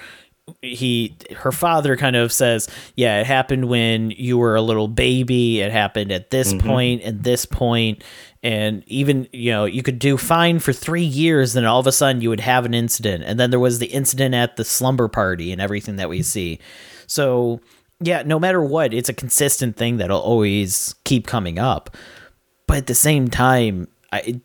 he 0.62 1.16
her 1.36 1.52
father 1.52 1.96
kind 1.96 2.16
of 2.16 2.32
says, 2.32 2.68
"Yeah, 2.96 3.20
it 3.20 3.26
happened 3.26 3.68
when 3.68 4.10
you 4.10 4.38
were 4.38 4.56
a 4.56 4.62
little 4.62 4.88
baby. 4.88 5.60
It 5.60 5.72
happened 5.72 6.12
at 6.12 6.30
this 6.30 6.52
mm-hmm. 6.52 6.66
point 6.66 7.02
and 7.02 7.22
this 7.22 7.46
point." 7.46 8.02
And 8.42 8.82
even, 8.86 9.28
you 9.32 9.50
know, 9.50 9.66
you 9.66 9.82
could 9.82 9.98
do 9.98 10.16
fine 10.16 10.60
for 10.60 10.72
three 10.72 11.04
years, 11.04 11.52
then 11.52 11.66
all 11.66 11.78
of 11.78 11.86
a 11.86 11.92
sudden 11.92 12.22
you 12.22 12.30
would 12.30 12.40
have 12.40 12.64
an 12.64 12.72
incident. 12.72 13.22
And 13.26 13.38
then 13.38 13.50
there 13.50 13.60
was 13.60 13.80
the 13.80 13.88
incident 13.88 14.34
at 14.34 14.56
the 14.56 14.64
slumber 14.64 15.08
party 15.08 15.52
and 15.52 15.60
everything 15.60 15.96
that 15.96 16.08
we 16.08 16.20
mm-hmm. 16.20 16.24
see. 16.24 16.58
So, 17.06 17.60
yeah, 18.00 18.22
no 18.22 18.38
matter 18.38 18.62
what, 18.62 18.94
it's 18.94 19.10
a 19.10 19.14
consistent 19.14 19.76
thing 19.76 19.98
that'll 19.98 20.20
always 20.20 20.94
keep 21.04 21.26
coming 21.26 21.58
up. 21.58 21.94
But 22.66 22.78
at 22.78 22.86
the 22.86 22.94
same 22.94 23.28
time, 23.28 23.88
I 24.10 24.40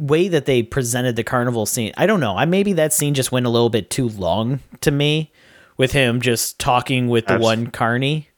way 0.00 0.28
that 0.28 0.46
they 0.46 0.62
presented 0.62 1.14
the 1.14 1.22
carnival 1.22 1.66
scene, 1.66 1.92
I 1.96 2.06
don't 2.06 2.20
know. 2.20 2.36
I 2.36 2.46
maybe 2.46 2.72
that 2.72 2.92
scene 2.92 3.14
just 3.14 3.30
went 3.30 3.46
a 3.46 3.50
little 3.50 3.68
bit 3.68 3.90
too 3.90 4.08
long 4.08 4.60
to 4.80 4.90
me 4.90 5.30
with 5.76 5.92
him 5.92 6.20
just 6.20 6.58
talking 6.58 7.08
with 7.08 7.26
the 7.26 7.34
Abs- 7.34 7.42
one 7.42 7.66
carney. 7.68 8.28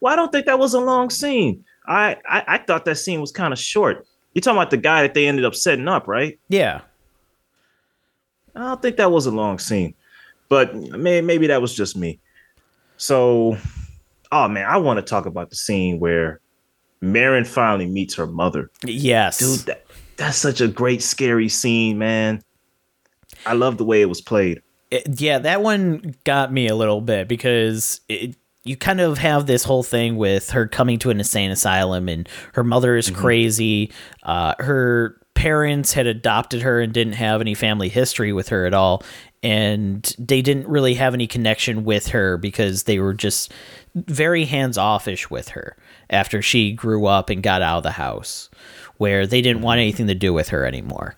Well, 0.00 0.12
I 0.12 0.16
don't 0.16 0.32
think 0.32 0.46
that 0.46 0.58
was 0.58 0.74
a 0.74 0.80
long 0.80 1.10
scene. 1.10 1.64
I 1.86 2.16
I, 2.28 2.44
I 2.46 2.58
thought 2.58 2.84
that 2.84 2.96
scene 2.96 3.20
was 3.20 3.32
kind 3.32 3.52
of 3.52 3.58
short. 3.58 4.06
You're 4.32 4.42
talking 4.42 4.58
about 4.58 4.70
the 4.70 4.76
guy 4.76 5.02
that 5.02 5.14
they 5.14 5.26
ended 5.26 5.44
up 5.44 5.56
setting 5.56 5.88
up, 5.88 6.06
right? 6.06 6.38
Yeah. 6.48 6.82
I 8.54 8.60
don't 8.60 8.82
think 8.82 8.96
that 8.96 9.10
was 9.10 9.26
a 9.26 9.30
long 9.30 9.58
scene, 9.58 9.94
but 10.48 10.74
may, 10.74 11.20
maybe 11.20 11.48
that 11.48 11.60
was 11.60 11.74
just 11.74 11.96
me. 11.96 12.20
So, 12.96 13.56
oh 14.30 14.48
man, 14.48 14.66
I 14.66 14.76
want 14.76 14.98
to 14.98 15.02
talk 15.02 15.26
about 15.26 15.50
the 15.50 15.56
scene 15.56 15.98
where 15.98 16.40
Maren 17.00 17.44
finally 17.44 17.86
meets 17.86 18.14
her 18.14 18.26
mother. 18.26 18.70
Yes. 18.84 19.38
Dude, 19.38 19.66
that, 19.66 19.86
that's 20.16 20.36
such 20.36 20.60
a 20.60 20.68
great, 20.68 21.02
scary 21.02 21.48
scene, 21.48 21.98
man. 21.98 22.42
I 23.46 23.54
love 23.54 23.78
the 23.78 23.84
way 23.84 24.02
it 24.02 24.08
was 24.08 24.20
played. 24.20 24.62
It- 24.90 25.20
yeah, 25.20 25.38
that 25.38 25.62
one 25.62 26.14
got 26.24 26.52
me 26.52 26.68
a 26.68 26.74
little 26.74 27.00
bit 27.00 27.28
because 27.28 28.00
it, 28.08 28.36
you 28.64 28.76
kind 28.76 29.00
of 29.00 29.18
have 29.18 29.46
this 29.46 29.64
whole 29.64 29.82
thing 29.82 30.16
with 30.16 30.50
her 30.50 30.66
coming 30.66 30.98
to 30.98 31.10
an 31.10 31.18
insane 31.18 31.50
asylum 31.50 32.08
and 32.08 32.28
her 32.52 32.64
mother 32.64 32.96
is 32.96 33.08
crazy. 33.10 33.90
Uh, 34.22 34.54
her 34.58 35.16
parents 35.34 35.94
had 35.94 36.06
adopted 36.06 36.60
her 36.60 36.80
and 36.80 36.92
didn't 36.92 37.14
have 37.14 37.40
any 37.40 37.54
family 37.54 37.88
history 37.88 38.32
with 38.32 38.50
her 38.50 38.66
at 38.66 38.74
all. 38.74 39.02
And 39.42 40.14
they 40.18 40.42
didn't 40.42 40.68
really 40.68 40.92
have 40.94 41.14
any 41.14 41.26
connection 41.26 41.84
with 41.84 42.08
her 42.08 42.36
because 42.36 42.82
they 42.82 42.98
were 42.98 43.14
just 43.14 43.50
very 43.94 44.44
hands 44.44 44.78
offish 44.78 45.30
with 45.30 45.50
her 45.50 45.76
after 46.08 46.42
she 46.42 46.72
grew 46.72 47.06
up 47.06 47.30
and 47.30 47.42
got 47.42 47.62
out 47.62 47.78
of 47.78 47.82
the 47.82 47.92
house, 47.92 48.48
where 48.96 49.26
they 49.26 49.42
didn't 49.42 49.62
want 49.62 49.80
anything 49.80 50.06
to 50.06 50.14
do 50.14 50.32
with 50.32 50.48
her 50.50 50.64
anymore. 50.64 51.16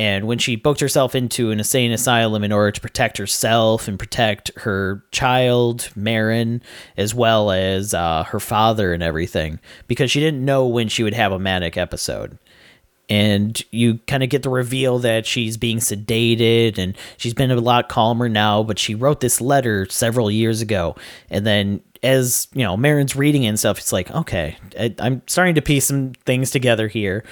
And 0.00 0.26
when 0.26 0.38
she 0.38 0.56
booked 0.56 0.80
herself 0.80 1.14
into 1.14 1.50
an 1.50 1.58
insane 1.58 1.92
asylum 1.92 2.42
in 2.42 2.52
order 2.52 2.70
to 2.70 2.80
protect 2.80 3.18
herself 3.18 3.86
and 3.86 3.98
protect 3.98 4.50
her 4.60 5.04
child, 5.12 5.90
Maren, 5.94 6.62
as 6.96 7.14
well 7.14 7.50
as 7.50 7.92
uh, 7.92 8.24
her 8.24 8.40
father 8.40 8.94
and 8.94 9.02
everything, 9.02 9.60
because 9.88 10.10
she 10.10 10.18
didn't 10.18 10.42
know 10.42 10.66
when 10.66 10.88
she 10.88 11.02
would 11.02 11.12
have 11.12 11.32
a 11.32 11.38
manic 11.38 11.76
episode. 11.76 12.38
And 13.10 13.62
you 13.72 13.98
kind 14.06 14.22
of 14.22 14.30
get 14.30 14.42
the 14.42 14.48
reveal 14.48 15.00
that 15.00 15.26
she's 15.26 15.58
being 15.58 15.78
sedated 15.80 16.78
and 16.78 16.96
she's 17.18 17.34
been 17.34 17.50
a 17.50 17.56
lot 17.56 17.90
calmer 17.90 18.28
now, 18.28 18.62
but 18.62 18.78
she 18.78 18.94
wrote 18.94 19.20
this 19.20 19.38
letter 19.38 19.86
several 19.90 20.30
years 20.30 20.62
ago. 20.62 20.96
And 21.28 21.44
then 21.44 21.82
as, 22.02 22.48
you 22.52 22.62
know, 22.62 22.76
Maren's 22.76 23.16
reading 23.16 23.46
and 23.46 23.58
stuff, 23.58 23.78
it's 23.78 23.92
like, 23.92 24.10
okay, 24.10 24.56
I, 24.78 24.94
I'm 24.98 25.22
starting 25.26 25.54
to 25.56 25.62
piece 25.62 25.86
some 25.86 26.12
things 26.24 26.50
together 26.50 26.88
here 26.88 27.24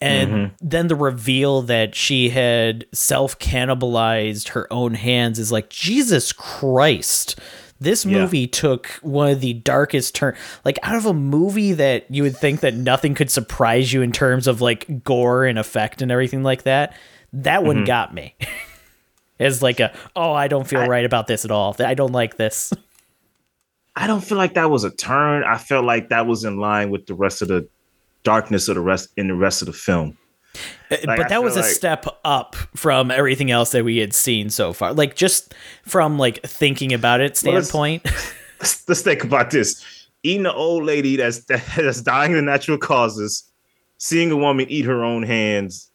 and 0.00 0.30
mm-hmm. 0.30 0.54
then 0.66 0.88
the 0.88 0.96
reveal 0.96 1.62
that 1.62 1.94
she 1.94 2.30
had 2.30 2.86
self 2.92 3.38
cannibalized 3.38 4.48
her 4.50 4.72
own 4.72 4.94
hands 4.94 5.38
is 5.38 5.52
like 5.52 5.68
Jesus 5.68 6.32
Christ. 6.32 7.38
This 7.80 8.04
Yeah. 8.04 8.18
movie 8.18 8.46
took 8.46 8.86
one 9.02 9.30
of 9.30 9.40
the 9.40 9.54
darkest 9.54 10.14
turn 10.14 10.36
like 10.64 10.78
out 10.82 10.96
of 10.96 11.06
a 11.06 11.12
movie 11.12 11.72
that 11.72 12.06
you 12.10 12.22
would 12.22 12.36
think 12.36 12.60
that 12.60 12.74
nothing 12.74 13.14
could 13.14 13.30
surprise 13.30 13.92
you 13.92 14.00
in 14.02 14.12
terms 14.12 14.46
of 14.46 14.60
like 14.60 15.04
gore 15.04 15.44
and 15.44 15.58
effect 15.58 16.00
and 16.00 16.10
everything 16.10 16.42
like 16.42 16.62
that. 16.62 16.94
That 17.32 17.64
one 17.64 17.76
mm-hmm. 17.76 17.84
got 17.84 18.14
me. 18.14 18.34
As 19.38 19.62
like 19.62 19.80
a 19.80 19.94
oh 20.16 20.32
I 20.32 20.48
don't 20.48 20.66
feel 20.66 20.86
right 20.86 21.04
about 21.04 21.26
this 21.26 21.44
at 21.44 21.50
all. 21.50 21.76
I 21.78 21.94
don't 21.94 22.12
like 22.12 22.36
this. 22.36 22.72
I 23.96 24.06
don't 24.06 24.22
feel 24.22 24.38
like 24.38 24.54
that 24.54 24.70
was 24.70 24.84
a 24.84 24.90
turn. 24.90 25.44
I 25.44 25.58
felt 25.58 25.84
like 25.84 26.08
that 26.10 26.26
was 26.26 26.44
in 26.44 26.58
line 26.58 26.90
with 26.90 27.06
the 27.06 27.14
rest 27.14 27.42
of 27.42 27.48
the 27.48 27.68
darkness 28.22 28.68
of 28.68 28.76
the 28.76 28.80
rest 28.80 29.08
in 29.16 29.28
the 29.28 29.34
rest 29.34 29.62
of 29.62 29.66
the 29.66 29.72
film. 29.72 30.16
Uh, 30.90 30.96
like, 31.04 31.18
but 31.18 31.28
that 31.28 31.42
was 31.42 31.56
a 31.56 31.60
like- 31.60 31.70
step 31.70 32.06
up 32.24 32.56
from 32.74 33.10
everything 33.10 33.50
else 33.50 33.70
that 33.72 33.84
we 33.84 33.98
had 33.98 34.12
seen 34.12 34.50
so 34.50 34.72
far. 34.72 34.92
Like 34.92 35.14
just 35.16 35.54
from 35.84 36.18
like 36.18 36.42
thinking 36.42 36.92
about 36.92 37.20
it 37.20 37.40
Well, 37.44 37.54
let's- 37.54 37.68
standpoint. 37.68 38.04
let's, 38.60 38.88
let's 38.88 39.02
think 39.02 39.24
about 39.24 39.50
this. 39.50 39.84
Eating 40.22 40.46
an 40.46 40.52
old 40.52 40.84
lady 40.84 41.16
that's 41.16 41.44
that's 41.76 42.02
dying 42.02 42.34
of 42.36 42.44
natural 42.44 42.78
causes, 42.78 43.44
seeing 43.98 44.30
a 44.30 44.36
woman 44.36 44.66
eat 44.68 44.84
her 44.84 45.02
own 45.02 45.22
hands, 45.22 45.90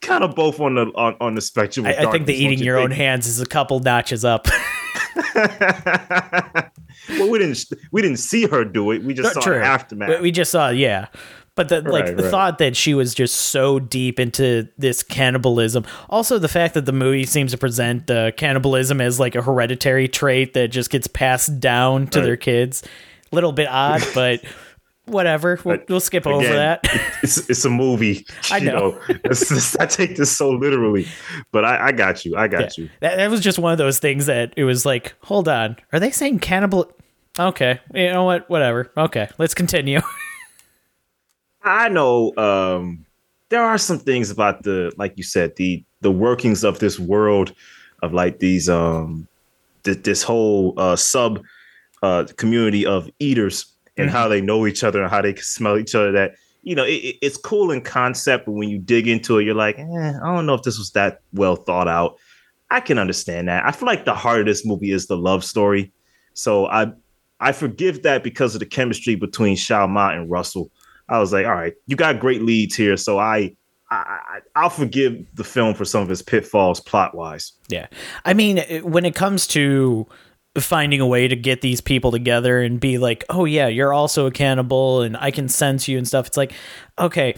kind 0.00 0.24
of 0.24 0.34
both 0.34 0.58
on 0.58 0.74
the 0.76 0.86
on, 0.94 1.16
on 1.20 1.34
the 1.34 1.40
spectrum. 1.40 1.86
I, 1.86 1.96
I 1.96 2.10
think 2.10 2.26
the 2.26 2.34
eating 2.34 2.58
you 2.58 2.64
your 2.64 2.78
own 2.78 2.90
hands 2.90 3.26
is 3.26 3.40
a 3.40 3.46
couple 3.46 3.78
notches 3.80 4.24
up. 4.24 4.48
well, 7.18 7.30
we 7.30 7.38
didn't 7.38 7.64
we 7.92 8.02
didn't 8.02 8.18
see 8.18 8.46
her 8.46 8.64
do 8.64 8.90
it. 8.90 9.02
We 9.02 9.14
just 9.14 9.34
saw 9.34 9.40
True. 9.40 9.60
aftermath. 9.60 10.08
We- 10.08 10.20
We 10.20 10.30
just 10.30 10.50
saw, 10.50 10.70
yeah. 10.70 11.06
But 11.56 11.68
the 11.68 11.82
like 11.82 12.06
Right, 12.06 12.16
the 12.16 12.24
right. 12.24 12.30
thought 12.32 12.58
that 12.58 12.76
she 12.76 12.94
was 12.94 13.14
just 13.14 13.36
so 13.36 13.78
deep 13.78 14.18
into 14.18 14.68
this 14.76 15.04
cannibalism. 15.04 15.84
Also, 16.10 16.38
the 16.38 16.48
fact 16.48 16.74
that 16.74 16.84
the 16.84 16.92
movie 16.92 17.26
seems 17.26 17.52
to 17.52 17.58
present 17.58 18.10
uh, 18.10 18.32
cannibalism 18.32 19.00
as 19.00 19.20
like 19.20 19.36
a 19.36 19.42
hereditary 19.42 20.08
trait 20.08 20.54
that 20.54 20.68
just 20.68 20.90
gets 20.90 21.06
passed 21.06 21.60
down 21.60 22.08
to 22.08 22.18
Right. 22.18 22.24
their 22.26 22.36
kids. 22.36 22.82
Little 23.30 23.52
bit 23.52 23.68
odd, 23.68 24.02
but 24.14 24.42
whatever. 25.06 25.58
We'll, 25.64 25.78
we'll 25.88 26.00
skip 26.00 26.26
over 26.26 26.46
that. 26.46 26.80
it's 27.22 27.48
it's 27.50 27.64
a 27.64 27.70
movie. 27.70 28.26
I 28.50 28.58
you 28.58 28.66
know. 28.66 29.00
It's 29.08 29.48
just- 29.48 29.80
I 29.80 29.86
take 29.86 30.16
this 30.16 30.36
so 30.36 30.50
literally, 30.50 31.06
but 31.52 31.64
I, 31.64 31.88
I 31.88 31.92
got 31.92 32.24
you. 32.24 32.36
I 32.36 32.48
got 32.48 32.76
you. 32.78 32.88
That, 33.00 33.16
that 33.16 33.30
was 33.30 33.40
just 33.40 33.58
one 33.58 33.72
of 33.72 33.78
those 33.78 33.98
things 33.98 34.26
that 34.26 34.52
it 34.56 34.64
was 34.64 34.84
like, 34.86 35.14
hold 35.22 35.48
on, 35.48 35.76
are 35.92 36.00
they 36.00 36.10
saying 36.10 36.38
cannibal? 36.40 36.90
Okay, 37.38 37.80
you 37.92 38.10
know 38.12 38.24
what? 38.24 38.48
Whatever. 38.48 38.90
Okay, 38.96 39.28
let's 39.38 39.54
continue. 39.54 40.00
I 41.62 41.88
know 41.88 42.32
um, 42.36 43.06
there 43.48 43.62
are 43.62 43.78
some 43.78 43.98
things 43.98 44.30
about 44.30 44.62
the, 44.62 44.92
like 44.96 45.14
you 45.16 45.22
said, 45.22 45.56
the 45.56 45.82
the 46.02 46.10
workings 46.10 46.64
of 46.64 46.78
this 46.80 46.98
world 46.98 47.54
of 48.02 48.12
like 48.12 48.38
these 48.38 48.68
um 48.68 49.26
th- 49.84 50.02
this 50.02 50.22
whole 50.22 50.74
uh 50.76 50.94
sub 50.96 51.42
uh 52.02 52.24
community 52.36 52.84
of 52.84 53.08
eaters 53.18 53.73
and 53.96 54.08
Mm-hmm. 54.08 54.16
how 54.16 54.28
they 54.28 54.40
know 54.40 54.66
each 54.66 54.82
other 54.84 55.00
and 55.02 55.10
how 55.10 55.22
they 55.22 55.32
can 55.32 55.42
smell 55.44 55.78
each 55.78 55.94
other 55.94 56.10
that 56.12 56.32
you 56.62 56.74
know 56.74 56.84
it, 56.84 56.94
it- 56.94 57.16
it's 57.22 57.36
cool 57.36 57.70
in 57.70 57.80
concept 57.80 58.46
but 58.46 58.52
when 58.52 58.68
you 58.68 58.78
dig 58.78 59.06
into 59.06 59.38
it 59.38 59.44
you're 59.44 59.54
like 59.54 59.78
eh, 59.78 59.82
i 60.22 60.34
don't 60.34 60.46
know 60.46 60.54
if 60.54 60.62
this 60.62 60.78
was 60.78 60.90
that 60.92 61.20
well 61.32 61.54
thought 61.56 61.86
out 61.88 62.16
i 62.70 62.80
can 62.80 62.98
understand 62.98 63.46
that 63.48 63.64
i 63.64 63.70
feel 63.70 63.86
like 63.86 64.04
the 64.04 64.14
heart 64.14 64.40
of 64.40 64.46
this 64.46 64.64
movie 64.66 64.90
is 64.90 65.06
the 65.06 65.16
love 65.16 65.44
story 65.44 65.92
so 66.32 66.66
i 66.66 66.90
i 67.40 67.52
forgive 67.52 68.02
that 68.02 68.24
because 68.24 68.54
of 68.54 68.60
the 68.60 68.66
chemistry 68.66 69.14
between 69.14 69.56
Chalamet 69.56 70.16
and 70.16 70.30
russell 70.30 70.70
i 71.08 71.18
was 71.18 71.32
like 71.32 71.46
all 71.46 71.52
right 71.54 71.74
you 71.86 71.94
got 71.96 72.18
great 72.18 72.42
leads 72.42 72.74
here 72.74 72.96
so 72.96 73.18
i 73.18 73.54
I, 73.90 73.96
I, 73.96 74.38
I'll 74.56 74.70
forgive 74.70 75.24
the 75.34 75.44
film 75.44 75.74
for 75.74 75.84
some 75.84 76.02
of 76.02 76.10
its 76.10 76.22
pitfalls 76.22 76.80
plot 76.80 77.14
wise. 77.14 77.52
Yeah. 77.68 77.86
I 78.24 78.32
mean, 78.34 78.58
when 78.82 79.04
it 79.04 79.14
comes 79.14 79.46
to 79.48 80.06
finding 80.58 81.00
a 81.00 81.06
way 81.06 81.26
to 81.28 81.36
get 81.36 81.60
these 81.60 81.80
people 81.80 82.10
together 82.10 82.60
and 82.60 82.78
be 82.78 82.98
like, 82.98 83.24
oh, 83.28 83.44
yeah, 83.44 83.66
you're 83.66 83.92
also 83.92 84.26
a 84.26 84.30
cannibal 84.30 85.02
and 85.02 85.16
I 85.16 85.30
can 85.30 85.48
sense 85.48 85.88
you 85.88 85.98
and 85.98 86.06
stuff, 86.06 86.26
it's 86.26 86.36
like, 86.36 86.52
okay. 86.98 87.34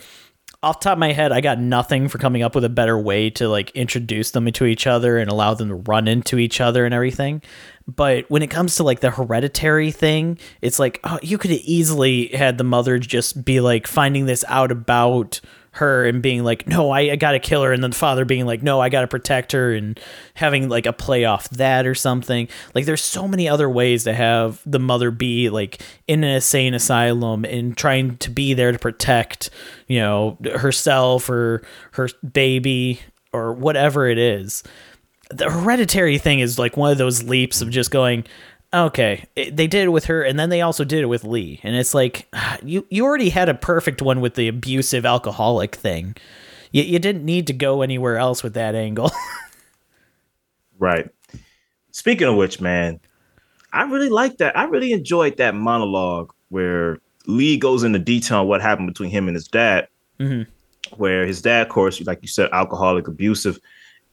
Off 0.63 0.81
top 0.81 0.95
of 0.95 0.99
my 0.99 1.13
head, 1.13 1.33
I 1.33 1.43
got 1.43 1.61
nothing 1.61 2.09
for 2.09 2.19
coming 2.19 2.43
up 2.43 2.55
with 2.55 2.65
a 2.65 2.71
better 2.71 2.99
way 2.99 3.31
to 3.31 3.49
like 3.49 3.71
introduce 3.71 4.33
them 4.33 4.47
into 4.49 4.65
each 4.65 4.87
other 4.87 5.19
and 5.19 5.31
allow 5.31 5.55
them 5.55 5.69
to 5.69 5.75
run 5.75 6.09
into 6.09 6.39
each 6.39 6.61
other 6.61 6.85
and 6.85 6.95
everything. 6.95 7.43
But 7.87 8.29
when 8.31 8.43
it 8.43 8.49
comes 8.49 8.75
to 8.77 8.83
like 8.83 9.01
the 9.01 9.11
hereditary 9.11 9.93
thing, 9.93 10.39
it's 10.63 10.79
like, 10.79 10.99
oh, 11.05 11.21
you 11.23 11.39
could 11.39 11.53
easily 11.53 12.29
had 12.29 12.59
the 12.59 12.65
mother 12.65 12.99
just 12.99 13.45
be 13.45 13.61
like 13.61 13.87
finding 13.87 14.27
this 14.27 14.45
out 14.49 14.73
about 14.73 15.41
her 15.77 16.07
and 16.07 16.23
being 16.23 16.45
like, 16.45 16.67
no, 16.67 16.91
I, 16.91 17.01
I 17.13 17.17
gotta 17.17 17.39
kill 17.39 17.63
her, 17.63 17.73
and 17.73 17.83
then 17.83 17.91
the 17.91 17.97
father 17.97 18.25
being 18.25 18.47
like, 18.47 18.63
no, 18.63 18.81
I 18.81 18.89
gotta 18.89 19.07
protect 19.07 19.53
her, 19.53 19.73
and 19.73 19.99
having 20.35 20.69
like 20.69 20.87
a 20.87 20.93
play 20.93 21.25
off 21.25 21.49
that 21.51 21.87
or 21.87 21.95
something. 21.95 22.49
Like, 22.75 22.85
there's 22.85 23.03
so 23.03 23.27
many 23.29 23.49
other 23.49 23.69
ways 23.69 24.05
to 24.05 24.15
have 24.15 24.61
the 24.67 24.79
mother 24.79 25.11
be 25.11 25.51
like 25.51 25.81
in 26.07 26.25
an 26.25 26.31
insane 26.31 26.75
asylum 26.75 27.45
and 27.45 27.77
trying 27.77 28.17
to 28.19 28.31
be 28.31 28.55
there 28.55 28.73
to 28.73 28.79
protect, 28.79 29.51
you 29.87 30.01
know, 30.01 30.39
herself 30.57 31.31
or 31.31 31.63
her 31.93 32.09
baby 32.33 33.01
or 33.33 33.53
whatever 33.53 34.09
it 34.09 34.19
is. 34.19 34.63
The 35.31 35.51
hereditary 35.51 36.19
thing 36.19 36.41
is 36.41 36.59
like 36.59 36.77
one 36.77 36.93
of 36.93 36.99
those 36.99 37.25
leaps 37.25 37.61
of 37.61 37.71
just 37.71 37.91
going, 37.91 38.25
okay, 38.77 39.25
it, 39.35 39.57
they 39.57 39.67
did 39.67 39.85
it 39.85 39.89
with 39.89 40.07
her, 40.07 40.23
and 40.23 40.39
then 40.39 40.51
they 40.51 40.61
also 40.61 40.85
did 40.85 41.01
it 41.01 41.07
with 41.07 41.25
Lee, 41.25 41.61
and 41.63 41.75
it's 41.77 41.95
like 41.95 42.29
you 42.63 42.87
you 42.91 43.05
already 43.05 43.31
had 43.31 43.49
a 43.49 43.55
perfect 43.55 44.03
one 44.03 44.21
with 44.21 44.35
the 44.35 44.49
abusive 44.49 45.05
alcoholic 45.07 45.75
thing. 45.75 46.17
You, 46.73 46.83
you 46.83 46.99
didn't 46.99 47.25
need 47.25 47.47
to 47.47 47.53
go 47.53 47.83
anywhere 47.83 48.19
else 48.19 48.43
with 48.43 48.55
that 48.55 48.75
angle. 48.75 49.11
Right. 50.79 51.09
Speaking 51.91 52.29
of 52.29 52.37
which, 52.37 52.61
man, 52.61 53.01
I 53.73 53.85
really 53.85 54.09
like 54.09 54.39
that. 54.39 54.57
I 54.57 54.65
really 54.65 54.93
enjoyed 54.93 55.37
that 55.39 55.55
monologue 55.55 56.33
where 56.51 56.99
Lee 57.27 57.57
goes 57.57 57.83
into 57.83 57.99
detail 57.99 58.41
on 58.41 58.49
what 58.49 58.61
happened 58.61 58.89
between 58.89 59.11
him 59.11 59.29
and 59.29 59.35
his 59.35 59.49
dad. 59.49 59.89
Mhm. 60.21 60.47
Where 60.97 61.27
his 61.27 61.43
dad, 61.43 61.67
of 61.67 61.73
course, 61.73 62.01
like 62.03 62.21
you 62.23 62.29
said, 62.29 62.51
alcoholic, 62.53 63.09
abusive, 63.09 63.59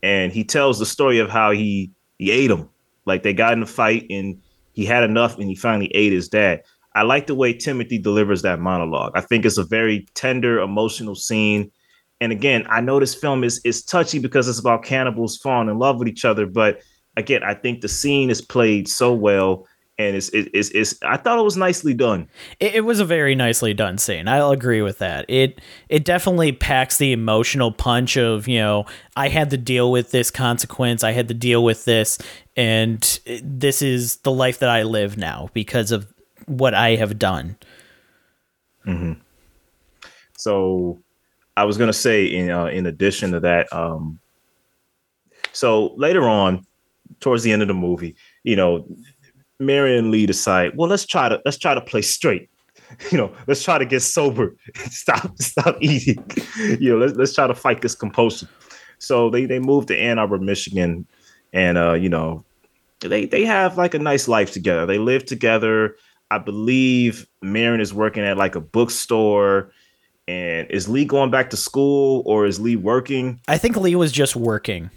and 0.02 0.32
he 0.32 0.44
tells 0.44 0.80
the 0.80 0.86
story 0.86 1.20
of 1.20 1.30
how 1.30 1.52
he 1.52 1.92
he 2.18 2.32
ate 2.32 2.50
him. 2.50 2.70
Like 3.06 3.24
they 3.24 3.34
got 3.34 3.54
in 3.54 3.64
a 3.64 3.68
fight 3.68 4.08
and 4.10 4.42
he 4.74 4.86
had 4.86 5.04
enough 5.04 5.38
and 5.38 5.48
he 5.48 5.56
finally 5.56 5.92
ate 5.96 6.12
his 6.12 6.28
dad. 6.28 6.64
I 6.96 7.04
like 7.04 7.28
the 7.28 7.36
way 7.36 7.54
Timothy 7.54 7.98
delivers 7.98 8.44
that 8.44 8.60
monologue. 8.60 9.14
I 9.16 9.22
think 9.22 9.46
it's 9.46 9.58
a 9.58 9.64
very 9.64 10.06
tender, 10.14 10.60
emotional 10.60 11.16
scene. 11.16 11.72
And 12.22 12.32
again, 12.32 12.66
I 12.70 12.82
know 12.82 13.00
this 13.00 13.16
film 13.16 13.44
is 13.44 13.60
is 13.64 13.84
touchy 13.84 14.20
because 14.20 14.48
it's 14.48 14.60
about 14.60 14.84
cannibals 14.84 15.38
falling 15.38 15.70
in 15.70 15.80
love 15.80 15.98
with 15.98 16.08
each 16.08 16.26
other, 16.26 16.46
but 16.46 16.82
again, 17.18 17.44
I 17.44 17.54
think 17.54 17.82
the 17.82 17.88
scene 17.88 18.30
is 18.30 18.42
played 18.42 18.88
so 18.88 19.14
well, 19.14 19.68
and 20.00 20.16
it's 20.16 20.30
it- 20.30 20.50
it's, 20.54 20.70
it's 20.72 20.96
I 21.04 21.18
thought 21.18 21.38
it 21.40 21.44
was 21.44 21.56
nicely 21.58 21.94
done. 21.94 22.28
it, 22.60 22.76
it 22.76 22.82
was 22.82 23.00
a 23.00 23.06
very 23.06 23.36
nicely 23.36 23.74
done 23.74 23.98
scene. 23.98 24.28
I'll 24.28 24.52
agree 24.52 24.82
with 24.82 24.98
that. 25.00 25.26
It 25.30 25.62
it 25.90 26.04
definitely 26.06 26.52
packs 26.52 26.98
the 26.98 27.12
emotional 27.12 27.72
punch 27.72 28.18
of 28.18 28.48
you 28.48 28.60
know 28.60 28.86
I 29.16 29.30
had 29.30 29.50
to 29.52 29.58
deal 29.58 29.92
with 29.92 30.12
this 30.12 30.32
consequence. 30.32 31.04
I 31.04 31.12
had 31.12 31.28
to 31.28 31.34
deal 31.34 31.64
with 31.64 31.86
this, 31.86 32.18
and 32.58 33.02
this 33.44 33.82
is 33.82 34.18
the 34.18 34.32
life 34.32 34.60
that 34.60 34.70
I 34.70 34.84
live 34.84 35.18
now 35.18 35.50
because 35.54 35.92
of 35.92 36.12
what 36.48 36.74
I 36.74 36.96
have 36.96 37.18
done. 37.20 37.56
Hmm. 38.84 39.14
So 40.38 41.00
I 41.56 41.64
was 41.66 41.78
gonna 41.78 41.94
say 41.94 42.26
in 42.26 42.50
uh, 42.50 42.66
in 42.66 42.86
addition 42.86 43.32
to 43.32 43.40
that, 43.42 43.72
um, 43.72 44.20
so 45.52 45.94
later 45.96 46.28
on, 46.28 46.66
towards 47.20 47.44
the 47.44 47.52
end 47.52 47.62
of 47.62 47.68
the 47.68 47.74
movie, 47.74 48.16
you 48.44 48.56
know, 48.56 48.86
Mary 49.66 49.98
and 49.98 50.12
Lee 50.12 50.26
decide, 50.26 50.76
well, 50.76 50.90
let's 50.90 51.06
try 51.06 51.30
to 51.30 51.42
let's 51.46 51.58
try 51.58 51.74
to 51.74 51.82
play 51.82 52.02
straight. 52.02 52.50
You 53.12 53.18
know, 53.18 53.34
let's 53.48 53.64
try 53.64 53.80
to 53.80 53.86
get 53.86 54.02
sober. 54.02 54.56
stop 54.90 55.36
stop 55.40 55.78
eating. 55.82 56.24
You 56.80 56.92
know, 56.92 56.98
let's 56.98 57.18
let's 57.18 57.34
try 57.34 57.48
to 57.48 57.56
fight 57.56 57.82
this 57.82 57.96
compulsion. 57.96 58.48
So 59.00 59.32
they 59.32 59.46
they 59.46 59.60
moved 59.60 59.88
to 59.88 59.98
Ann 59.98 60.20
Arbor, 60.20 60.38
Michigan, 60.38 61.08
and 61.54 61.78
uh, 61.78 61.94
you 61.94 62.08
know, 62.08 62.46
they 63.00 63.26
they 63.26 63.46
have 63.46 63.78
like 63.78 63.96
a 63.96 64.00
nice 64.00 64.28
life 64.28 64.52
together. 64.52 64.86
They 64.86 65.00
live 65.00 65.26
together. 65.26 65.96
I 66.30 66.38
believe 66.38 67.28
Maren 67.42 67.82
is 67.82 67.94
working 67.94 68.24
at 68.24 68.38
like 68.38 68.56
a 68.56 68.62
bookstore. 68.62 69.72
And 70.28 70.72
is 70.72 70.88
Lee 70.88 71.04
going 71.06 71.32
back 71.32 71.50
to 71.50 71.58
school 71.58 72.24
or 72.26 72.46
is 72.46 72.60
Lee 72.60 72.78
working? 72.78 73.42
I 73.48 73.58
think 73.58 73.76
Lee 73.76 73.96
was 73.96 74.12
just 74.12 74.36
working. 74.36 74.90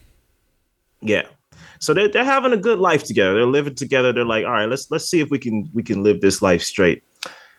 Yeah. 1.00 1.26
So 1.78 1.94
they're, 1.94 2.08
they're 2.08 2.24
having 2.24 2.52
a 2.52 2.56
good 2.56 2.78
life 2.78 3.04
together. 3.04 3.34
They're 3.34 3.46
living 3.46 3.74
together. 3.74 4.12
They're 4.12 4.24
like, 4.24 4.44
all 4.44 4.52
right, 4.52 4.68
let's 4.68 4.90
let's 4.90 5.08
see 5.08 5.20
if 5.20 5.30
we 5.30 5.38
can 5.38 5.68
we 5.72 5.82
can 5.82 6.02
live 6.02 6.20
this 6.20 6.42
life 6.42 6.62
straight. 6.62 7.02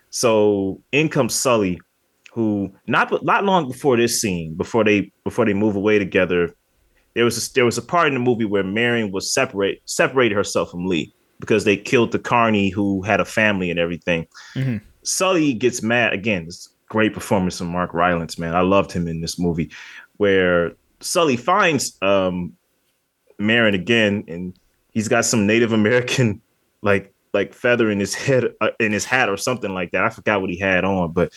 So 0.09 0.81
in 0.91 1.09
comes 1.09 1.35
Sully, 1.35 1.79
who 2.31 2.71
not 2.87 3.23
not 3.23 3.43
long 3.43 3.67
before 3.67 3.97
this 3.97 4.21
scene, 4.21 4.55
before 4.55 4.83
they 4.83 5.11
before 5.23 5.45
they 5.45 5.53
move 5.53 5.75
away 5.75 5.99
together, 5.99 6.55
there 7.13 7.25
was 7.25 7.47
a, 7.49 7.53
there 7.53 7.65
was 7.65 7.77
a 7.77 7.81
part 7.81 8.07
in 8.07 8.13
the 8.13 8.19
movie 8.19 8.45
where 8.45 8.63
Maren 8.63 9.11
was 9.11 9.31
separate 9.31 9.81
separated 9.85 10.35
herself 10.35 10.71
from 10.71 10.85
Lee 10.85 11.13
because 11.39 11.63
they 11.63 11.77
killed 11.77 12.11
the 12.11 12.19
Carney 12.19 12.69
who 12.69 13.01
had 13.03 13.19
a 13.19 13.25
family 13.25 13.69
and 13.69 13.79
everything. 13.79 14.25
Mhm. 14.55 14.81
Sully 15.03 15.53
gets 15.53 15.81
mad 15.81 16.13
again. 16.13 16.43
It's 16.47 16.69
great 16.89 17.13
performance 17.13 17.59
from 17.59 17.67
Mark 17.67 17.93
Rylance, 17.93 18.39
man. 18.39 18.55
I 18.55 18.61
loved 18.61 18.91
him 18.91 19.07
in 19.07 19.21
this 19.21 19.37
movie, 19.39 19.71
where 20.17 20.73
Sully 20.99 21.37
finds 21.37 21.97
um 22.01 22.53
Maren 23.39 23.73
again, 23.73 24.23
and 24.27 24.57
he's 24.91 25.07
got 25.07 25.25
some 25.25 25.45
Native 25.47 25.73
American 25.73 26.41
like 26.81 27.13
like 27.33 27.53
feather 27.53 27.89
in 27.91 27.99
his 27.99 28.13
head 28.15 28.45
uh, 28.61 28.69
in 28.79 28.91
his 28.91 29.05
hat 29.05 29.29
or 29.29 29.37
something 29.37 29.73
like 29.73 29.91
that. 29.91 30.03
I 30.03 30.09
forgot 30.09 30.41
what 30.41 30.49
he 30.49 30.57
had 30.57 30.83
on, 30.83 31.11
but 31.11 31.31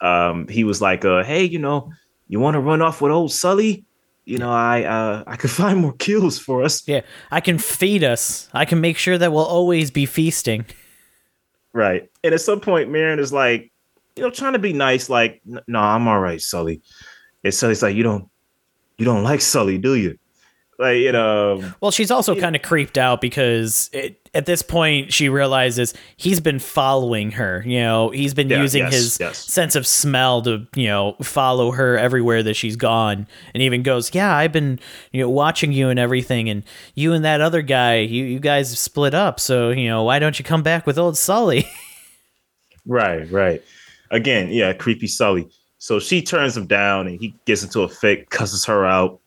um 0.00 0.48
he 0.48 0.64
was 0.64 0.80
like, 0.80 1.04
uh, 1.04 1.22
"Hey, 1.22 1.44
you 1.44 1.58
know, 1.58 1.92
you 2.28 2.40
want 2.40 2.54
to 2.54 2.60
run 2.60 2.82
off 2.82 3.00
with 3.00 3.12
old 3.12 3.32
Sully? 3.32 3.84
You 4.24 4.38
know, 4.38 4.50
I 4.50 4.84
uh 4.84 5.24
I 5.26 5.36
could 5.36 5.50
find 5.62 5.78
more 5.78 5.94
kills 5.94 6.38
for 6.38 6.62
us." 6.62 6.86
Yeah, 6.86 7.02
I 7.30 7.40
can 7.40 7.58
feed 7.58 8.04
us. 8.04 8.48
I 8.52 8.64
can 8.64 8.80
make 8.80 8.96
sure 8.98 9.18
that 9.18 9.32
we'll 9.32 9.44
always 9.44 9.90
be 9.90 10.06
feasting. 10.06 10.66
Right. 11.72 12.10
And 12.24 12.34
at 12.34 12.40
some 12.40 12.60
point, 12.60 12.90
Maren 12.90 13.20
is 13.20 13.32
like, 13.32 13.70
you 14.16 14.24
know, 14.24 14.30
trying 14.30 14.54
to 14.54 14.58
be 14.58 14.72
nice, 14.72 15.08
like, 15.08 15.40
"N- 15.48 15.60
"No, 15.68 15.78
I'm 15.78 16.08
all 16.08 16.18
right, 16.20 16.40
Sully." 16.40 16.82
And 17.44 17.54
Sully's 17.54 17.82
like, 17.82 17.94
"You 17.94 18.02
don't, 18.02 18.28
you 18.98 19.04
don't 19.04 19.22
like 19.22 19.40
Sully, 19.40 19.78
do 19.78 19.94
you?" 19.94 20.18
Like, 20.80 20.96
you 20.96 21.12
know, 21.12 21.62
Well, 21.82 21.90
she's 21.90 22.10
also 22.10 22.34
kind 22.34 22.56
of 22.56 22.62
creeped 22.62 22.96
out 22.96 23.20
because 23.20 23.90
it, 23.92 24.16
at 24.32 24.46
this 24.46 24.62
point 24.62 25.12
she 25.12 25.28
realizes 25.28 25.92
he's 26.16 26.40
been 26.40 26.58
following 26.58 27.32
her. 27.32 27.62
You 27.66 27.80
know, 27.80 28.08
he's 28.10 28.32
been 28.32 28.48
Yeah, 28.48 28.62
using 28.62 28.84
yes, 28.84 28.92
his 28.94 29.20
yes. 29.20 29.38
sense 29.38 29.76
of 29.76 29.86
smell 29.86 30.40
to 30.42 30.66
you 30.74 30.86
know 30.86 31.16
follow 31.22 31.70
her 31.72 31.98
everywhere 31.98 32.42
that 32.44 32.54
she's 32.54 32.76
gone, 32.76 33.26
and 33.52 33.62
even 33.62 33.82
goes, 33.82 34.14
"Yeah, 34.14 34.34
I've 34.34 34.52
been 34.52 34.80
you 35.12 35.20
know 35.20 35.28
watching 35.28 35.70
you 35.72 35.90
and 35.90 35.98
everything, 35.98 36.48
and 36.48 36.64
you 36.94 37.12
and 37.12 37.24
that 37.26 37.42
other 37.42 37.60
guy, 37.60 37.96
you 37.98 38.24
you 38.24 38.38
guys 38.40 38.76
split 38.78 39.12
up. 39.12 39.38
So 39.38 39.68
you 39.70 39.86
know, 39.86 40.04
why 40.04 40.18
don't 40.18 40.38
you 40.38 40.44
come 40.46 40.62
back 40.62 40.86
with 40.86 40.96
old 40.98 41.18
Sully?" 41.18 41.68
Right, 42.86 43.30
right. 43.30 43.62
Again, 44.10 44.48
yeah, 44.50 44.72
creepy 44.72 45.06
Sully. 45.06 45.48
So 45.78 46.00
she 46.00 46.22
turns 46.22 46.56
him 46.56 46.66
down 46.66 47.06
and 47.06 47.20
he 47.20 47.34
gets 47.44 47.62
into 47.62 47.82
a 47.82 47.88
fit, 47.88 48.30
cusses 48.30 48.64
her 48.64 48.84
out. 48.86 49.20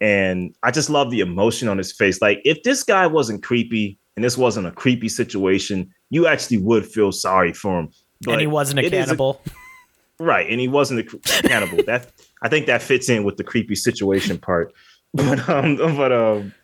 And 0.00 0.54
I 0.62 0.70
just 0.70 0.88
love 0.88 1.10
the 1.10 1.20
emotion 1.20 1.68
on 1.68 1.76
his 1.76 1.92
face. 1.92 2.22
Like, 2.22 2.40
if 2.44 2.62
this 2.62 2.82
guy 2.82 3.06
wasn't 3.06 3.42
creepy 3.42 3.98
and 4.16 4.24
this 4.24 4.38
wasn't 4.38 4.66
a 4.66 4.70
creepy 4.70 5.08
situation, 5.08 5.90
you 6.08 6.26
actually 6.26 6.58
would 6.58 6.86
feel 6.86 7.12
sorry 7.12 7.52
for 7.52 7.80
him. 7.80 7.88
and 8.26 8.40
he 8.40 8.46
wasn't 8.46 8.80
a 8.80 8.90
cannibal. 8.90 9.42
right, 10.18 10.48
and 10.48 10.60
he 10.60 10.68
wasn't 10.68 11.00
a 11.00 11.18
cannibal. 11.42 11.82
that 11.84 12.10
I 12.42 12.48
think 12.48 12.66
that 12.66 12.82
fits 12.82 13.08
in 13.08 13.24
with 13.24 13.36
the 13.36 13.44
creepy 13.44 13.74
situation 13.74 14.38
part. 14.38 14.72
But 15.12 15.48
um, 15.48 15.74
but 15.74 16.12
um, 16.12 16.54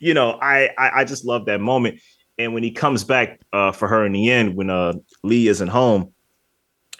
you 0.00 0.12
know, 0.12 0.32
I, 0.32 0.68
I 0.76 0.90
I 1.00 1.04
just 1.04 1.24
love 1.24 1.46
that 1.46 1.62
moment. 1.62 1.98
And 2.36 2.52
when 2.52 2.62
he 2.62 2.70
comes 2.70 3.04
back 3.04 3.40
uh, 3.54 3.72
for 3.72 3.88
her 3.88 4.04
in 4.04 4.12
the 4.12 4.30
end, 4.30 4.54
when 4.54 4.68
uh, 4.68 4.94
Lee 5.22 5.48
isn't 5.48 5.68
home, 5.68 6.12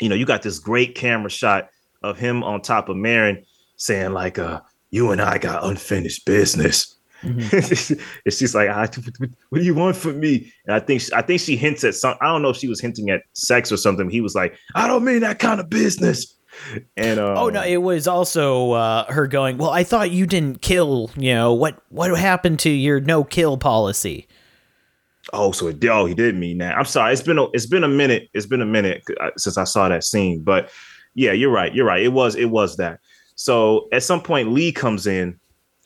you 0.00 0.08
know, 0.08 0.14
you 0.14 0.24
got 0.24 0.40
this 0.40 0.58
great 0.58 0.94
camera 0.94 1.28
shot 1.28 1.68
of 2.02 2.18
him 2.18 2.42
on 2.42 2.62
top 2.62 2.88
of 2.88 2.96
Maren 2.96 3.44
saying 3.76 4.12
like, 4.12 4.38
uh, 4.38 4.60
"You 4.90 5.10
and 5.10 5.20
I 5.20 5.38
got 5.38 5.64
unfinished 5.64 6.24
business." 6.24 6.94
Mm-hmm. 7.22 7.94
and 8.24 8.34
she's 8.34 8.54
like, 8.54 8.68
ah, 8.70 8.86
"What 9.48 9.58
do 9.58 9.64
you 9.64 9.74
want 9.74 9.96
from 9.96 10.20
me?" 10.20 10.52
And 10.66 10.76
I 10.76 10.80
think 10.80 11.02
I 11.14 11.22
think 11.22 11.40
she 11.40 11.56
hints 11.56 11.84
at 11.84 11.94
some. 11.94 12.16
I 12.20 12.26
don't 12.26 12.42
know 12.42 12.50
if 12.50 12.56
she 12.56 12.68
was 12.68 12.80
hinting 12.80 13.10
at 13.10 13.22
sex 13.32 13.72
or 13.72 13.76
something. 13.76 14.10
He 14.10 14.20
was 14.20 14.34
like, 14.34 14.56
"I 14.74 14.86
don't 14.86 15.04
mean 15.04 15.20
that 15.20 15.38
kind 15.38 15.60
of 15.60 15.70
business." 15.70 16.34
And 16.96 17.20
um, 17.20 17.36
oh 17.36 17.48
no, 17.48 17.62
it 17.62 17.78
was 17.78 18.06
also 18.06 18.72
uh, 18.72 19.10
her 19.12 19.26
going. 19.26 19.58
Well, 19.58 19.70
I 19.70 19.84
thought 19.84 20.10
you 20.10 20.26
didn't 20.26 20.62
kill. 20.62 21.10
You 21.16 21.34
know 21.34 21.54
what? 21.54 21.80
What 21.90 22.16
happened 22.18 22.60
to 22.60 22.70
your 22.70 23.00
no 23.00 23.24
kill 23.24 23.58
policy? 23.58 24.26
Oh, 25.32 25.52
so 25.52 25.68
it, 25.68 25.84
oh, 25.84 26.06
he 26.06 26.14
did 26.14 26.36
mean 26.36 26.58
that. 26.58 26.76
I'm 26.76 26.84
sorry. 26.84 27.12
It's 27.12 27.22
been 27.22 27.38
a, 27.38 27.50
it's 27.50 27.66
been 27.66 27.84
a 27.84 27.88
minute. 27.88 28.28
It's 28.32 28.46
been 28.46 28.62
a 28.62 28.66
minute 28.66 29.02
since 29.36 29.58
I 29.58 29.64
saw 29.64 29.88
that 29.88 30.04
scene. 30.04 30.42
But 30.42 30.70
yeah, 31.14 31.32
you're 31.32 31.50
right. 31.50 31.74
You're 31.74 31.86
right. 31.86 32.02
It 32.02 32.12
was 32.12 32.36
it 32.36 32.46
was 32.46 32.76
that. 32.76 33.00
So 33.36 33.88
at 33.92 34.02
some 34.02 34.22
point, 34.22 34.50
Lee 34.50 34.72
comes 34.72 35.06
in, 35.06 35.38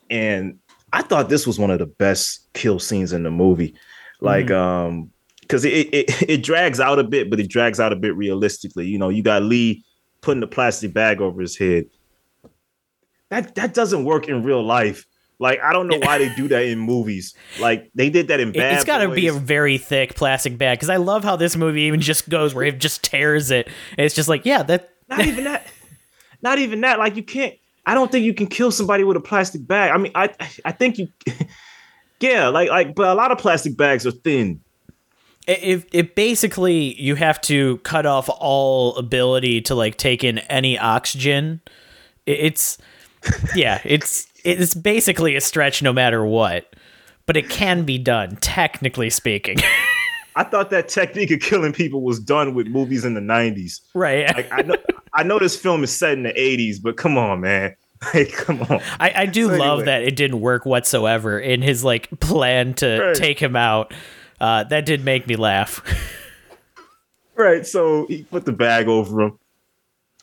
and 0.09 0.59
I 0.92 1.03
thought 1.03 1.28
this 1.28 1.46
was 1.46 1.59
one 1.59 1.70
of 1.70 1.78
the 1.78 1.86
best 1.86 2.48
kill 2.55 2.78
scenes 2.78 3.12
in 3.12 3.22
the 3.24 3.30
movie. 3.30 3.74
Like, 4.20 4.46
mm. 4.46 4.57
um, 4.57 5.11
because 5.42 5.64
it, 5.64 5.92
it 5.92 6.22
it 6.28 6.42
drags 6.42 6.80
out 6.80 6.98
a 6.98 7.05
bit, 7.05 7.28
but 7.28 7.40
it 7.40 7.48
drags 7.48 7.80
out 7.80 7.92
a 7.92 7.96
bit 7.96 8.16
realistically. 8.16 8.86
You 8.86 8.98
know, 8.98 9.09
you 9.09 9.22
got 9.22 9.42
Lee 9.42 9.84
putting 10.20 10.40
the 10.40 10.46
plastic 10.46 10.94
bag 10.94 11.20
over 11.20 11.40
his 11.40 11.59
head. 11.59 11.86
That 13.28 13.55
that 13.57 13.74
doesn't 13.74 14.05
work 14.05 14.28
in 14.28 14.42
real 14.42 14.64
life. 14.64 15.07
Like 15.40 15.59
I 15.61 15.72
don't 15.72 15.88
know 15.88 15.98
why 15.98 16.18
they 16.18 16.32
do 16.34 16.48
that 16.48 16.64
in 16.64 16.78
movies. 16.78 17.34
Like 17.59 17.90
they 17.94 18.11
did 18.11 18.28
that 18.28 18.40
in 18.40 18.53
Bad. 18.53 18.74
It's 18.74 18.84
got 18.84 18.98
to 18.98 19.09
be 19.09 19.26
a 19.26 19.32
very 19.32 19.78
thick 19.78 20.14
plastic 20.14 20.59
bag 20.59 20.78
because 20.78 20.90
I 20.90 20.96
love 20.96 21.24
how 21.24 21.36
this 21.36 21.57
movie 21.57 21.82
even 21.82 22.01
just 22.01 22.28
goes 22.28 22.55
where 22.55 22.64
it 22.64 22.78
just 22.78 23.03
tears 23.03 23.51
it. 23.51 23.66
And 23.96 24.05
it's 24.05 24.14
just 24.14 24.28
like 24.28 24.44
yeah, 24.44 24.62
that 24.64 24.90
not 25.09 25.20
even 25.20 25.44
that. 25.44 25.66
Not 26.43 26.59
even 26.59 26.80
that. 26.82 26.99
Like 26.99 27.16
you 27.16 27.22
can't. 27.22 27.55
I 27.86 27.95
don't 27.95 28.12
think 28.12 28.24
you 28.24 28.34
can 28.34 28.47
kill 28.47 28.70
somebody 28.70 29.05
with 29.05 29.16
a 29.16 29.20
plastic 29.20 29.66
bag. 29.66 29.91
I 29.91 29.97
mean, 29.99 30.12
I 30.14 30.30
I 30.64 30.72
think 30.72 30.99
you. 30.99 31.09
yeah, 32.20 32.49
like 32.49 32.70
like, 32.70 32.95
but 32.95 33.09
a 33.09 33.14
lot 33.14 33.32
of 33.32 33.38
plastic 33.38 33.76
bags 33.76 34.07
are 34.07 34.12
thin. 34.12 34.61
It, 35.47 35.88
it 35.93 36.14
basically 36.14 37.01
you 37.01 37.16
have 37.16 37.41
to 37.43 37.78
cut 37.78 38.07
off 38.07 38.28
all 38.28 38.95
ability 38.97 39.62
to 39.62 39.74
like 39.74 39.97
take 39.97 40.22
in 40.22 40.38
any 40.38 40.78
oxygen. 40.78 41.61
It's 42.26 42.78
yeah, 43.55 43.80
it's 43.84 44.26
it's 44.45 44.74
basically 44.74 45.36
a 45.36 45.41
stretch 45.41 45.82
no 45.82 45.93
matter 45.93 46.24
what, 46.24 46.74
but 47.26 47.36
it 47.36 47.49
can 47.49 47.84
be 47.84 47.99
done 47.99 48.36
technically 48.36 49.11
speaking. 49.11 49.59
I 50.36 50.45
thought 50.45 50.70
that 50.70 50.88
technique 50.88 51.32
of 51.32 51.41
killing 51.41 51.72
people 51.72 52.03
was 52.03 52.20
done 52.20 52.55
with 52.55 52.68
movies 52.68 53.05
in 53.05 53.14
the 53.14 53.20
'90s. 53.20 53.80
Right. 53.95 54.32
Like, 54.34 54.53
I 54.53 54.62
know, 54.62 54.76
I 55.14 55.22
know 55.22 55.38
this 55.38 55.56
film 55.56 55.82
is 55.82 55.96
set 55.96 56.12
in 56.12 56.22
the 56.22 56.32
'80s, 56.32 56.76
but 56.82 56.96
come 56.96 57.18
on, 57.18 57.40
man. 57.40 57.74
Like, 58.14 58.32
come 58.32 58.62
on. 58.62 58.80
I, 58.98 59.12
I 59.14 59.26
do 59.26 59.48
so 59.48 59.56
love 59.56 59.80
anyway. 59.80 59.84
that 59.84 60.02
it 60.04 60.16
didn't 60.16 60.40
work 60.40 60.64
whatsoever 60.64 61.38
in 61.38 61.61
his 61.61 61.84
like 61.84 62.08
plan 62.18 62.72
to 62.74 62.98
right. 62.98 63.14
take 63.14 63.38
him 63.38 63.54
out. 63.54 63.92
Uh, 64.40 64.64
that 64.64 64.86
did 64.86 65.04
make 65.04 65.26
me 65.26 65.36
laugh. 65.36 65.82
right. 67.34 67.66
So 67.66 68.06
he 68.06 68.22
put 68.22 68.46
the 68.46 68.52
bag 68.52 68.88
over 68.88 69.20
him. 69.20 69.38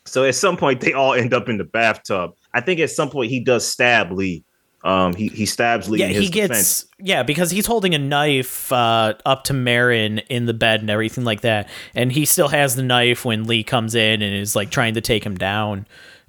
So 0.05 0.23
at 0.23 0.33
some 0.33 0.57
point 0.57 0.81
they 0.81 0.93
all 0.93 1.13
end 1.13 1.35
up 1.35 1.49
in 1.49 1.59
the 1.59 1.65
bathtub. 1.65 2.31
I 2.51 2.61
think 2.61 2.79
at 2.79 2.89
some 2.89 3.11
point 3.11 3.29
he 3.29 3.43
does 3.43 3.67
stab 3.67 4.11
Lee. 4.11 4.43
Um, 4.87 5.13
he 5.13 5.27
he 5.27 5.45
stabs 5.45 5.89
Lee. 5.89 5.99
Yeah, 5.99 6.07
he 6.07 6.29
gets 6.29 6.47
defense. 6.47 6.85
yeah 6.97 7.21
because 7.21 7.51
he's 7.51 7.65
holding 7.65 7.93
a 7.93 7.99
knife 7.99 8.71
uh, 8.71 9.15
up 9.25 9.43
to 9.43 9.53
Maren 9.53 10.19
in 10.29 10.45
the 10.45 10.53
bed 10.53 10.79
and 10.79 10.89
everything 10.89 11.25
like 11.25 11.41
that, 11.41 11.67
and 11.93 12.09
he 12.09 12.23
still 12.23 12.47
has 12.47 12.77
the 12.77 12.83
knife 12.83 13.25
when 13.25 13.43
Lee 13.43 13.65
comes 13.65 13.95
in 13.95 14.21
and 14.21 14.33
is 14.33 14.55
like 14.55 14.69
trying 14.69 14.93
to 14.93 15.01
take 15.01 15.25
him 15.25 15.35
down, 15.35 15.85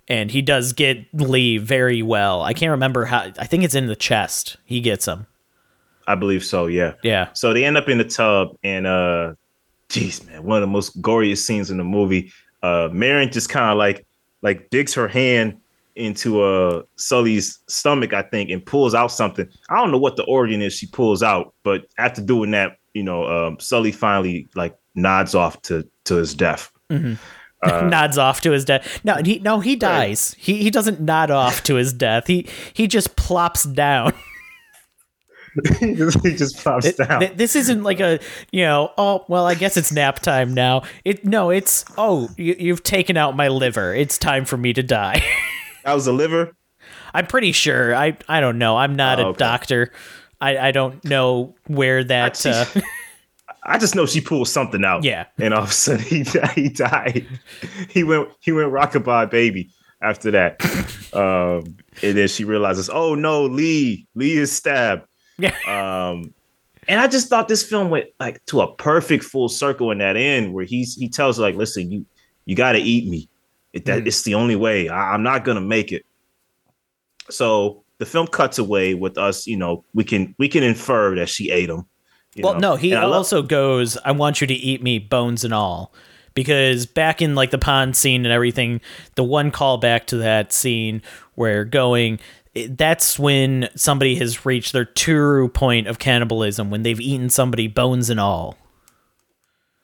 and 0.09 0.29
he 0.33 0.43
does 0.43 0.73
get 0.73 1.07
Lee 1.13 1.59
very 1.59 2.03
well. 2.03 2.43
I 2.43 2.53
can't 2.53 2.73
remember 2.73 3.05
how. 3.05 3.31
I 3.39 3.47
think 3.47 3.63
it's 3.63 3.77
in 3.77 3.87
the 3.87 3.95
chest. 3.95 4.57
He 4.65 4.81
gets 4.81 5.07
him. 5.07 5.29
I 6.09 6.17
believe 6.17 6.45
so. 6.45 6.67
Yeah. 6.67 6.95
Yeah. 7.05 7.29
So 7.35 7.53
they 7.53 7.65
end 7.65 7.77
up 7.77 7.89
in 7.89 7.99
the 7.99 8.05
tub, 8.05 8.57
and 8.65 8.89
uh, 8.89 9.35
jeez, 9.89 10.27
man, 10.27 10.43
one 10.43 10.57
of 10.57 10.63
the 10.63 10.73
most 10.73 11.01
goriest 11.01 11.45
scenes 11.45 11.71
in 11.71 11.77
the 11.77 11.85
movie. 11.85 12.33
Uh, 12.61 12.89
Maren 12.91 13.31
just 13.31 13.51
kind 13.51 13.71
of 13.71 13.79
like 13.79 14.05
like 14.43 14.69
digs 14.71 14.95
her 14.95 15.07
hand 15.07 15.61
into 15.99 16.43
uh 16.43 16.83
Sully's 16.97 17.59
stomach, 17.69 18.13
I 18.13 18.23
think, 18.23 18.51
and 18.51 18.65
pulls 18.65 18.95
out 18.95 19.13
something. 19.13 19.49
I 19.71 19.77
don't 19.77 19.91
know 19.91 19.99
what 19.99 20.17
the 20.17 20.25
organ 20.25 20.63
is 20.63 20.73
she 20.73 20.87
pulls 20.87 21.23
out, 21.23 21.55
but 21.65 21.87
after 21.99 22.23
doing 22.23 22.51
that, 22.53 22.79
you 22.95 23.03
know, 23.03 23.25
um, 23.25 23.61
Sully 23.61 23.93
finally 23.93 24.49
like 24.55 24.77
nods 24.95 25.35
off 25.35 25.61
to 25.63 25.89
to 26.05 26.17
his 26.17 26.35
death. 26.35 26.71
Mm-hmm. 26.91 27.15
Uh, 27.63 27.81
nods 27.89 28.19
off 28.19 28.41
to 28.43 28.53
his 28.53 28.65
death. 28.65 29.05
No, 29.05 29.17
he 29.25 29.39
no 29.41 29.61
he 29.61 29.77
dies. 29.77 30.35
Right. 30.37 30.45
He 30.45 30.63
he 30.63 30.71
doesn't 30.71 31.01
nod 31.01 31.31
off 31.31 31.63
to 31.65 31.75
his 31.75 31.93
death. 31.93 32.27
He 32.27 32.49
he 32.73 32.87
just 32.87 33.17
plops 33.17 33.65
down. 33.65 34.13
he 35.81 35.95
just 35.95 36.57
plops 36.59 36.87
it, 36.87 36.97
down. 36.97 37.21
Th- 37.21 37.33
this 37.35 37.57
isn't 37.57 37.83
like 37.83 38.01
a 38.01 38.21
you 38.53 38.65
know. 38.65 38.93
Oh 38.97 39.25
well, 39.29 39.47
I 39.47 39.55
guess 39.55 39.77
it's 39.77 39.93
nap 39.93 40.21
time 40.21 40.55
now. 40.55 40.83
It 41.05 41.25
no, 41.25 41.51
it's 41.51 41.85
oh 41.97 42.29
you, 42.37 42.55
you've 42.59 42.83
taken 42.83 43.17
out 43.17 43.37
my 43.37 43.49
liver. 43.49 43.95
It's 43.95 44.19
time 44.19 44.45
for 44.45 44.57
me 44.57 44.73
to 44.73 44.83
die. 44.83 45.23
That 45.89 45.95
was 45.95 46.07
a 46.07 46.13
liver. 46.13 46.55
I'm 47.15 47.27
pretty 47.27 47.53
sure. 47.53 47.95
I 47.95 48.15
I 48.29 48.41
don't 48.41 48.59
know. 48.59 48.77
I'm 48.77 48.95
not 48.95 49.19
oh, 49.19 49.31
a 49.31 49.33
doctor. 49.33 49.91
I 50.39 50.59
I 50.59 50.71
don't 50.71 51.03
know 51.03 51.55
where 51.67 52.05
that. 52.05 52.45
I, 52.45 52.51
uh, 52.51 52.67
I 53.63 53.79
just 53.79 53.95
know 53.95 54.05
she 54.05 54.21
pulled 54.21 54.49
something 54.49 54.85
out. 54.85 55.03
Yeah, 55.03 55.25
and 55.39 55.55
all 55.55 55.63
of 55.63 55.71
a 55.71 55.73
sudden 55.73 56.05
he 56.05 56.25
he 56.55 56.69
died. 56.69 57.27
He 57.89 58.05
went 58.05 58.29
he 58.41 58.53
went 58.53 58.71
rockabye 58.71 59.31
baby 59.31 59.71
after 60.03 60.31
that. 60.31 60.63
um, 61.15 61.79
and 62.03 62.19
then 62.19 62.29
she 62.29 62.45
realizes, 62.45 62.91
oh 62.91 63.15
no, 63.15 63.47
Lee 63.47 64.07
Lee 64.15 64.37
is 64.37 64.53
stabbed. 64.53 65.07
Yeah. 65.39 65.55
Um, 65.67 66.35
and 66.87 67.01
I 67.01 67.07
just 67.07 67.29
thought 67.29 67.49
this 67.49 67.63
film 67.63 67.89
went 67.89 68.09
like 68.21 68.45
to 68.49 68.61
a 68.61 68.75
perfect 68.75 69.25
full 69.25 69.49
circle 69.49 69.91
in 69.91 69.97
that 69.99 70.19
end 70.19 70.53
where 70.53 70.67
he's 70.67 70.97
he 70.97 71.09
tells 71.09 71.39
her 71.39 71.43
like, 71.43 71.55
listen, 71.55 71.91
you 71.91 72.05
you 72.45 72.57
got 72.57 72.73
to 72.73 72.79
eat 72.79 73.09
me. 73.09 73.31
It, 73.73 73.85
that 73.85 74.03
mm. 74.03 74.07
it's 74.07 74.23
the 74.23 74.35
only 74.35 74.57
way. 74.57 74.89
I, 74.89 75.13
I'm 75.13 75.23
not 75.23 75.45
gonna 75.45 75.61
make 75.61 75.93
it. 75.93 76.05
So 77.31 77.85
the 77.99 78.07
film 78.07 78.27
cuts 78.27 78.59
away 78.59 78.95
with 78.95 79.19
us. 79.19 79.47
You 79.47 79.57
know, 79.57 79.85
we 79.95 80.05
can 80.05 80.35
we 80.39 80.49
can 80.49 80.63
infer 80.63 81.15
that 81.17 81.29
she 81.29 81.51
ate 81.51 81.69
him. 81.69 81.85
well, 82.39 82.55
know? 82.55 82.61
no, 82.61 82.77
he 82.77 82.93
and 82.93 83.05
also 83.05 83.37
love- 83.37 83.49
goes, 83.49 83.99
"I 84.05 84.13
want 84.13 84.41
you 84.41 84.47
to 84.47 84.55
eat 84.55 84.83
me, 84.83 84.99
bones 84.99 85.45
and 85.45 85.53
all." 85.53 85.93
Because 86.35 86.87
back 86.87 87.21
in 87.21 87.35
like 87.35 87.51
the 87.51 87.59
pond 87.59 87.97
scene 87.97 88.25
and 88.25 88.33
everything, 88.33 88.81
the 89.17 89.25
one 89.25 89.51
callback 89.51 90.05
to 90.07 90.19
that 90.19 90.53
scene 90.53 91.03
where 91.35 91.65
going, 91.65 92.21
that's 92.69 93.19
when 93.19 93.69
somebody 93.75 94.15
has 94.17 94.47
reached 94.47 94.73
their 94.73 94.85
true 94.85 95.49
point 95.49 95.89
of 95.89 95.99
cannibalism 95.99 96.71
when 96.71 96.83
they've 96.83 97.01
eaten 97.01 97.29
somebody 97.29 97.67
bones 97.67 98.09
and 98.09 98.21
all. 98.21 98.57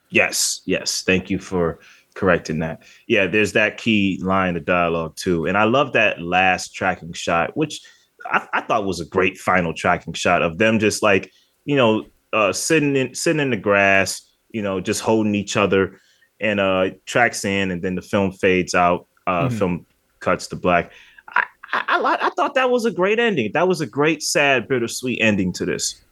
Yes, 0.09 0.61
yes. 0.65 1.01
Thank 1.01 1.29
you 1.29 1.39
for 1.39 1.79
correcting 2.15 2.59
that. 2.59 2.81
Yeah, 3.07 3.27
there's 3.27 3.53
that 3.53 3.77
key 3.77 4.19
line 4.23 4.57
of 4.57 4.65
dialogue 4.65 5.15
too. 5.15 5.45
And 5.45 5.57
I 5.57 5.65
love 5.65 5.93
that 5.93 6.21
last 6.21 6.73
tracking 6.73 7.13
shot, 7.13 7.55
which 7.55 7.81
I, 8.25 8.47
I 8.53 8.61
thought 8.61 8.85
was 8.85 8.99
a 8.99 9.05
great 9.05 9.37
final 9.37 9.73
tracking 9.73 10.13
shot 10.13 10.41
of 10.41 10.57
them 10.57 10.79
just 10.79 11.03
like, 11.03 11.31
you 11.65 11.75
know, 11.75 12.05
uh, 12.33 12.51
sitting 12.51 12.95
in 12.95 13.13
sitting 13.13 13.41
in 13.41 13.51
the 13.51 13.57
grass, 13.57 14.27
you 14.49 14.61
know, 14.61 14.79
just 14.81 15.01
holding 15.01 15.35
each 15.35 15.55
other 15.55 15.99
and 16.41 16.59
uh 16.59 16.89
tracks 17.05 17.45
in 17.45 17.71
and 17.71 17.81
then 17.81 17.95
the 17.95 18.01
film 18.01 18.31
fades 18.31 18.73
out, 18.73 19.07
uh 19.27 19.47
mm-hmm. 19.47 19.57
film 19.57 19.85
cuts 20.19 20.47
to 20.47 20.55
black. 20.55 20.91
I, 21.27 21.43
I, 21.73 22.27
I 22.27 22.29
thought 22.31 22.55
that 22.55 22.69
was 22.69 22.85
a 22.85 22.91
great 22.91 23.19
ending. 23.19 23.51
That 23.53 23.67
was 23.67 23.81
a 23.81 23.85
great, 23.85 24.23
sad, 24.23 24.67
bittersweet 24.67 25.19
ending 25.21 25.51
to 25.53 25.65
this. 25.65 26.04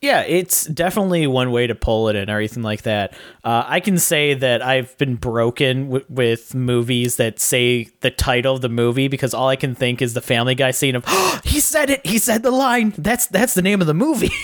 Yeah, 0.00 0.20
it's 0.22 0.66
definitely 0.66 1.26
one 1.26 1.50
way 1.50 1.66
to 1.66 1.74
pull 1.74 2.08
it 2.08 2.16
and 2.16 2.28
everything 2.28 2.62
like 2.62 2.82
that. 2.82 3.14
Uh, 3.42 3.64
I 3.66 3.80
can 3.80 3.98
say 3.98 4.34
that 4.34 4.60
I've 4.60 4.96
been 4.98 5.16
broken 5.16 5.84
w- 5.84 6.04
with 6.08 6.54
movies 6.54 7.16
that 7.16 7.40
say 7.40 7.84
the 8.00 8.10
title 8.10 8.54
of 8.54 8.60
the 8.60 8.68
movie 8.68 9.08
because 9.08 9.32
all 9.32 9.48
I 9.48 9.56
can 9.56 9.74
think 9.74 10.02
is 10.02 10.12
the 10.12 10.20
Family 10.20 10.54
Guy 10.54 10.72
scene 10.72 10.94
of 10.94 11.04
oh, 11.06 11.40
he 11.44 11.58
said 11.60 11.88
it, 11.90 12.06
he 12.06 12.18
said 12.18 12.42
the 12.42 12.50
line. 12.50 12.92
That's 12.98 13.26
that's 13.26 13.54
the 13.54 13.62
name 13.62 13.80
of 13.80 13.86
the 13.86 13.94
movie. 13.94 14.32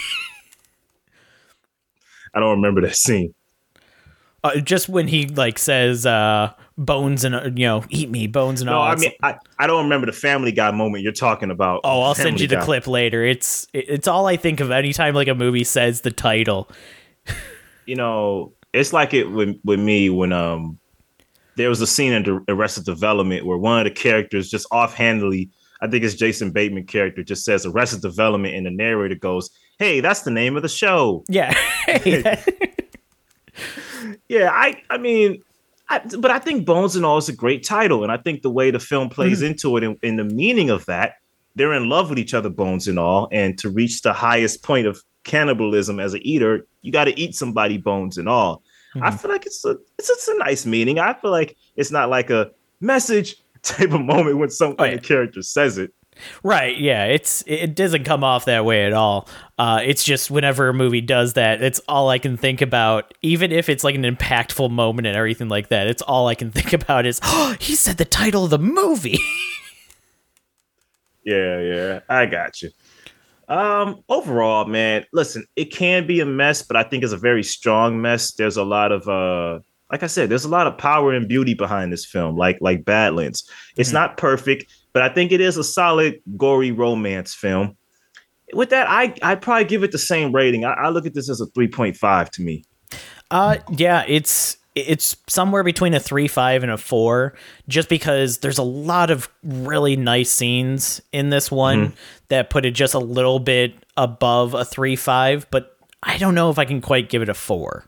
I 2.34 2.40
don't 2.40 2.56
remember 2.56 2.80
that 2.82 2.96
scene. 2.96 3.34
Uh, 4.42 4.60
just 4.60 4.88
when 4.88 5.08
he 5.08 5.26
like 5.26 5.58
says 5.58 6.06
uh, 6.06 6.54
bones 6.80 7.24
and 7.24 7.34
uh, 7.34 7.50
you 7.54 7.66
know 7.66 7.84
eat 7.90 8.10
me 8.10 8.26
bones 8.26 8.62
and 8.62 8.70
no, 8.70 8.78
all. 8.78 8.82
I 8.82 8.96
mean 8.96 9.12
I, 9.22 9.36
I 9.58 9.66
don't 9.66 9.84
remember 9.84 10.06
the 10.06 10.12
Family 10.12 10.50
Guy 10.50 10.70
moment 10.70 11.04
you're 11.04 11.12
talking 11.12 11.50
about. 11.50 11.82
Oh, 11.84 12.02
I'll 12.02 12.14
send 12.14 12.40
you 12.40 12.48
the 12.48 12.56
Guy. 12.56 12.64
clip 12.64 12.86
later. 12.86 13.22
It's 13.22 13.66
it's 13.72 14.08
all 14.08 14.26
I 14.26 14.36
think 14.36 14.60
of 14.60 14.70
anytime 14.70 15.14
like 15.14 15.28
a 15.28 15.34
movie 15.34 15.64
says 15.64 16.00
the 16.00 16.10
title. 16.10 16.70
you 17.86 17.96
know, 17.96 18.54
it's 18.72 18.92
like 18.92 19.14
it 19.14 19.30
with 19.30 19.56
with 19.62 19.78
me 19.78 20.10
when 20.10 20.32
um 20.32 20.78
there 21.56 21.68
was 21.68 21.80
a 21.82 21.86
scene 21.86 22.12
in 22.12 22.44
Arrested 22.48 22.86
Development 22.86 23.44
where 23.44 23.58
one 23.58 23.78
of 23.78 23.84
the 23.84 23.90
characters 23.90 24.48
just 24.48 24.66
offhandedly, 24.70 25.50
I 25.82 25.88
think 25.88 26.04
it's 26.04 26.14
Jason 26.14 26.52
Bateman 26.52 26.86
character, 26.86 27.22
just 27.22 27.44
says 27.44 27.66
Arrested 27.66 28.00
Development, 28.00 28.54
and 28.54 28.64
the 28.64 28.70
narrator 28.70 29.16
goes, 29.16 29.50
hey, 29.78 30.00
that's 30.00 30.22
the 30.22 30.30
name 30.30 30.56
of 30.56 30.62
the 30.62 30.68
show. 30.68 31.24
Yeah. 31.28 31.54
yeah, 34.28 34.50
I 34.52 34.80
I 34.88 34.96
mean, 34.96 35.42
I, 35.90 36.00
but 36.18 36.30
I 36.30 36.38
think 36.38 36.64
Bones 36.64 36.96
and 36.96 37.04
All 37.04 37.18
is 37.18 37.28
a 37.28 37.34
great 37.34 37.64
title, 37.64 38.02
and 38.04 38.12
I 38.12 38.16
think 38.16 38.42
the 38.42 38.50
way 38.50 38.70
the 38.70 38.78
film 38.78 39.10
plays 39.10 39.38
mm-hmm. 39.38 39.48
into 39.48 39.76
it 39.76 39.84
and, 39.84 39.98
and 40.02 40.18
the 40.18 40.24
meaning 40.24 40.70
of 40.70 40.86
that, 40.86 41.14
they're 41.56 41.74
in 41.74 41.88
love 41.88 42.08
with 42.08 42.18
each 42.18 42.32
other, 42.32 42.48
Bones 42.48 42.86
and 42.86 42.98
All, 42.98 43.28
and 43.32 43.58
to 43.58 43.68
reach 43.68 44.02
the 44.02 44.12
highest 44.12 44.62
point 44.62 44.86
of 44.86 45.02
cannibalism 45.24 46.00
as 46.00 46.14
an 46.14 46.20
eater, 46.22 46.66
you 46.82 46.92
got 46.92 47.04
to 47.04 47.18
eat 47.18 47.34
somebody, 47.34 47.76
Bones 47.76 48.18
and 48.18 48.28
All. 48.28 48.62
Mm-hmm. 48.94 49.04
I 49.04 49.10
feel 49.10 49.30
like 49.30 49.46
it's 49.46 49.64
a 49.64 49.76
it's, 49.98 50.10
it's 50.10 50.28
a 50.28 50.38
nice 50.38 50.64
meaning. 50.64 50.98
I 50.98 51.12
feel 51.14 51.30
like 51.30 51.56
it's 51.76 51.90
not 51.90 52.08
like 52.08 52.30
a 52.30 52.50
message 52.80 53.36
type 53.62 53.92
of 53.92 54.00
moment 54.00 54.38
when 54.38 54.50
some 54.50 54.76
oh, 54.78 54.84
yeah. 54.84 54.96
character 54.98 55.42
says 55.42 55.76
it. 55.76 55.92
Right. 56.42 56.78
Yeah. 56.78 57.04
It's 57.06 57.42
it 57.46 57.74
doesn't 57.74 58.04
come 58.04 58.24
off 58.24 58.44
that 58.46 58.64
way 58.64 58.86
at 58.86 58.92
all. 58.92 59.28
Uh, 59.58 59.80
it's 59.84 60.04
just 60.04 60.30
whenever 60.30 60.68
a 60.68 60.74
movie 60.74 61.00
does 61.00 61.34
that, 61.34 61.62
it's 61.62 61.80
all 61.88 62.08
I 62.08 62.18
can 62.18 62.36
think 62.36 62.62
about. 62.62 63.12
Even 63.22 63.52
if 63.52 63.68
it's 63.68 63.84
like 63.84 63.94
an 63.94 64.04
impactful 64.04 64.70
moment 64.70 65.06
and 65.06 65.16
everything 65.16 65.48
like 65.48 65.68
that, 65.68 65.86
it's 65.86 66.02
all 66.02 66.28
I 66.28 66.34
can 66.34 66.50
think 66.52 66.72
about 66.72 67.06
is, 67.06 67.20
oh, 67.22 67.56
he 67.60 67.74
said 67.74 67.96
the 67.96 68.04
title 68.04 68.44
of 68.44 68.50
the 68.50 68.58
movie. 68.58 69.20
yeah. 71.24 71.60
Yeah. 71.60 72.00
I 72.08 72.26
got 72.26 72.62
you. 72.62 72.70
Um, 73.48 74.04
overall, 74.08 74.64
man, 74.64 75.04
listen, 75.12 75.44
it 75.56 75.66
can 75.66 76.06
be 76.06 76.20
a 76.20 76.26
mess, 76.26 76.62
but 76.62 76.76
I 76.76 76.84
think 76.84 77.02
it's 77.02 77.12
a 77.12 77.16
very 77.16 77.42
strong 77.42 78.00
mess. 78.00 78.32
There's 78.34 78.56
a 78.56 78.62
lot 78.62 78.92
of 78.92 79.08
uh 79.08 79.58
like 79.90 80.02
I 80.02 80.06
said, 80.06 80.28
there's 80.28 80.44
a 80.44 80.48
lot 80.48 80.66
of 80.66 80.78
power 80.78 81.12
and 81.12 81.28
beauty 81.28 81.54
behind 81.54 81.92
this 81.92 82.06
film, 82.06 82.36
like 82.36 82.58
like 82.60 82.84
Badlands. 82.84 83.48
It's 83.76 83.88
mm-hmm. 83.88 83.96
not 83.96 84.16
perfect, 84.16 84.72
but 84.92 85.02
I 85.02 85.08
think 85.08 85.32
it 85.32 85.40
is 85.40 85.56
a 85.56 85.64
solid 85.64 86.20
gory 86.36 86.70
romance 86.70 87.34
film. 87.34 87.76
With 88.52 88.70
that, 88.70 88.88
I 88.88 89.14
I 89.22 89.36
probably 89.36 89.64
give 89.64 89.82
it 89.84 89.92
the 89.92 89.98
same 89.98 90.32
rating. 90.32 90.64
I, 90.64 90.72
I 90.72 90.88
look 90.88 91.06
at 91.06 91.14
this 91.14 91.30
as 91.30 91.40
a 91.40 91.46
three 91.46 91.68
point 91.68 91.96
five 91.96 92.30
to 92.32 92.42
me. 92.42 92.64
Uh, 93.30 93.58
yeah, 93.70 94.04
it's 94.08 94.56
it's 94.74 95.16
somewhere 95.28 95.62
between 95.62 95.94
a 95.94 96.00
three 96.00 96.28
five 96.28 96.62
and 96.62 96.72
a 96.72 96.76
four, 96.76 97.34
just 97.68 97.88
because 97.88 98.38
there's 98.38 98.58
a 98.58 98.64
lot 98.64 99.10
of 99.10 99.28
really 99.42 99.96
nice 99.96 100.30
scenes 100.30 101.00
in 101.12 101.30
this 101.30 101.50
one 101.50 101.86
mm-hmm. 101.86 101.94
that 102.28 102.50
put 102.50 102.64
it 102.64 102.72
just 102.72 102.94
a 102.94 102.98
little 102.98 103.38
bit 103.38 103.74
above 103.96 104.54
a 104.54 104.64
three 104.64 104.96
five. 104.96 105.46
But 105.50 105.76
I 106.02 106.18
don't 106.18 106.34
know 106.34 106.50
if 106.50 106.58
I 106.58 106.64
can 106.64 106.80
quite 106.80 107.08
give 107.08 107.22
it 107.22 107.28
a 107.28 107.34
four 107.34 107.84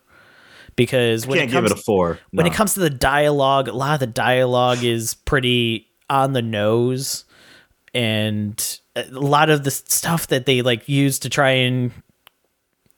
because 0.77 1.27
when 1.27 1.39
can't 1.39 1.51
it 1.51 1.53
comes, 1.53 1.69
give 1.71 1.77
it 1.77 1.81
a 1.81 1.83
four. 1.83 2.19
No. 2.33 2.39
When 2.39 2.47
it 2.47 2.55
comes 2.55 2.75
to 2.75 2.81
the 2.81 2.91
dialogue, 2.91 3.69
a 3.69 3.73
lot 3.73 3.95
of 3.95 4.01
the 4.01 4.07
dialogue 4.07 4.85
is 4.85 5.15
pretty 5.15 5.89
on 6.13 6.35
the 6.35 6.43
nose 6.43 7.25
and 7.95 8.81
a 8.95 9.05
lot 9.11 9.49
of 9.49 9.65
the 9.65 9.71
stuff 9.71 10.27
that 10.27 10.45
they 10.45 10.61
like 10.61 10.87
use 10.87 11.19
to 11.21 11.31
try 11.31 11.51
and 11.51 11.91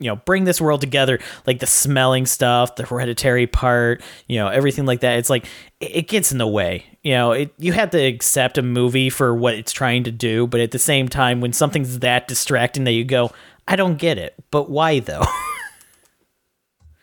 you 0.00 0.08
know 0.10 0.16
bring 0.16 0.42
this 0.42 0.60
world 0.60 0.80
together 0.80 1.20
like 1.46 1.60
the 1.60 1.66
smelling 1.66 2.26
stuff 2.26 2.74
the 2.74 2.84
hereditary 2.84 3.46
part 3.46 4.02
you 4.26 4.36
know 4.36 4.48
everything 4.48 4.84
like 4.84 5.00
that. 5.00 5.18
It's 5.18 5.30
like 5.30 5.46
it, 5.78 6.08
gets 6.08 6.32
in 6.32 6.38
the 6.38 6.46
way 6.46 6.84
you 7.04 7.12
know 7.12 7.30
it, 7.30 7.54
you 7.56 7.72
have 7.72 7.90
to 7.90 7.98
accept 7.98 8.58
a 8.58 8.62
movie 8.62 9.10
for 9.10 9.32
what 9.32 9.54
it's 9.54 9.70
trying 9.70 10.02
to 10.04 10.10
do 10.10 10.48
but 10.48 10.60
at 10.60 10.72
the 10.72 10.78
same 10.80 11.08
time 11.08 11.40
when 11.40 11.52
something's 11.52 12.00
that 12.00 12.26
distracting 12.26 12.82
that 12.84 12.92
you 12.92 13.04
go 13.04 13.30
i 13.68 13.76
don't 13.76 13.98
get 13.98 14.18
it 14.18 14.34
but 14.50 14.68
why 14.68 14.98
though? 15.00 15.24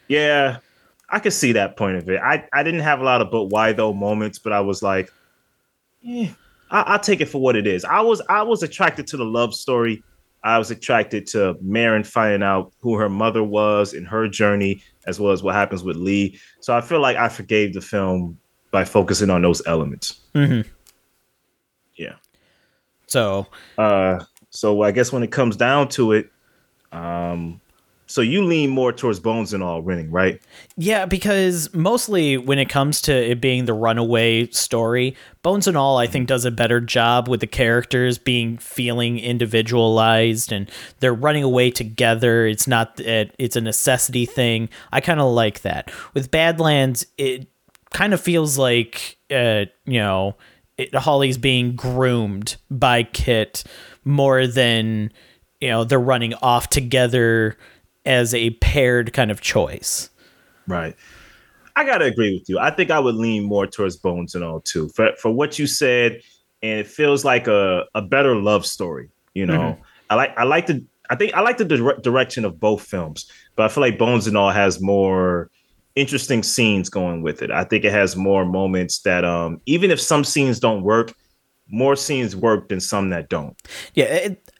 Yeah 0.07 0.57
i 1.07 1.19
could 1.19 1.31
see 1.31 1.53
that 1.53 1.77
point 1.77 1.95
of 1.95 2.09
it. 2.09 2.19
I 2.21 2.45
i 2.51 2.63
didn't 2.63 2.81
have 2.81 2.99
a 2.99 3.03
lot 3.05 3.21
of 3.21 3.31
but 3.31 3.45
why 3.45 3.71
though 3.71 3.93
moments 3.93 4.39
but 4.39 4.51
i 4.51 4.59
was 4.59 4.83
like 4.83 5.09
eh, 6.07 6.29
I, 6.69 6.93
will 6.93 6.99
take 6.99 7.21
it 7.21 7.29
for 7.29 7.41
what 7.41 7.55
it 7.55 7.67
is. 7.67 7.85
I 7.85 8.01
was 8.01 8.21
I 8.29 8.43
was 8.43 8.63
attracted 8.63 9.07
to 9.07 9.17
the 9.17 9.25
love 9.25 9.53
story. 9.53 10.03
I 10.43 10.57
was 10.57 10.71
attracted 10.71 11.27
to 11.27 11.55
Maren 11.61 12.03
finding 12.03 12.41
out 12.41 12.73
who 12.79 12.95
her 12.95 13.09
mother 13.09 13.43
was 13.43 13.93
in 13.93 14.05
her 14.05 14.27
journey, 14.27 14.81
as 15.05 15.19
well 15.19 15.31
as 15.31 15.43
what 15.43 15.53
happens 15.53 15.83
with 15.83 15.97
Lee. 15.97 16.39
So 16.61 16.75
I 16.75 16.81
feel 16.81 16.99
like 16.99 17.15
I 17.15 17.29
forgave 17.29 17.73
the 17.73 17.81
film 17.81 18.39
by 18.71 18.85
focusing 18.85 19.29
on 19.29 19.43
those 19.43 19.61
elements. 19.67 20.19
Mm-hmm. 20.33 20.67
Yeah. 21.95 22.15
So, 23.05 23.45
uh, 23.77 24.23
so 24.49 24.81
I 24.81 24.91
guess 24.91 25.11
when 25.11 25.21
it 25.21 25.31
comes 25.31 25.57
down 25.57 25.89
to 25.89 26.13
it, 26.13 26.31
um, 26.91 27.60
so 28.11 28.19
you 28.19 28.43
lean 28.43 28.69
more 28.69 28.91
towards 28.91 29.21
Bones 29.21 29.53
and 29.53 29.63
All 29.63 29.81
winning, 29.81 30.11
right? 30.11 30.41
Yeah, 30.75 31.05
because 31.05 31.73
mostly 31.73 32.37
when 32.37 32.59
it 32.59 32.67
comes 32.67 32.99
to 33.03 33.13
it 33.13 33.39
being 33.39 33.63
the 33.63 33.73
runaway 33.73 34.47
story, 34.47 35.15
Bones 35.43 35.65
and 35.65 35.77
All 35.77 35.97
I 35.97 36.07
think 36.07 36.27
does 36.27 36.43
a 36.43 36.51
better 36.51 36.81
job 36.81 37.29
with 37.29 37.39
the 37.39 37.47
characters 37.47 38.17
being 38.17 38.57
feeling 38.57 39.17
individualized 39.17 40.51
and 40.51 40.69
they're 40.99 41.13
running 41.13 41.43
away 41.43 41.71
together. 41.71 42.45
It's 42.45 42.67
not 42.67 42.97
that 42.97 43.33
it's 43.39 43.55
a 43.55 43.61
necessity 43.61 44.25
thing. 44.25 44.67
I 44.91 44.99
kind 44.99 45.21
of 45.21 45.31
like 45.31 45.61
that. 45.61 45.89
With 46.13 46.31
Badlands, 46.31 47.05
it 47.17 47.47
kind 47.91 48.13
of 48.13 48.19
feels 48.19 48.57
like 48.57 49.17
uh, 49.29 49.65
you 49.85 49.99
know, 49.99 50.35
it, 50.77 50.93
Holly's 50.93 51.37
being 51.37 51.77
groomed 51.77 52.57
by 52.69 53.03
Kit 53.03 53.63
more 54.03 54.47
than 54.47 55.13
you 55.61 55.69
know 55.69 55.85
they're 55.85 55.97
running 55.97 56.33
off 56.35 56.69
together 56.69 57.57
as 58.05 58.33
a 58.33 58.51
paired 58.51 59.13
kind 59.13 59.31
of 59.31 59.41
choice. 59.41 60.09
Right. 60.67 60.95
I 61.75 61.85
gotta 61.85 62.05
agree 62.05 62.33
with 62.33 62.49
you. 62.49 62.59
I 62.59 62.71
think 62.71 62.91
I 62.91 62.99
would 62.99 63.15
lean 63.15 63.43
more 63.43 63.65
towards 63.65 63.95
Bones 63.95 64.35
and 64.35 64.43
all 64.43 64.61
too. 64.61 64.89
For 64.89 65.11
for 65.17 65.31
what 65.31 65.57
you 65.57 65.67
said, 65.67 66.21
and 66.61 66.79
it 66.79 66.87
feels 66.87 67.25
like 67.25 67.47
a, 67.47 67.85
a 67.95 68.01
better 68.01 68.35
love 68.35 68.65
story. 68.65 69.09
You 69.33 69.45
know, 69.45 69.59
mm-hmm. 69.59 69.81
I 70.09 70.15
like 70.15 70.37
I 70.37 70.43
like 70.43 70.67
the 70.67 70.83
I 71.09 71.15
think 71.15 71.33
I 71.33 71.41
like 71.41 71.57
the 71.57 71.65
dire- 71.65 71.99
direction 72.01 72.45
of 72.45 72.59
both 72.59 72.83
films, 72.83 73.29
but 73.55 73.63
I 73.63 73.69
feel 73.69 73.81
like 73.81 73.97
Bones 73.97 74.27
and 74.27 74.37
All 74.37 74.51
has 74.51 74.81
more 74.81 75.49
interesting 75.95 76.43
scenes 76.43 76.89
going 76.89 77.21
with 77.21 77.41
it. 77.41 77.51
I 77.51 77.63
think 77.63 77.83
it 77.83 77.91
has 77.91 78.15
more 78.15 78.45
moments 78.45 78.99
that 79.01 79.23
um 79.23 79.61
even 79.65 79.91
if 79.91 79.99
some 79.99 80.23
scenes 80.23 80.59
don't 80.59 80.83
work, 80.83 81.13
more 81.69 81.95
scenes 81.95 82.35
work 82.35 82.69
than 82.69 82.79
some 82.79 83.09
that 83.09 83.29
don't. 83.29 83.57
Yeah, 83.93 84.05
it, 84.05 84.50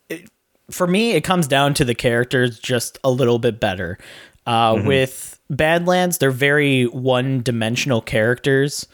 for 0.72 0.88
me, 0.88 1.12
it 1.12 1.24
comes 1.24 1.48
down 1.48 1.74
to 1.76 1.86
the 1.86 1.96
characters 1.96 2.60
just 2.60 2.98
a 3.04 3.12
little 3.12 3.40
bit 3.40 3.60
better. 3.60 3.98
Uh, 4.46 4.76
mm-hmm. 4.76 4.88
With 4.88 5.40
Badlands, 5.50 6.18
they're 6.18 6.32
very 6.32 6.86
one 6.86 7.42
dimensional 7.42 8.02
characters. 8.02 8.88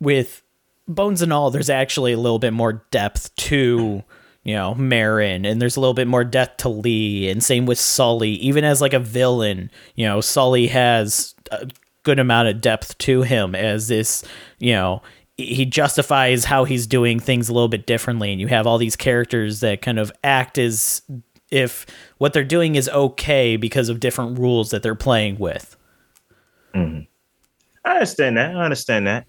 With 0.00 0.42
Bones 0.88 1.22
and 1.22 1.32
All, 1.32 1.50
there's 1.50 1.70
actually 1.70 2.12
a 2.12 2.18
little 2.18 2.38
bit 2.38 2.52
more 2.52 2.84
depth 2.90 3.34
to, 3.36 4.02
you 4.42 4.54
know, 4.54 4.74
Maren, 4.74 5.44
and 5.44 5.62
there's 5.62 5.76
a 5.76 5.80
little 5.80 5.94
bit 5.94 6.08
more 6.08 6.24
depth 6.24 6.58
to 6.58 6.68
Lee, 6.68 7.28
and 7.30 7.42
same 7.42 7.66
with 7.66 7.78
Sully. 7.78 8.30
Even 8.30 8.64
as 8.64 8.80
like 8.80 8.92
a 8.92 8.98
villain, 8.98 9.70
you 9.94 10.06
know, 10.06 10.20
Sully 10.20 10.66
has 10.68 11.34
a 11.50 11.68
good 12.02 12.18
amount 12.18 12.48
of 12.48 12.60
depth 12.60 12.98
to 12.98 13.22
him 13.22 13.54
as 13.54 13.88
this, 13.88 14.24
you 14.58 14.72
know, 14.72 15.02
he 15.36 15.64
justifies 15.64 16.44
how 16.44 16.64
he's 16.64 16.86
doing 16.86 17.18
things 17.18 17.48
a 17.48 17.54
little 17.54 17.68
bit 17.68 17.86
differently 17.86 18.30
and 18.32 18.40
you 18.40 18.48
have 18.48 18.66
all 18.66 18.78
these 18.78 18.96
characters 18.96 19.60
that 19.60 19.82
kind 19.82 19.98
of 19.98 20.12
act 20.22 20.58
as 20.58 21.02
if 21.50 21.86
what 22.18 22.32
they're 22.32 22.44
doing 22.44 22.74
is 22.74 22.88
okay 22.88 23.56
because 23.56 23.88
of 23.88 24.00
different 24.00 24.38
rules 24.38 24.70
that 24.70 24.82
they're 24.82 24.94
playing 24.94 25.38
with. 25.38 25.76
Mm-hmm. 26.74 27.02
i 27.84 27.92
understand 27.92 28.36
that. 28.38 28.56
I 28.56 28.64
understand 28.64 29.06
that. 29.06 29.26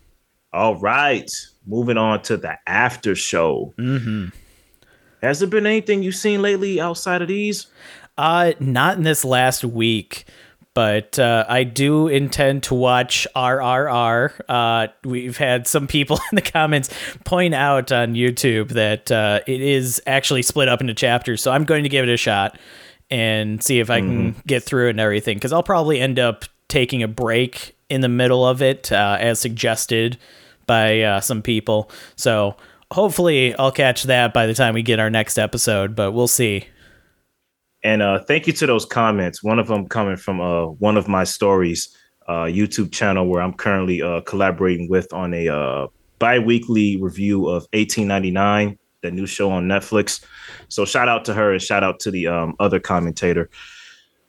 All 0.54 0.76
right. 0.80 1.30
Moving 1.66 1.98
on 1.98 2.22
to 2.24 2.38
the 2.38 2.58
after 2.68 3.16
show. 3.16 3.74
Mm-hmm. 3.78 4.28
has 5.22 5.40
there 5.40 5.50
been 5.50 5.66
anything 5.66 6.04
you've 6.04 6.16
seen 6.16 6.42
lately 6.42 6.80
outside 6.80 7.22
of 7.22 7.28
these? 7.28 7.68
Uh 8.18 8.54
not 8.60 8.98
in 8.98 9.04
this 9.04 9.26
last 9.26 9.64
week 9.64 10.26
but 10.74 11.20
uh, 11.20 11.46
I 11.48 11.64
do 11.64 12.08
intend 12.08 12.64
to 12.64 12.74
watch 12.74 13.28
RRR. 13.36 14.42
Uh, 14.50 14.88
we've 15.04 15.38
had 15.38 15.68
some 15.68 15.88
people 15.88 16.20
in 16.32 16.36
the 16.36 16.42
comments 16.42 16.90
point 17.24 17.54
out 17.54 17.92
on 17.92 18.16
YouTube 18.16 18.70
that 18.70 19.12
uh, 19.12 19.42
it 19.46 19.62
is 19.62 20.02
actually 20.08 20.42
split 20.42 20.68
up 20.68 20.82
into 20.82 20.94
chapters, 20.94 21.42
so 21.42 21.52
I'm 21.52 21.64
going 21.64 21.84
to 21.84 21.90
give 21.90 22.08
it 22.08 22.12
a 22.12 22.18
shot 22.18 22.58
and 23.10 23.62
see 23.62 23.80
if 23.80 23.90
I 23.90 24.00
can 24.00 24.34
mm-hmm. 24.34 24.40
get 24.48 24.64
through 24.64 24.88
it 24.88 24.92
and 24.92 25.00
everything. 25.00 25.38
Because 25.38 25.54
I'll 25.54 25.64
probably 25.64 26.00
end 26.00 26.18
up 26.18 26.46
taking 26.68 27.04
a 27.04 27.08
break 27.08 27.76
in 27.90 28.02
the 28.02 28.10
middle 28.10 28.46
of 28.46 28.62
it, 28.62 28.92
uh, 28.92 29.18
as 29.20 29.40
suggested 29.40 30.18
by 30.66 31.02
uh, 31.02 31.22
some 31.22 31.44
people. 31.44 31.92
So 32.16 32.56
hopefully, 32.92 33.56
I'll 33.56 33.72
catch 33.72 34.04
that 34.04 34.34
by 34.34 34.48
the 34.48 34.56
time 34.56 34.74
we 34.74 34.82
get 34.82 35.00
our 35.00 35.12
next 35.12 35.38
episode. 35.38 35.96
But 35.96 36.14
we'll 36.14 36.28
see. 36.28 36.66
And 37.84 38.02
uh, 38.02 38.20
thank 38.20 38.48
you 38.48 38.54
to 38.54 38.68
those 38.68 38.86
comments. 38.86 39.44
One 39.44 39.60
of 39.60 39.68
them 39.68 39.88
coming 39.88 40.16
from 40.16 40.40
uh, 40.40 40.68
one 40.68 40.96
of 40.96 41.08
my 41.08 41.24
stories, 41.26 41.96
uh, 42.28 42.44
YouTube 42.44 42.92
channel 42.92 43.28
where 43.28 43.42
I'm 43.42 43.54
currently 43.54 44.02
uh, 44.02 44.22
collaborating 44.22 44.90
with 44.90 45.12
on 45.12 45.34
a 45.34 45.50
uh, 45.50 45.88
bi-weekly 46.20 46.96
review 47.02 47.48
of 47.48 47.64
1899, 47.74 48.78
the 49.02 49.12
new 49.12 49.26
show 49.26 49.52
on 49.52 49.68
Netflix. 49.68 50.24
So 50.70 50.86
shout 50.86 51.10
out 51.10 51.26
to 51.26 51.34
her 51.34 51.52
and 51.52 51.62
shout 51.62 51.84
out 51.84 52.00
to 52.02 52.12
the 52.12 52.28
um, 52.28 52.56
other 52.60 52.80
commentator. 52.80 53.50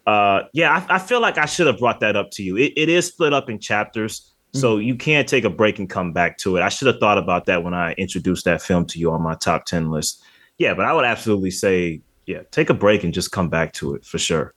Uh, 0.06 0.42
yeah, 0.52 0.84
I, 0.88 0.96
I, 0.96 0.98
feel 0.98 1.20
like 1.20 1.38
I 1.38 1.46
should 1.46 1.66
have 1.66 1.78
brought 1.78 2.00
that 2.00 2.14
up 2.14 2.30
to 2.32 2.42
you. 2.42 2.58
It, 2.58 2.74
it 2.76 2.88
is 2.90 3.06
split 3.06 3.32
up 3.32 3.48
in 3.48 3.58
chapters, 3.58 4.20
mm-hmm. 4.20 4.58
so 4.58 4.76
you 4.76 4.96
can't 4.96 5.26
take 5.26 5.44
a 5.44 5.50
break 5.50 5.78
and 5.78 5.88
come 5.88 6.12
back 6.12 6.36
to 6.38 6.56
it. 6.56 6.62
I 6.62 6.68
should 6.68 6.88
have 6.88 6.98
thought 6.98 7.16
about 7.16 7.46
that 7.46 7.64
when 7.64 7.72
I 7.72 7.92
introduced 7.92 8.44
that 8.44 8.60
film 8.60 8.84
to 8.86 8.98
you 8.98 9.12
on 9.12 9.22
my 9.22 9.34
top 9.34 9.64
10 9.64 9.90
list. 9.90 10.22
Yeah, 10.58 10.74
but 10.74 10.84
I 10.84 10.92
would 10.92 11.06
absolutely 11.06 11.52
say 11.52 12.02
yeah, 12.26 12.42
take 12.50 12.70
a 12.70 12.74
break 12.74 13.04
and 13.04 13.12
just 13.12 13.32
come 13.32 13.48
back 13.48 13.72
to 13.74 13.94
it 13.94 14.04
for 14.04 14.18
sure. 14.18 14.54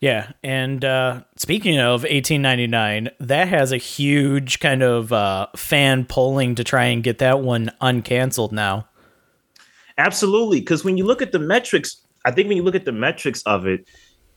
Yeah, 0.00 0.32
and 0.42 0.84
uh, 0.84 1.22
speaking 1.36 1.78
of 1.78 2.02
1899, 2.02 3.10
that 3.20 3.48
has 3.48 3.72
a 3.72 3.76
huge 3.76 4.60
kind 4.60 4.82
of 4.82 5.12
uh, 5.12 5.48
fan 5.56 6.04
polling 6.04 6.54
to 6.56 6.64
try 6.64 6.84
and 6.84 7.02
get 7.02 7.18
that 7.18 7.40
one 7.40 7.72
uncanceled 7.80 8.52
now. 8.52 8.88
Absolutely, 9.98 10.60
because 10.60 10.84
when 10.84 10.96
you 10.96 11.04
look 11.04 11.22
at 11.22 11.32
the 11.32 11.38
metrics, 11.38 12.02
I 12.24 12.30
think 12.30 12.48
when 12.48 12.56
you 12.56 12.62
look 12.62 12.74
at 12.74 12.84
the 12.84 12.92
metrics 12.92 13.42
of 13.42 13.66
it, 13.66 13.88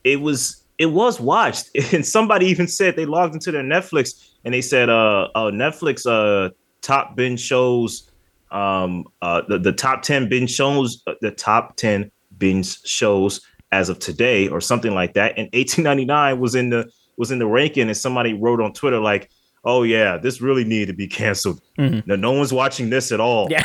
it 0.04 0.22
was 0.22 0.64
it 0.78 0.88
was 0.88 1.20
watched, 1.20 1.70
and 1.94 2.06
somebody 2.06 2.48
even 2.48 2.68
said 2.68 2.96
they 2.96 3.06
logged 3.06 3.34
into 3.34 3.52
their 3.52 3.64
Netflix 3.64 4.32
and 4.46 4.54
they 4.54 4.62
said, 4.62 4.90
"Uh, 4.90 5.28
uh 5.36 5.52
Netflix 5.52 6.06
uh 6.08 6.52
top 6.82 7.16
binge 7.16 7.42
shows, 7.42 8.10
um, 8.52 9.04
uh 9.22 9.42
the, 9.48 9.60
the 9.60 9.74
top 9.74 10.02
ten 10.02 10.30
binge 10.30 10.52
shows, 10.52 11.04
uh, 11.06 11.14
the 11.22 11.32
top 11.32 11.76
ten 11.76 12.10
binge 12.40 12.82
shows 12.84 13.42
as 13.72 13.90
of 13.90 14.00
today, 14.00 14.48
or 14.48 14.62
something 14.62 14.94
like 14.94 15.14
that." 15.14 15.38
And 15.38 15.50
1899 15.54 16.40
was 16.40 16.56
in 16.56 16.70
the 16.70 16.90
was 17.18 17.32
in 17.32 17.40
the 17.40 17.48
ranking, 17.48 17.88
and 17.88 17.98
somebody 17.98 18.34
wrote 18.34 18.62
on 18.62 18.74
Twitter 18.74 19.00
like, 19.00 19.30
"Oh 19.64 19.84
yeah, 19.84 20.18
this 20.18 20.42
really 20.42 20.64
needed 20.64 20.88
to 20.88 20.94
be 20.94 21.08
canceled. 21.08 21.62
Mm-hmm. 21.78 22.08
No, 22.08 22.16
no 22.16 22.32
one's 22.32 22.54
watching 22.54 22.90
this 22.90 23.12
at 23.12 23.20
all." 23.20 23.48
Yeah. 23.52 23.64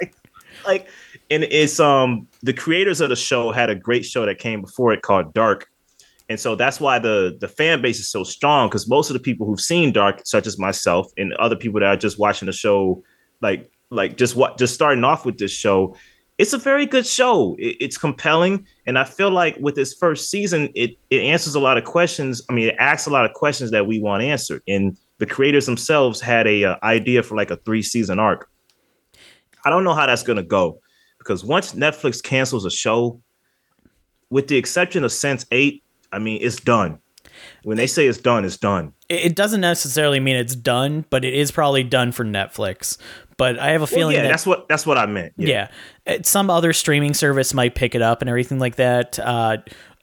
like, 0.00 0.14
like, 0.66 0.88
and 1.30 1.44
it's 1.44 1.80
um 1.80 2.28
the 2.42 2.52
creators 2.52 3.00
of 3.00 3.08
the 3.08 3.16
show 3.16 3.52
had 3.52 3.70
a 3.70 3.74
great 3.74 4.04
show 4.04 4.26
that 4.26 4.38
came 4.38 4.60
before 4.60 4.92
it 4.92 5.02
called 5.02 5.32
Dark 5.32 5.68
and 6.28 6.38
so 6.38 6.54
that's 6.54 6.80
why 6.80 6.98
the 6.98 7.36
the 7.40 7.48
fan 7.48 7.80
base 7.80 7.98
is 7.98 8.10
so 8.10 8.22
strong 8.22 8.68
because 8.68 8.88
most 8.88 9.08
of 9.08 9.14
the 9.14 9.20
people 9.20 9.46
who've 9.46 9.60
seen 9.60 9.92
Dark, 9.92 10.22
such 10.24 10.46
as 10.46 10.58
myself 10.58 11.10
and 11.16 11.32
other 11.34 11.56
people 11.56 11.80
that 11.80 11.86
are 11.86 11.96
just 11.96 12.18
watching 12.18 12.46
the 12.46 12.52
show, 12.52 13.02
like 13.40 13.70
like 13.90 14.16
just 14.16 14.36
what 14.36 14.58
just 14.58 14.74
starting 14.74 15.04
off 15.04 15.24
with 15.24 15.38
this 15.38 15.52
show, 15.52 15.96
it's 16.38 16.52
a 16.52 16.58
very 16.58 16.86
good 16.86 17.06
show. 17.06 17.56
It, 17.58 17.76
it's 17.80 17.98
compelling, 17.98 18.66
and 18.86 18.98
I 18.98 19.04
feel 19.04 19.30
like 19.30 19.56
with 19.60 19.74
this 19.74 19.94
first 19.94 20.30
season, 20.30 20.70
it 20.74 20.96
it 21.10 21.22
answers 21.22 21.54
a 21.54 21.60
lot 21.60 21.78
of 21.78 21.84
questions. 21.84 22.42
I 22.48 22.52
mean, 22.52 22.68
it 22.68 22.76
asks 22.78 23.06
a 23.06 23.10
lot 23.10 23.24
of 23.24 23.32
questions 23.32 23.70
that 23.72 23.86
we 23.86 24.00
want 24.00 24.22
answered, 24.22 24.62
and 24.66 24.96
the 25.18 25.26
creators 25.26 25.66
themselves 25.66 26.20
had 26.20 26.46
a 26.46 26.64
uh, 26.64 26.76
idea 26.82 27.22
for 27.22 27.36
like 27.36 27.50
a 27.50 27.56
three 27.56 27.82
season 27.82 28.18
arc. 28.18 28.48
I 29.64 29.70
don't 29.70 29.84
know 29.84 29.94
how 29.94 30.06
that's 30.06 30.22
gonna 30.22 30.42
go 30.42 30.80
because 31.18 31.44
once 31.44 31.74
Netflix 31.74 32.22
cancels 32.22 32.64
a 32.64 32.70
show, 32.70 33.20
with 34.30 34.48
the 34.48 34.56
exception 34.56 35.04
of 35.04 35.12
Sense 35.12 35.44
Eight 35.50 35.82
I 36.12 36.18
mean, 36.18 36.40
it's 36.42 36.56
done. 36.56 36.98
When 37.62 37.76
they 37.76 37.86
say 37.86 38.06
it's 38.06 38.18
done, 38.18 38.44
it's 38.44 38.56
done. 38.56 38.92
It 39.08 39.36
doesn't 39.36 39.60
necessarily 39.60 40.20
mean 40.20 40.36
it's 40.36 40.56
done, 40.56 41.04
but 41.10 41.24
it 41.24 41.34
is 41.34 41.50
probably 41.50 41.84
done 41.84 42.12
for 42.12 42.24
Netflix. 42.24 42.98
But 43.38 43.58
I 43.58 43.70
have 43.70 43.82
a 43.82 43.86
feeling 43.86 44.06
well, 44.06 44.12
yeah, 44.16 44.22
that, 44.22 44.28
that's 44.28 44.46
what 44.46 44.68
that's 44.68 44.84
what 44.84 44.98
I 44.98 45.06
meant. 45.06 45.32
Yeah. 45.36 45.68
yeah. 46.06 46.18
some 46.22 46.50
other 46.50 46.72
streaming 46.72 47.14
service 47.14 47.54
might 47.54 47.74
pick 47.74 47.94
it 47.94 48.02
up 48.02 48.20
and 48.20 48.28
everything 48.28 48.58
like 48.58 48.76
that. 48.76 49.18
Uh, 49.18 49.58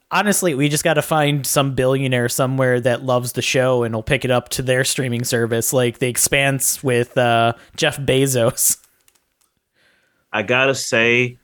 honestly, 0.09 0.55
we 0.55 0.69
just 0.69 0.83
got 0.83 0.95
to 0.95 1.01
find 1.01 1.45
some 1.45 1.75
billionaire 1.75 2.29
somewhere 2.29 2.79
that 2.79 3.03
loves 3.03 3.33
the 3.33 3.41
show 3.41 3.83
and 3.83 3.93
will 3.93 4.03
pick 4.03 4.25
it 4.25 4.31
up 4.31 4.49
to 4.49 4.61
their 4.61 4.83
streaming 4.83 5.25
service, 5.25 5.73
like 5.73 5.99
The 5.99 6.07
Expanse 6.07 6.81
with 6.81 7.17
uh, 7.17 7.53
Jeff 7.75 7.97
Bezos. 7.97 8.77
I 10.33 10.41
gotta 10.43 10.75
say, 10.75 11.37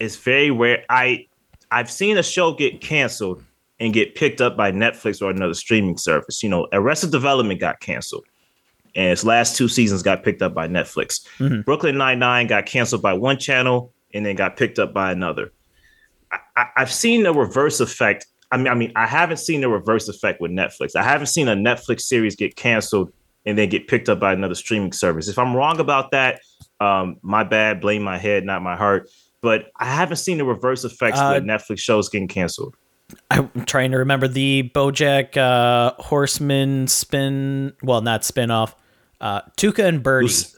it's 0.00 0.16
very 0.16 0.50
rare. 0.50 0.84
I 0.88 1.26
I've 1.70 1.90
seen 1.90 2.18
a 2.18 2.22
show 2.22 2.52
get 2.52 2.80
canceled 2.80 3.42
and 3.80 3.92
get 3.92 4.14
picked 4.14 4.40
up 4.40 4.56
by 4.56 4.70
Netflix 4.70 5.22
or 5.22 5.30
another 5.30 5.54
streaming 5.54 5.96
service. 5.96 6.42
You 6.42 6.48
know, 6.48 6.68
Arrested 6.72 7.10
Development 7.10 7.58
got 7.58 7.80
canceled, 7.80 8.24
and 8.94 9.10
its 9.10 9.24
last 9.24 9.56
two 9.56 9.68
seasons 9.68 10.02
got 10.02 10.22
picked 10.22 10.42
up 10.42 10.54
by 10.54 10.68
Netflix. 10.68 11.26
Mm-hmm. 11.38 11.62
Brooklyn 11.62 11.98
Nine 11.98 12.18
Nine 12.18 12.46
got 12.46 12.66
canceled 12.66 13.02
by 13.02 13.12
one 13.12 13.38
channel 13.38 13.92
and 14.14 14.24
then 14.26 14.36
got 14.36 14.56
picked 14.56 14.78
up 14.78 14.92
by 14.92 15.12
another. 15.12 15.52
I, 16.56 16.66
have 16.76 16.92
seen 16.92 17.22
the 17.22 17.32
reverse 17.32 17.80
effect. 17.80 18.26
I 18.50 18.56
mean, 18.56 18.68
I 18.68 18.74
mean, 18.74 18.92
I 18.96 19.06
haven't 19.06 19.38
seen 19.38 19.60
the 19.60 19.68
reverse 19.68 20.08
effect 20.08 20.40
with 20.40 20.50
Netflix. 20.50 20.94
I 20.96 21.02
haven't 21.02 21.26
seen 21.26 21.48
a 21.48 21.54
Netflix 21.54 22.02
series 22.02 22.36
get 22.36 22.56
canceled 22.56 23.12
and 23.44 23.58
then 23.58 23.68
get 23.68 23.88
picked 23.88 24.08
up 24.08 24.20
by 24.20 24.32
another 24.32 24.54
streaming 24.54 24.92
service. 24.92 25.28
If 25.28 25.38
I'm 25.38 25.54
wrong 25.56 25.80
about 25.80 26.10
that, 26.12 26.40
um, 26.80 27.16
my 27.22 27.44
bad. 27.44 27.80
Blame 27.80 28.02
my 28.02 28.18
head, 28.18 28.44
not 28.44 28.62
my 28.62 28.76
heart. 28.76 29.08
But 29.40 29.70
I 29.76 29.86
haven't 29.86 30.18
seen 30.18 30.38
the 30.38 30.44
reverse 30.44 30.84
effects 30.84 31.18
uh, 31.18 31.32
with 31.34 31.44
Netflix 31.44 31.80
shows 31.80 32.08
getting 32.08 32.28
canceled. 32.28 32.76
I'm 33.30 33.50
trying 33.66 33.90
to 33.90 33.98
remember 33.98 34.28
the 34.28 34.70
BoJack 34.74 35.36
uh, 35.36 35.94
Horseman 36.00 36.86
spin. 36.86 37.72
Well, 37.82 38.00
not 38.00 38.24
spin 38.24 38.50
off. 38.50 38.76
Uh, 39.22 39.40
Tuca 39.56 39.84
and 39.84 40.02
Bertie. 40.02 40.48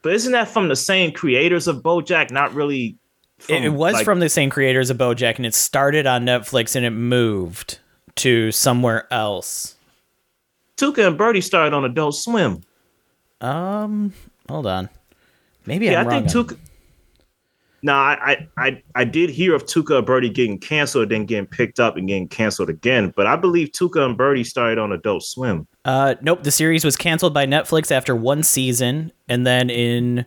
But 0.00 0.14
isn't 0.14 0.32
that 0.32 0.48
from 0.48 0.68
the 0.68 0.74
same 0.74 1.12
creators 1.12 1.68
of 1.68 1.82
BoJack? 1.82 2.30
Not 2.30 2.54
really. 2.54 2.96
From, 3.38 3.56
it, 3.56 3.64
it, 3.64 3.68
was 3.68 3.94
like, 3.94 4.04
from 4.04 4.20
the 4.20 4.28
same 4.28 4.50
creators 4.50 4.88
of 4.90 4.96
BoJack, 4.96 5.36
and 5.36 5.46
it 5.46 5.54
started 5.54 6.06
on 6.06 6.24
Netflix 6.24 6.74
and 6.74 6.84
it 6.84 6.90
moved 6.90 7.78
to 8.16 8.50
somewhere 8.52 9.06
else. 9.12 9.76
Tuca 10.76 11.06
and 11.06 11.18
Bertie 11.18 11.40
started 11.40 11.74
on 11.74 11.84
Adult 11.84 12.14
Swim. 12.16 12.62
Um, 13.40 14.12
hold 14.48 14.66
on. 14.66 14.88
Maybe 15.66 15.86
yeah, 15.86 16.00
I'm 16.00 16.08
I 16.08 16.10
think 16.10 16.26
Tuca. 16.28 16.58
Now, 17.84 17.98
I, 17.98 18.48
I 18.56 18.82
I 18.94 19.04
did 19.04 19.28
hear 19.28 19.54
of 19.54 19.64
Tuca 19.64 19.98
and 19.98 20.06
Bertie 20.06 20.30
getting 20.30 20.58
canceled, 20.58 21.08
then 21.08 21.26
getting 21.26 21.46
picked 21.46 21.80
up 21.80 21.96
and 21.96 22.06
getting 22.06 22.28
canceled 22.28 22.70
again. 22.70 23.12
But 23.16 23.26
I 23.26 23.34
believe 23.34 23.72
Tuca 23.72 24.06
and 24.06 24.16
Bertie 24.16 24.44
started 24.44 24.78
on 24.78 24.92
Adult 24.92 25.24
Swim. 25.24 25.66
Uh, 25.84 26.14
nope. 26.22 26.44
The 26.44 26.52
series 26.52 26.84
was 26.84 26.96
canceled 26.96 27.34
by 27.34 27.44
Netflix 27.44 27.90
after 27.90 28.14
one 28.14 28.44
season, 28.44 29.10
and 29.28 29.44
then 29.44 29.68
in 29.68 30.24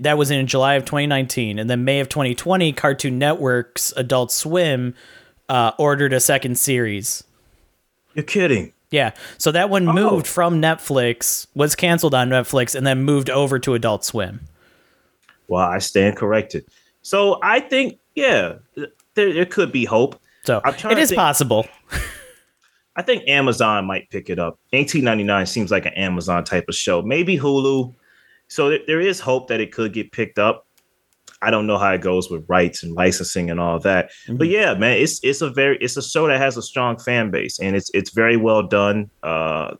that 0.00 0.18
was 0.18 0.30
in 0.30 0.46
July 0.46 0.74
of 0.74 0.84
2019, 0.84 1.58
and 1.58 1.70
then 1.70 1.84
May 1.84 2.00
of 2.00 2.10
2020, 2.10 2.72
Cartoon 2.74 3.18
Network's 3.18 3.92
Adult 3.96 4.30
Swim 4.30 4.94
uh, 5.48 5.72
ordered 5.78 6.12
a 6.12 6.20
second 6.20 6.58
series. 6.58 7.24
You're 8.14 8.24
kidding. 8.24 8.74
Yeah. 8.90 9.12
So 9.38 9.52
that 9.52 9.70
one 9.70 9.88
oh. 9.88 9.92
moved 9.92 10.26
from 10.26 10.60
Netflix, 10.60 11.46
was 11.54 11.74
canceled 11.74 12.14
on 12.14 12.28
Netflix, 12.28 12.74
and 12.74 12.86
then 12.86 13.02
moved 13.02 13.30
over 13.30 13.58
to 13.60 13.74
Adult 13.74 14.04
Swim. 14.04 14.40
Well, 15.46 15.64
I 15.66 15.78
stand 15.78 16.16
corrected. 16.16 16.66
So 17.08 17.38
I 17.42 17.60
think, 17.60 18.00
yeah, 18.14 18.56
there, 19.14 19.32
there 19.32 19.46
could 19.46 19.72
be 19.72 19.86
hope. 19.86 20.20
So 20.44 20.60
it 20.90 20.98
is 20.98 21.08
think, 21.08 21.18
possible. 21.18 21.66
I 22.96 23.00
think 23.00 23.26
Amazon 23.26 23.86
might 23.86 24.10
pick 24.10 24.28
it 24.28 24.38
up. 24.38 24.58
1899 24.72 25.46
seems 25.46 25.70
like 25.70 25.86
an 25.86 25.94
Amazon 25.94 26.44
type 26.44 26.66
of 26.68 26.74
show. 26.74 27.00
Maybe 27.00 27.38
Hulu. 27.38 27.94
So 28.48 28.68
th- 28.68 28.82
there 28.86 29.00
is 29.00 29.20
hope 29.20 29.48
that 29.48 29.58
it 29.58 29.72
could 29.72 29.94
get 29.94 30.12
picked 30.12 30.38
up. 30.38 30.66
I 31.40 31.50
don't 31.50 31.66
know 31.66 31.78
how 31.78 31.94
it 31.94 32.02
goes 32.02 32.28
with 32.30 32.44
rights 32.46 32.82
and 32.82 32.92
licensing 32.94 33.50
and 33.50 33.58
all 33.58 33.78
that. 33.80 34.10
Mm-hmm. 34.26 34.36
But 34.36 34.48
yeah, 34.48 34.74
man, 34.74 34.98
it's 34.98 35.18
it's 35.22 35.40
a 35.40 35.48
very 35.48 35.78
it's 35.78 35.96
a 35.96 36.02
show 36.02 36.26
that 36.26 36.38
has 36.38 36.58
a 36.58 36.62
strong 36.62 36.98
fan 36.98 37.30
base 37.30 37.58
and 37.58 37.74
it's 37.74 37.90
it's 37.94 38.10
very 38.10 38.36
well 38.36 38.64
done. 38.66 39.08
Uh 39.22 39.76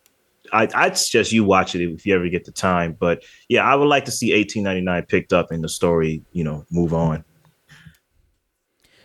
I, 0.52 0.68
I'd 0.74 0.96
suggest 0.96 1.32
you 1.32 1.44
watch 1.44 1.74
it 1.74 1.82
if 1.82 2.06
you 2.06 2.14
ever 2.14 2.28
get 2.28 2.44
the 2.44 2.52
time. 2.52 2.96
But 2.98 3.24
yeah, 3.48 3.64
I 3.64 3.74
would 3.74 3.88
like 3.88 4.04
to 4.06 4.10
see 4.10 4.32
1899 4.32 5.06
picked 5.06 5.32
up 5.32 5.50
and 5.50 5.62
the 5.62 5.68
story, 5.68 6.22
you 6.32 6.44
know, 6.44 6.64
move 6.70 6.94
on. 6.94 7.24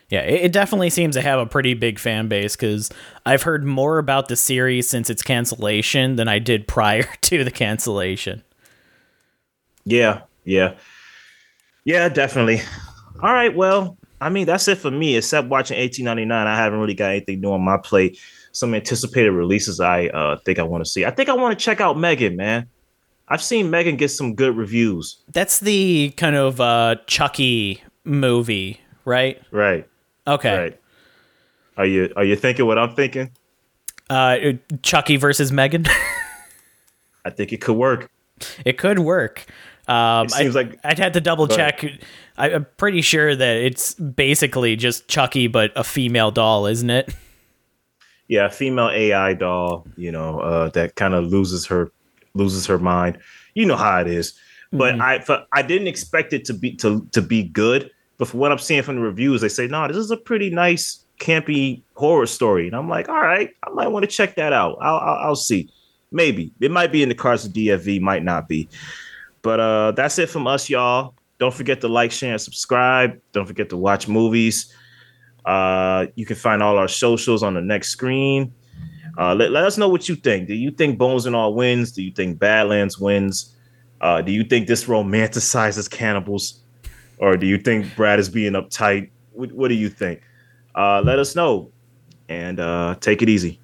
Yeah, 0.10 0.22
it 0.22 0.52
definitely 0.52 0.92
seems 0.92 1.16
to 1.16 1.22
have 1.22 1.40
a 1.40 1.46
pretty 1.48 1.74
big 1.74 1.98
fan 1.98 2.28
base 2.28 2.56
because 2.56 2.92
I've 3.26 3.42
heard 3.42 3.66
more 3.66 3.98
about 3.98 4.28
the 4.28 4.36
series 4.36 4.88
since 4.88 5.10
its 5.10 5.24
cancellation 5.24 6.18
than 6.18 6.28
I 6.28 6.38
did 6.38 6.68
prior 6.68 7.08
to 7.22 7.44
the 7.44 7.50
cancellation. 7.50 8.44
Yeah, 9.86 10.22
yeah. 10.44 10.76
Yeah, 11.84 12.10
definitely. 12.10 12.62
All 13.24 13.34
right, 13.34 13.56
well, 13.56 13.98
I 14.22 14.30
mean, 14.30 14.46
that's 14.46 14.68
it 14.68 14.78
for 14.78 14.92
me. 14.92 15.18
Except 15.18 15.48
watching 15.48 15.78
1899, 15.78 16.48
I 16.48 16.56
haven't 16.56 16.80
really 16.80 16.94
got 16.94 17.10
anything 17.10 17.42
new 17.42 17.52
on 17.52 17.62
my 17.62 17.78
plate 17.78 18.20
some 18.54 18.74
anticipated 18.74 19.32
releases 19.32 19.80
I 19.80 20.08
uh, 20.08 20.38
think 20.46 20.60
I 20.60 20.64
want 20.64 20.84
to 20.84 20.90
see. 20.90 21.06
I 21.06 21.12
think 21.12 21.28
I 21.28 21.34
want 21.34 21.58
to 21.58 21.64
check 21.64 21.82
out 21.82 21.98
Megan, 21.98 22.38
man. 22.38 22.70
I've 23.28 23.42
seen 23.42 23.70
Megan 23.70 23.98
get 23.98 24.10
some 24.10 24.36
good 24.36 24.56
reviews. 24.56 25.18
That's 25.32 25.60
the 25.60 26.12
kind 26.18 26.36
of 26.36 26.62
uh, 26.62 26.96
Chucky 27.08 27.84
movie, 28.04 28.80
right? 29.06 29.42
Right. 29.52 29.88
Okay. 30.28 30.58
Right. 30.58 30.80
Are 31.78 31.86
you 31.86 32.14
are 32.16 32.24
you 32.24 32.36
thinking 32.36 32.66
what 32.66 32.78
I'm 32.78 32.96
thinking? 32.96 33.32
Uh, 34.10 34.54
Chucky 34.84 35.18
versus 35.18 35.52
Megan. 35.52 35.86
I 37.26 37.30
think 37.30 37.52
it 37.52 37.62
could 37.62 37.76
work. 37.76 38.12
It 38.66 38.78
could 38.78 39.00
work. 39.00 39.46
Um, 39.88 40.28
it 40.28 40.32
seems 40.32 40.56
I, 40.56 40.62
like 40.62 40.80
I'd 40.84 41.00
have 41.00 41.14
to 41.14 41.22
double 41.22 41.48
check. 41.48 41.84
I, 42.38 42.54
I'm 42.54 42.68
pretty 42.78 43.02
sure 43.02 43.36
that 43.36 43.56
it's 43.58 43.96
basically 43.96 44.76
just 44.76 45.08
Chucky, 45.08 45.48
but 45.48 45.72
a 45.76 45.84
female 45.84 46.32
doll, 46.32 46.68
isn't 46.68 46.90
it? 46.90 47.14
yeah, 48.34 48.50
female 48.50 48.90
AI 48.90 49.36
doll, 49.36 49.86
you 49.96 50.12
know, 50.12 50.40
uh, 50.40 50.70
that 50.70 50.96
kind 50.96 51.14
of 51.14 51.28
loses 51.28 51.68
her 51.68 51.92
loses 52.34 52.66
her 52.66 52.80
mind. 52.80 53.20
You 53.54 53.68
know 53.68 53.76
how 53.76 54.02
it 54.02 54.08
is. 54.08 54.34
But 54.72 54.94
mm-hmm. 54.94 55.02
I 55.04 55.20
for, 55.20 55.46
I 55.52 55.62
didn't 55.62 55.86
expect 55.86 56.34
it 56.34 56.44
to 56.46 56.54
be 56.56 56.76
to 56.78 57.08
to 57.12 57.22
be 57.22 57.44
good. 57.44 57.92
But 58.18 58.30
for 58.30 58.38
what 58.38 58.52
I'm 58.52 58.58
seeing 58.58 58.82
from 58.82 58.96
the 58.96 59.02
reviews, 59.02 59.42
they 59.42 59.50
say, 59.50 59.68
no, 59.68 59.88
this 59.88 59.98
is 59.98 60.10
a 60.10 60.18
pretty 60.18 60.50
nice 60.50 61.06
campy 61.20 61.84
horror 61.94 62.26
story. 62.26 62.66
And 62.66 62.76
I'm 62.76 62.90
like, 62.90 63.08
all 63.08 63.22
right, 63.22 63.52
I 63.62 63.70
might 63.70 63.90
want 63.90 64.04
to 64.04 64.08
check 64.10 64.36
that 64.36 64.52
out. 64.52 64.78
I'll, 64.82 64.98
I'll, 64.98 65.28
I'll 65.28 65.36
see. 65.36 65.70
Maybe 66.12 66.52
it 66.60 66.72
might 66.72 66.92
be 66.92 67.04
in 67.04 67.10
the 67.10 67.16
cards 67.16 67.46
of 67.46 67.54
DFV, 67.54 68.02
might 68.02 68.24
not 68.24 68.48
be. 68.48 68.68
But 69.44 69.60
uh, 69.60 69.92
that's 69.92 70.18
it 70.18 70.30
from 70.30 70.48
us, 70.48 70.70
y'all. 70.72 71.14
Don't 71.38 71.54
forget 71.54 71.82
to 71.82 71.88
like, 71.88 72.12
share, 72.12 72.32
and 72.32 72.42
subscribe. 72.42 73.20
Don't 73.32 73.46
forget 73.46 73.70
to 73.70 73.78
watch 73.78 74.08
movies. 74.08 74.74
Uh, 75.46 76.08
you 76.16 76.26
can 76.26 76.36
find 76.36 76.64
all 76.64 76.78
our 76.78 76.88
socials 76.88 77.44
on 77.44 77.54
the 77.54 77.62
next 77.62 77.90
screen. 77.90 78.54
Uh, 79.18 79.36
let, 79.36 79.52
let 79.52 79.64
us 79.64 79.78
know 79.78 79.90
what 79.90 80.10
you 80.10 80.16
think. 80.16 80.48
Do 80.48 80.56
you 80.56 80.72
think 80.72 80.98
Bones 80.98 81.26
and 81.26 81.36
All 81.36 81.54
wins? 81.54 81.92
Do 81.92 82.02
you 82.02 82.12
think 82.12 82.40
Badlands 82.40 82.98
wins? 82.98 83.56
Uh, 84.02 84.22
do 84.22 84.32
you 84.32 84.44
think 84.44 84.68
this 84.68 84.86
romanticizes 84.86 85.90
cannibals? 85.90 86.62
Or 87.18 87.38
do 87.38 87.46
you 87.46 87.58
think 87.58 87.96
Brad 87.96 88.20
is 88.20 88.30
being 88.30 88.54
uptight? 88.54 89.10
What, 89.32 89.52
what 89.52 89.68
do 89.68 89.76
you 89.76 89.90
think? 89.90 90.22
Uh, 90.76 91.02
let 91.02 91.20
us 91.20 91.36
know 91.36 91.72
and 92.28 92.60
uh, 92.60 92.96
take 93.00 93.22
it 93.22 93.30
easy. 93.30 93.60